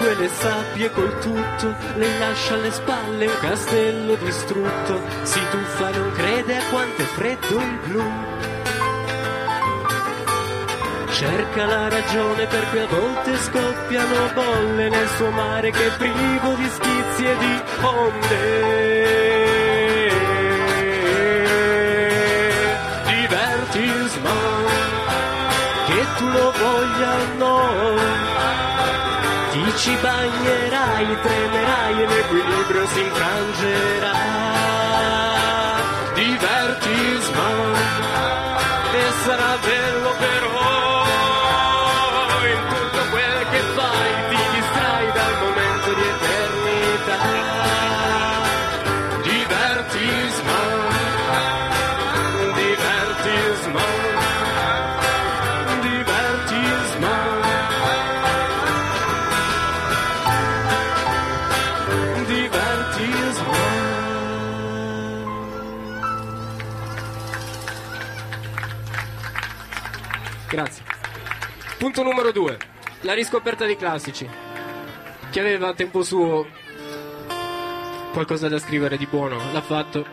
le 0.09 0.15
acque, 0.15 0.15
le 0.15 0.29
sabbie 0.29 0.91
col 0.91 1.19
tutto, 1.19 1.75
lei 1.97 2.19
lascia 2.19 2.55
alle 2.55 2.71
spalle 2.71 3.27
un 3.27 3.39
castello 3.41 4.15
distrutto, 4.17 5.01
si 5.23 5.41
tuffa 5.51 5.91
non 5.91 6.13
crede 6.13 6.57
a 6.57 6.63
quanto 6.71 7.03
è 7.03 7.05
freddo 7.05 7.59
il 7.59 7.79
blu. 7.87 8.05
Cerca 11.11 11.65
la 11.67 11.89
ragione 11.89 12.47
per 12.47 12.69
cui 12.71 12.79
a 12.79 12.87
volte 12.87 13.37
scoppiano 13.39 14.33
bolle 14.35 14.89
nel 14.89 15.09
suo 15.17 15.31
mare 15.31 15.71
che 15.71 15.87
è 15.87 15.97
privo 15.97 16.55
di 16.55 16.69
schizzi 16.69 17.25
e 17.25 17.37
di 17.37 17.63
onde. 17.81 18.77
Divertismo, 23.05 24.31
che 25.87 26.07
tu 26.17 26.27
lo 26.29 26.53
voglia 26.53 27.15
o 27.15 27.37
no. 27.37 28.18
Ti 29.69 29.77
ci 29.77 29.95
bagnerai, 30.01 31.07
tremerai 31.21 32.03
e 32.03 32.07
l'equilibrio 32.07 32.87
si 32.87 33.01
infrangerà. 33.01 34.17
Divertismo, 36.15 37.49
e 38.95 39.13
sarà 39.25 39.59
bello 39.67 40.08
Punto 71.79 72.03
numero 72.03 72.33
due. 72.33 72.59
La 73.03 73.15
riscoperta 73.15 73.65
dei 73.65 73.77
classici. 73.77 74.29
Chi 75.31 75.39
aveva 75.39 75.69
a 75.69 75.75
tempo 75.75 76.03
suo 76.03 76.47
qualcosa 78.13 78.49
da 78.49 78.59
scrivere 78.59 78.97
di 78.97 79.07
buono 79.07 79.37
l'ha 79.53 79.61
fatto. 79.61 80.05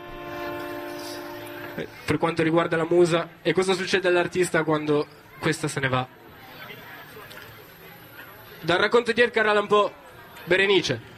Eh, 1.75 1.87
Per 2.05 2.17
quanto 2.19 2.43
riguarda 2.43 2.77
la 2.77 2.85
musa 2.87 3.29
e 3.41 3.51
cosa 3.53 3.73
succede 3.73 4.07
all'artista 4.07 4.63
quando 4.63 5.07
questa 5.39 5.67
se 5.67 5.79
ne 5.79 5.87
va. 5.89 6.07
Dal 8.61 8.77
racconto 8.77 9.11
di 9.11 9.21
Edgar 9.21 9.47
Allan 9.47 9.67
Poe, 9.67 9.91
Berenice. 10.43 11.13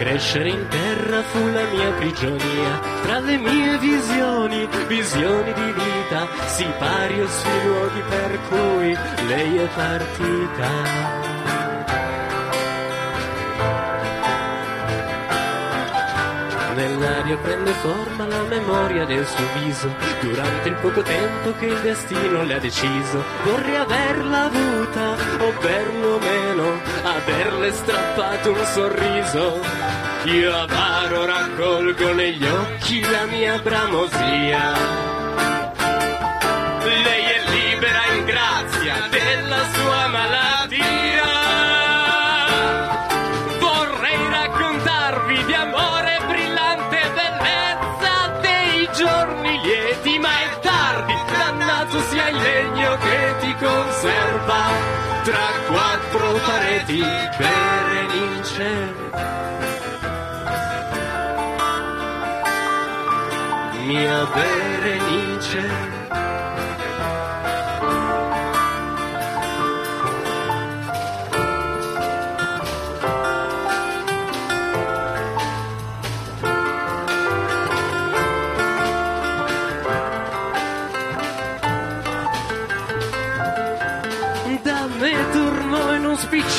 Crescere 0.00 0.48
in 0.48 0.66
terra 0.68 1.22
fu 1.22 1.46
la 1.48 1.64
mia 1.64 1.90
prigionia. 1.92 2.80
Tra 3.02 3.18
le 3.18 3.36
mie 3.36 3.76
visioni, 3.76 4.66
visioni 4.88 5.52
di 5.52 5.72
vita, 5.72 6.26
si 6.46 6.64
pari 6.78 7.28
sui 7.28 7.64
luoghi 7.66 8.02
per 8.08 8.38
cui 8.48 8.96
lei 9.26 9.56
è 9.58 9.68
partita. 9.74 11.29
Nell'aria 17.30 17.36
prende 17.36 17.72
forma 17.74 18.26
la 18.26 18.42
memoria 18.42 19.04
del 19.04 19.24
suo 19.24 19.44
viso 19.60 19.88
durante 20.20 20.68
il 20.68 20.74
poco 20.76 21.00
tempo 21.02 21.52
che 21.58 21.66
il 21.66 21.80
destino 21.80 22.42
le 22.42 22.54
ha 22.54 22.58
deciso. 22.58 23.22
Vorrei 23.44 23.76
averla 23.76 24.44
avuta 24.44 25.12
o 25.38 25.52
perlomeno 25.60 26.80
averle 27.04 27.72
strappato 27.72 28.50
un 28.50 28.64
sorriso. 28.64 29.60
Io 30.24 30.56
avaro 30.56 31.24
raccolgo 31.24 32.12
negli 32.14 32.44
occhi 32.44 33.00
la 33.00 33.26
mia 33.26 33.58
bramosia. 33.60 34.72
Lei 36.82 37.24
è 37.24 37.39
pareti 57.00 58.24
berenice. 58.48 58.72
Mia 63.86 64.26
Berenice. 64.34 65.99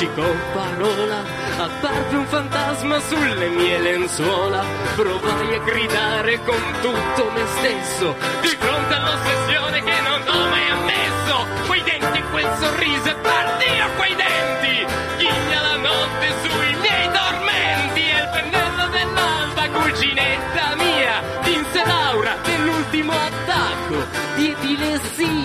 Spiccicò 0.02 0.34
parola 0.52 1.24
Apparve 1.58 2.16
un 2.18 2.26
fantasma 2.26 3.00
sulle 3.02 3.50
mie 3.50 3.78
lenzuola, 3.78 4.64
provai 4.96 5.54
a 5.54 5.60
gridare 5.60 6.40
con 6.44 6.60
tutto 6.82 7.30
me 7.30 7.46
stesso, 7.58 8.16
di 8.42 8.48
fronte 8.48 8.94
all'ossessione 8.96 9.84
che 9.84 10.02
non 10.02 10.22
ho 10.28 10.50
mai 10.50 10.70
ammesso. 10.72 11.46
Quei 11.68 11.84
denti 11.84 12.18
e 12.18 12.24
quel 12.32 12.50
sorriso 12.60 13.10
e 13.10 13.16
pardio 13.16 13.90
quei 13.98 14.16
denti, 14.16 14.86
ghigna 15.18 15.62
la 15.62 15.76
notte 15.76 16.34
sui 16.42 16.76
miei 16.82 17.12
tormenti 17.12 18.02
e 18.02 18.22
il 18.22 18.30
pennello 18.34 18.88
dell'alba, 18.88 19.70
cuginetta 19.70 20.76
mia, 20.78 21.22
vinse 21.44 21.86
Laura 21.86 22.36
nell'ultimo 22.44 23.12
attacco 23.12 24.08
di 24.36 24.50
epilessia. 24.50 25.41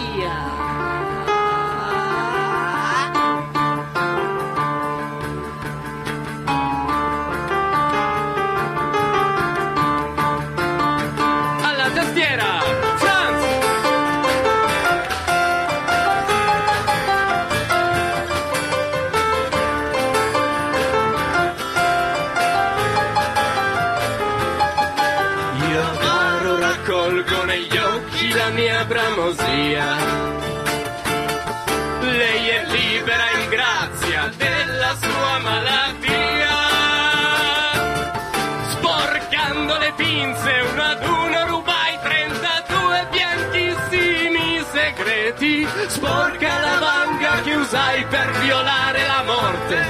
Sporca 45.89 46.59
la 46.61 46.79
vanga 46.79 47.41
che 47.43 47.55
usai 47.55 48.05
per 48.07 48.31
violare 48.41 49.07
la 49.07 49.23
morte 49.23 49.85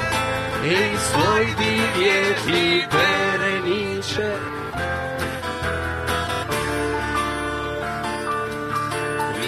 e 0.63 0.93
i 0.93 0.99
suoi 0.99 1.55
divieti 1.55 2.87
Berenice. 2.89 4.39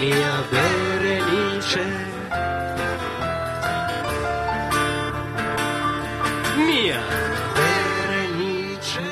Mia 0.00 0.44
Berenice. 0.50 1.84
Mia 6.56 7.00
Berenice. 7.54 9.02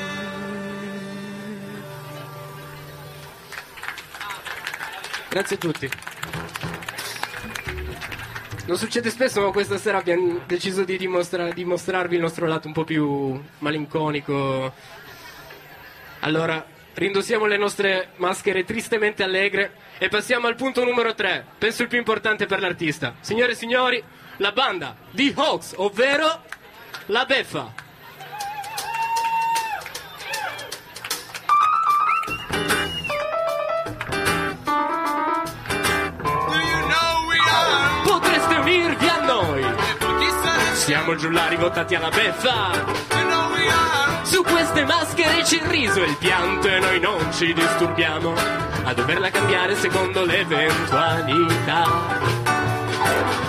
Grazie 5.29 5.57
a 5.57 5.59
tutti. 5.59 6.16
Non 8.67 8.77
succede 8.79 9.11
spesso, 9.11 9.41
ma 9.41 9.53
questa 9.53 9.79
sera 9.79 9.99
abbiamo 9.99 10.41
deciso 10.45 10.83
di 10.83 10.99
dimostra- 10.99 11.53
dimostrarvi 11.53 12.17
il 12.17 12.21
nostro 12.21 12.49
lato 12.49 12.67
un 12.67 12.73
po' 12.73 12.83
più 12.83 13.41
malinconico. 13.59 14.73
Allora, 16.21 16.67
rindossiamo 16.95 17.47
le 17.47 17.59
nostre 17.59 18.09
maschere 18.17 18.65
tristemente 18.65 19.23
allegre 19.23 19.73
e 19.99 20.09
passiamo 20.09 20.49
al 20.49 20.57
punto 20.57 20.83
numero 20.83 21.15
3, 21.15 21.45
penso 21.59 21.83
il 21.83 21.89
più 21.89 21.99
importante 21.99 22.47
per 22.47 22.59
l'artista. 22.59 23.15
Signore 23.21 23.53
e 23.53 23.55
signori, 23.55 24.03
la 24.39 24.51
banda 24.51 24.97
di 25.13 25.33
Hawks, 25.37 25.75
ovvero 25.77 26.43
la 27.07 27.25
Beffa. 27.25 27.86
Siamo 40.87 41.17
giullari 41.17 41.57
votati 41.57 41.97
alla 41.97 42.11
beffa. 42.11 42.71
Su 44.23 44.41
queste 44.45 44.85
maschere 44.85 45.43
c'è 45.43 45.57
il 45.57 45.63
riso 45.63 46.01
e 46.01 46.07
il 46.07 46.17
pianto 46.17 46.69
e 46.69 46.79
noi 46.79 47.01
non 47.01 47.33
ci 47.33 47.53
disturbiamo 47.53 48.33
a 48.85 48.95
doverla 48.95 49.31
cambiare 49.31 49.75
secondo 49.75 50.25
l'eventualità. 50.25 51.87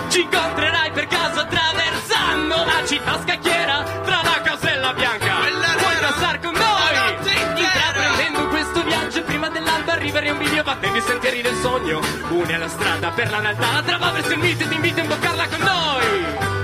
Ci 0.08 0.22
incontrerai 0.22 0.90
per 0.90 1.06
caso 1.06 1.38
attraversando 1.38 2.56
la 2.56 2.84
città 2.84 3.20
scacchiera 3.22 3.84
tra 3.84 4.20
la 4.20 4.40
casella 4.42 4.92
bianca. 4.94 5.34
Puoi 5.76 5.96
passare 6.00 6.40
con 6.40 6.54
noi, 6.54 7.30
intraprendendo 7.54 8.48
questo 8.48 8.82
viaggio 8.82 9.22
prima 9.22 9.48
dell'alba 9.48 9.92
arriverei 9.92 10.30
a 10.30 10.32
un 10.32 10.38
video 10.38 10.64
battendo 10.64 10.98
i 10.98 11.02
sentieri 11.02 11.42
del 11.42 11.54
sogno. 11.62 12.00
Une 12.30 12.58
la 12.58 12.68
strada 12.68 13.10
per 13.10 13.30
la 13.30 13.38
realtà, 13.38 13.80
tra 13.84 14.10
verso 14.10 14.32
il 14.32 14.40
mito 14.40 14.64
e 14.64 14.68
ti 14.68 14.74
invito 14.74 14.98
a 14.98 15.02
imboccarla 15.04 15.46
con 15.46 15.58
noi. 15.60 16.57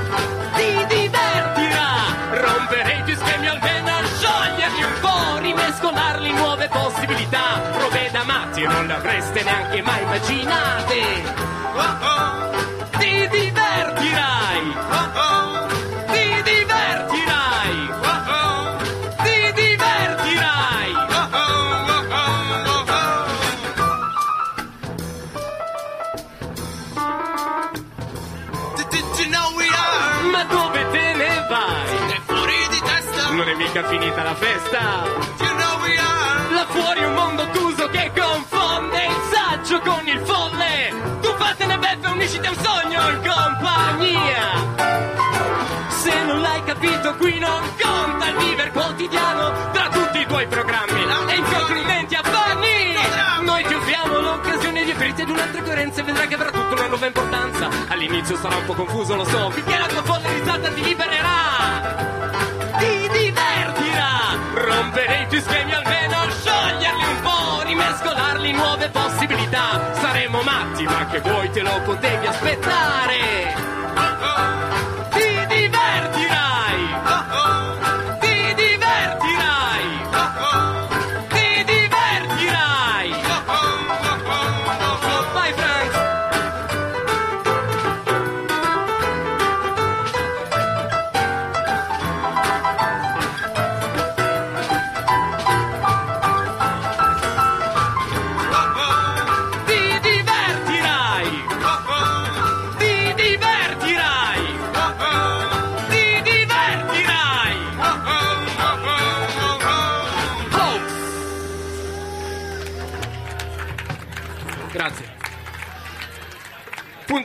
Ti 0.55 0.87
divertirà, 0.87 1.91
romperei 2.31 2.99
i 2.99 3.03
tuoi 3.05 3.17
schemi 3.17 3.49
almeno 3.49 3.91
scioglierli 4.17 4.83
un 4.83 5.01
po', 5.01 5.39
rimescolarli 5.39 6.33
nuove 6.33 6.69
possibilità. 6.69 7.61
Robe 7.79 8.11
da 8.13 8.23
matti 8.25 8.63
non 8.63 8.87
le 8.87 8.93
avreste 8.95 9.43
neanche 9.43 9.83
mai 9.83 10.03
immaginate. 10.03 11.03
Ti 12.99 13.29
divertirai! 13.29 14.75
Ti 16.13 16.43
divertirai! 16.43 16.74
Mica 33.75 33.89
finita 33.89 34.23
la 34.23 34.35
festa! 34.35 35.03
Là 36.51 36.67
fuori 36.69 37.03
un 37.03 37.13
mondo 37.15 37.49
chiuso 37.51 37.89
che 37.89 38.13
confonde 38.17 39.05
il 39.05 39.17
saggio 39.33 39.81
con 39.81 40.07
il 40.07 40.21
folle! 40.21 40.95
Tu 41.21 41.35
fatene 41.37 41.79
beffe, 41.79 42.07
unisciti 42.07 42.47
a 42.47 42.51
un 42.51 42.57
sogno 42.57 43.09
in 43.09 43.21
compagnia! 43.21 44.53
Se 45.89 46.25
non 46.25 46.41
l'hai 46.41 46.63
capito 46.63 47.17
qui 47.17 47.39
non 47.41 47.63
conta 47.81 48.29
il 48.29 48.37
viver 48.37 48.71
quotidiano 48.71 49.71
tra 49.73 49.89
tutti 49.89 50.21
i 50.21 50.27
tuoi 50.27 50.47
programmi 50.47 51.03
e 51.31 51.35
inconcludenti 51.35 52.15
affanni! 52.15 52.97
Noi 53.43 53.65
ti 53.65 53.75
offriamo 53.75 54.21
l'occasione 54.21 54.85
di 54.85 54.91
aprirti 54.93 55.23
ad 55.23 55.31
un'altra 55.31 55.63
coerenza 55.63 56.01
e 56.01 56.05
vedrai 56.05 56.29
che 56.29 56.35
avrà 56.35 56.51
tutta 56.51 56.75
una 56.75 56.87
nuova 56.87 57.07
importanza. 57.07 57.69
All'inizio 57.89 58.37
sarà 58.37 58.55
un 58.55 58.67
po' 58.67 58.75
confuso, 58.75 59.17
lo 59.17 59.25
so, 59.25 59.51
finché 59.51 59.77
la 59.77 59.87
tua 59.87 60.03
folle 60.05 60.33
risata 60.33 60.69
ti 60.69 60.83
libererà! 60.85 62.44
Ti 64.95 65.01
divertirà 65.01 65.03
Rompere 65.03 65.23
i 65.23 65.27
tuoi 65.27 65.41
schemi 65.41 65.73
almeno 65.73 66.31
scioglierli 66.31 67.05
un 67.05 67.21
po' 67.23 67.63
Rimescolarli 67.65 68.49
in 68.51 68.57
nuove 68.57 68.89
possibilità. 68.91 69.93
Saremo 69.95 70.43
matti 70.43 70.85
ma 70.85 71.07
che 71.07 71.21
vuoi 71.21 71.51
te 71.51 71.63
lo 71.63 71.81
potevi 71.85 72.27
aspettare 72.27 73.75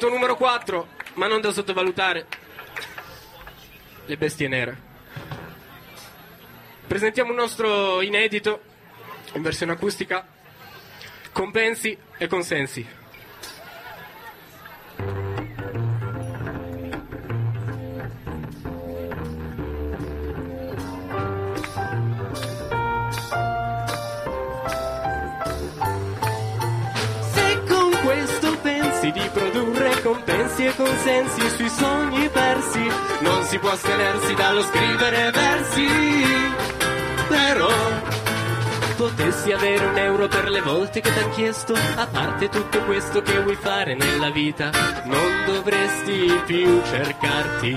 Numero 0.10 0.36
4, 0.36 0.88
ma 1.14 1.27
non 1.27 1.40
da 1.40 1.52
sottovalutare, 1.52 2.26
le 4.06 4.18
bestie 4.18 4.48
nere. 4.48 4.81
Presentiamo 6.88 7.30
un 7.30 7.36
nostro 7.36 8.02
inedito 8.02 8.61
in 9.34 9.44
versione 9.44 9.73
acustica 9.73 10.26
compensi 11.31 11.95
e 12.18 12.26
consensi. 12.26 12.98
Compensi 30.01 30.65
e 30.65 30.76
consensi 30.76 31.49
sui 31.49 31.69
sogni 31.69 32.30
persi. 32.30 32.88
Non 33.21 33.43
si 33.43 33.57
può 33.59 33.71
astenersi 33.71 34.34
dallo 34.34 34.61
scrivere 34.61 35.31
versi. 35.31 35.88
Però 37.27 37.69
potessi 38.95 39.51
avere 39.51 39.85
un 39.85 39.97
euro 39.97 40.27
per 40.27 40.49
le 40.49 40.61
volte 40.61 40.99
che 40.99 41.13
t'han 41.13 41.30
chiesto, 41.31 41.73
a 41.73 42.05
parte 42.05 42.49
tutto 42.49 42.84
questo 42.84 43.21
che 43.21 43.39
vuoi 43.39 43.55
fare 43.55 43.95
nella 43.95 44.30
vita, 44.30 44.71
non 45.05 45.45
dovresti 45.45 46.41
più 46.45 46.81
cercarti 46.84 47.76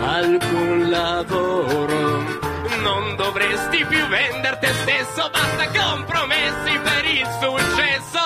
alcun 0.00 0.90
lavoro. 0.90 2.47
Non 2.82 3.16
dovresti 3.16 3.84
più 3.84 4.06
vendere 4.06 4.58
te 4.60 4.72
stesso, 4.82 5.30
basta 5.30 5.66
compromessi 5.66 6.78
per 6.82 7.04
il 7.04 7.26
successo. 7.40 8.20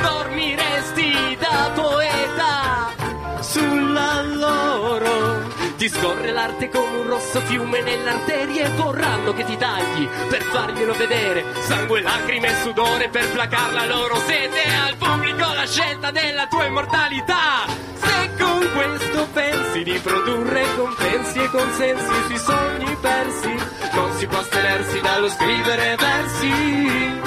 Dormiresti 0.00 1.36
da 1.38 1.70
poeta 1.74 2.92
sulla 3.40 4.22
loro. 4.22 5.55
Ti 5.76 5.90
scorre 5.90 6.32
l'arte 6.32 6.70
come 6.70 6.96
un 6.96 7.06
rosso 7.06 7.38
fiume 7.42 7.82
nelle 7.82 8.08
arterie 8.08 8.62
e 8.62 8.68
vorranno 8.70 9.34
che 9.34 9.44
ti 9.44 9.58
tagli 9.58 10.08
per 10.30 10.42
farglielo 10.42 10.94
vedere. 10.94 11.44
Sangue, 11.60 12.00
lacrime 12.00 12.48
e 12.48 12.62
sudore 12.62 13.10
per 13.10 13.30
placar 13.30 13.74
la 13.74 13.84
loro 13.84 14.16
sete. 14.20 14.62
Al 14.86 14.96
pubblico 14.96 15.52
la 15.52 15.66
scelta 15.66 16.10
della 16.10 16.46
tua 16.46 16.64
immortalità. 16.64 17.66
Se 17.94 18.30
con 18.38 18.70
questo 18.72 19.28
pensi 19.34 19.82
di 19.82 19.98
produrre 20.02 20.64
compensi 20.76 21.38
e 21.40 21.50
consensi 21.50 22.14
sui 22.26 22.38
sogni 22.38 22.96
persi, 22.98 23.54
non 23.92 24.16
si 24.16 24.26
può 24.26 24.38
astenersi 24.38 25.00
dallo 25.00 25.28
scrivere 25.28 25.96
versi. 25.98 27.20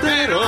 Però 0.00 0.42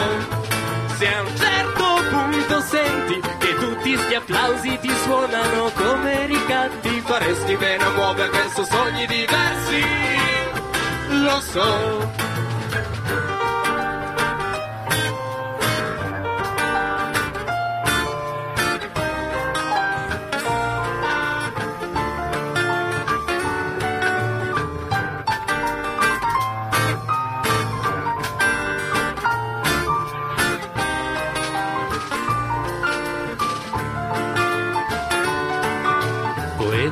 se 0.98 1.06
a 1.06 1.20
un 1.20 1.36
certo 1.36 1.84
punto 2.10 2.60
senti 2.60 3.20
che 3.38 3.54
tutti 3.56 3.96
sti 3.96 4.14
applausi 4.14 4.78
ti 4.80 4.90
suonano 5.04 5.70
come 5.74 6.26
ricatti, 6.26 7.00
faresti 7.04 7.56
bene 7.56 7.84
a 7.84 7.90
muovere 7.90 8.30
verso 8.30 8.64
sogni 8.64 9.06
diversi. 9.06 9.84
Lo 11.08 11.40
so. 11.40 12.25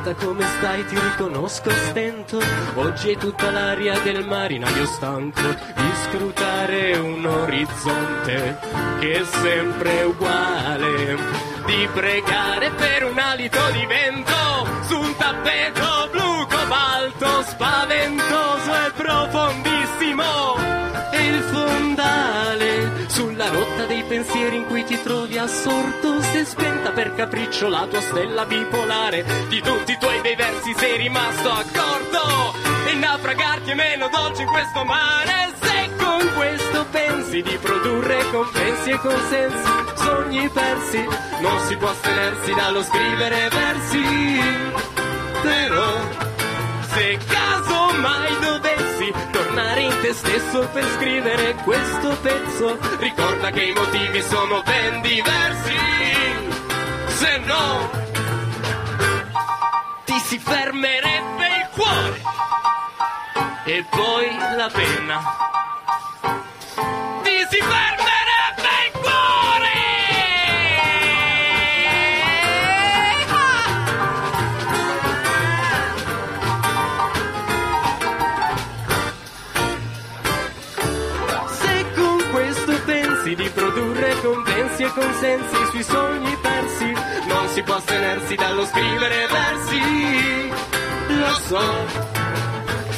Poeta 0.05 0.23
come 0.23 0.45
stai 0.57 0.85
ti 0.85 0.99
riconosco 0.99 1.71
stento. 1.71 2.39
Oggi 2.75 3.13
è 3.13 3.17
tutta 3.17 3.49
l'aria 3.49 3.99
del 4.01 4.23
marinaio 4.23 4.85
stanco 4.85 5.41
Di 5.41 5.91
scrutare 6.03 6.95
un 6.97 7.25
orizzonte 7.25 8.59
che 8.99 9.21
è 9.21 9.23
sempre 9.23 10.03
uguale. 10.03 11.17
Di 11.65 11.89
pregare 11.91 12.69
per 12.69 13.05
un 13.05 13.17
alito 13.17 13.59
di 13.71 13.85
vento 13.87 14.67
Su 14.83 14.99
un 14.99 15.15
tappeto 15.17 16.09
blu 16.11 16.24
cobalto 17.17 17.43
Spaventoso 17.43 18.73
e 18.73 18.91
profondissimo. 18.95 20.55
E 21.11 21.27
il 21.27 21.41
fondale 21.41 22.91
sulla 23.07 23.49
rotta 23.49 23.85
dei 23.85 24.03
pensieri 24.03 24.57
in 24.57 24.65
cui 24.65 24.83
ti 24.83 25.01
trovi 25.01 25.37
assorto 25.37 26.21
se 26.21 26.45
spenta 26.45 26.91
per 26.91 27.13
capriccio 27.15 27.67
la 27.69 27.87
tua 27.89 28.01
stella 28.01 28.45
bipolare. 28.45 29.23
Di 29.47 29.61
tutti 29.61 29.93
i 29.93 29.97
tuoi 29.97 30.19
bei 30.21 30.35
versi 30.35 30.73
sei 30.77 30.97
rimasto 30.97 31.49
accorto. 31.49 32.53
E 32.87 32.93
naufragarti 32.95 33.71
è 33.71 33.75
meno 33.75 34.09
dolce 34.09 34.43
in 34.43 34.49
questo 34.49 34.83
mare. 34.83 35.53
Se 35.61 35.89
con 35.97 36.33
questo 36.35 36.85
pensi 36.91 37.41
di 37.41 37.57
produrre 37.61 38.29
compensi 38.31 38.89
e 38.91 38.99
consensi 38.99 39.73
sogni 39.95 40.49
persi 40.49 41.03
non 41.39 41.59
si 41.65 41.75
può 41.77 41.89
astenersi 41.89 42.53
dallo 42.53 42.83
scrivere 42.83 43.49
versi. 43.49 44.03
Però 45.41 46.33
se 46.95 47.19
caso 47.27 47.93
mai 47.99 48.39
dovessi 48.39 49.13
tornare 49.31 49.81
in 49.81 49.99
te 50.01 50.13
stesso 50.13 50.65
per 50.69 50.85
scrivere 50.95 51.55
questo 51.55 52.17
pezzo, 52.21 52.77
ricorda 52.99 53.49
che 53.51 53.63
i 53.63 53.73
motivi 53.73 54.21
sono 54.21 54.61
ben 54.63 55.01
diversi. 55.01 55.75
Se 57.07 57.37
no, 57.39 57.89
ti 60.05 60.17
si 60.19 60.39
fermerebbe 60.39 61.47
il 61.47 61.67
cuore 61.73 62.21
e 63.65 63.85
poi 63.89 64.37
la 64.55 64.69
penna. 64.71 65.17
Ti 67.23 67.47
si 67.49 67.57
fermerebbe 67.61 68.04
di 83.35 83.49
produrre 83.49 84.19
compensi 84.21 84.83
e 84.83 84.91
consensi 84.91 85.55
sui 85.71 85.83
sogni 85.83 86.37
persi, 86.41 86.91
non 87.27 87.47
si 87.49 87.61
può 87.63 87.75
astenersi 87.75 88.35
dallo 88.35 88.65
scrivere 88.65 89.27
versi. 89.27 90.49
Lo 91.07 91.33
so. 91.47 91.87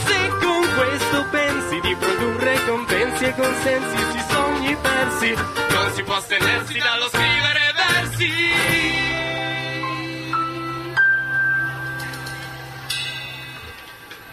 Se 0.06 0.28
con 0.40 0.68
questo 0.76 1.26
pensi 1.32 1.80
di 1.82 1.96
produrre 1.96 2.66
compensi 2.66 3.24
e 3.26 3.36
consensi 3.36 3.98
sui 4.12 4.24
sogni 4.30 4.78
persi, 4.80 5.34
non 5.34 5.92
si 5.94 6.04
può 6.04 6.16
astenersi 6.16 6.78
dallo 6.78 7.08
scrivere 7.10 7.74
versi. 7.76 8.32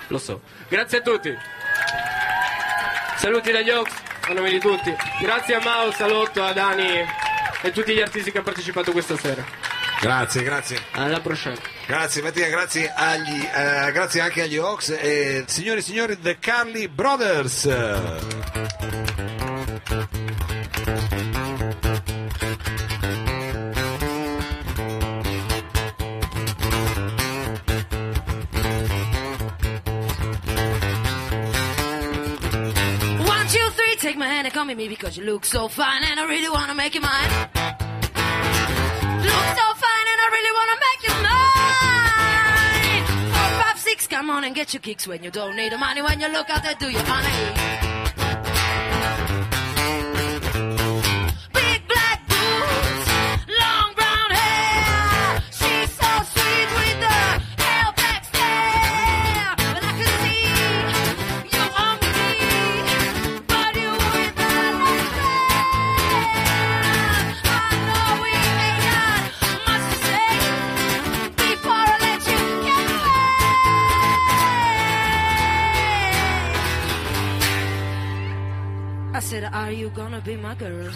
Lo 0.09 0.19
so. 0.19 0.41
Grazie 0.69 0.99
a 0.99 1.01
tutti. 1.01 1.37
Saluti 3.17 3.53
dagli 3.53 3.71
Ox, 3.71 3.91
a 4.29 4.33
nome 4.33 4.51
di 4.51 4.59
tutti. 4.59 4.95
Grazie 5.21 5.57
a 5.57 5.61
Mao, 5.63 5.93
Salotto, 5.93 6.43
a 6.43 6.53
Dani 6.53 7.05
e 7.63 7.71
tutti 7.73 7.95
gli 7.95 8.01
artisti 8.01 8.31
che 8.31 8.39
hanno 8.39 8.47
partecipato 8.47 8.93
questa 8.93 9.17
sera. 9.17 9.45
Grazie, 10.01 10.43
grazie. 10.43 10.79
Alla 10.93 11.21
prossima. 11.21 11.55
Grazie 11.87 12.23
Mattia, 12.23 12.49
grazie, 12.49 12.93
agli, 12.95 13.43
eh, 13.43 13.93
grazie 13.93 14.21
anche 14.21 14.43
agli 14.43 14.57
Ox 14.57 14.91
e 14.91 15.45
signori 15.47 15.81
e 15.81 15.83
signori 15.83 16.19
The 16.19 16.39
Carly 16.39 16.89
Brothers. 16.89 17.69
Take 34.05 34.19
my 34.19 34.27
hand 34.27 34.47
and 34.47 34.53
come 34.53 34.67
with 34.69 34.77
me 34.77 34.87
because 34.87 35.17
you 35.17 35.25
look 35.25 35.47
so 35.47 35.67
fine 35.67 36.03
and 36.05 36.21
I 36.21 36.27
really 36.27 36.51
wanna 36.51 36.75
make 36.75 36.95
you 36.95 37.01
mine. 37.01 37.31
Look 39.31 39.47
so 39.61 39.67
fine 39.85 40.07
and 40.13 40.21
I 40.25 40.29
really 40.37 40.53
wanna 40.59 40.79
make 40.87 41.01
you 41.07 41.15
mine. 41.29 43.05
Four, 43.33 43.51
five, 43.63 43.79
six, 43.79 44.07
come 44.07 44.29
on 44.29 44.45
and 44.45 44.55
get 44.55 44.75
your 44.75 44.83
kicks 44.83 45.09
when 45.09 45.25
you 45.25 45.31
don't 45.31 45.57
need 45.57 45.73
the 45.73 45.79
money. 45.79 46.03
When 46.03 46.21
you 46.21 46.29
look 46.29 46.51
out 46.51 46.63
there, 46.63 46.75
do 46.75 46.91
your 46.91 47.07
money. 47.07 47.94
Are 79.65 79.73
you 79.73 79.89
gonna 79.89 80.20
be 80.20 80.36
my 80.36 80.55
girl? 80.55 80.93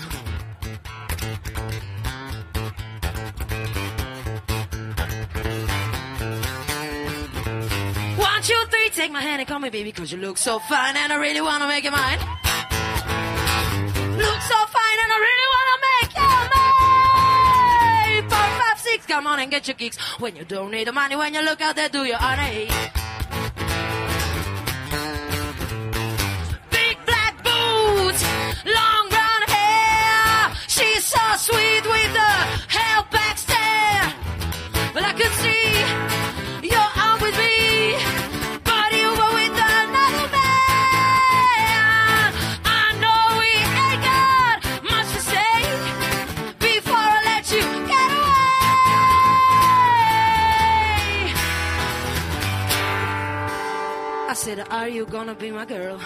One, 8.16 8.42
two, 8.42 8.62
three, 8.68 8.90
take 8.90 9.10
my 9.10 9.22
hand 9.22 9.40
and 9.40 9.48
call 9.48 9.58
me 9.58 9.70
baby, 9.70 9.90
cause 9.90 10.12
you 10.12 10.18
look 10.18 10.36
so 10.36 10.58
fine 10.58 10.98
and 10.98 11.10
I 11.10 11.16
really 11.16 11.40
wanna 11.40 11.66
make 11.66 11.84
you 11.84 11.90
mine. 11.90 12.18
Look 14.18 14.40
so 14.52 14.58
fine 14.76 14.98
and 15.02 15.12
I 15.16 15.18
really 15.28 15.48
wanna 15.54 15.78
make 15.88 16.12
you 16.20 16.30
mine. 18.20 18.28
Four, 18.28 18.48
five, 18.60 18.78
six, 18.80 19.06
come 19.06 19.26
on 19.26 19.40
and 19.40 19.50
get 19.50 19.66
your 19.66 19.76
kicks. 19.76 19.96
When 20.20 20.36
you 20.36 20.44
don't 20.44 20.70
need 20.72 20.88
the 20.88 20.92
money, 20.92 21.16
when 21.16 21.32
you 21.32 21.40
look 21.40 21.62
out 21.62 21.74
there, 21.74 21.88
do 21.88 22.04
your 22.04 22.18
honor. 22.20 22.97
Are 54.78 54.88
you 54.88 55.06
gonna 55.06 55.34
be 55.34 55.50
my 55.50 55.64
girl? 55.64 55.98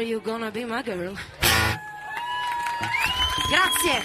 Are 0.00 0.02
You 0.02 0.22
Gonna 0.22 0.50
Be 0.50 0.64
My 0.64 0.82
Girl? 0.82 1.14
Grazie. 3.50 4.02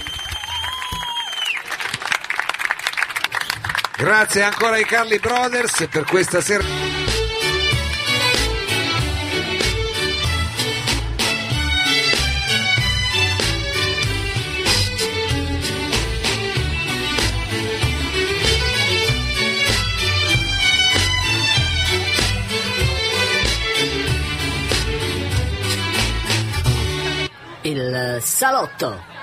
Grazie 3.96 4.44
ancora 4.44 4.76
ai 4.76 4.84
Carly 4.84 5.20
Brothers 5.20 5.88
per 5.90 6.04
questa 6.04 6.42
serata. 6.42 6.85
Salotto. 28.36 29.15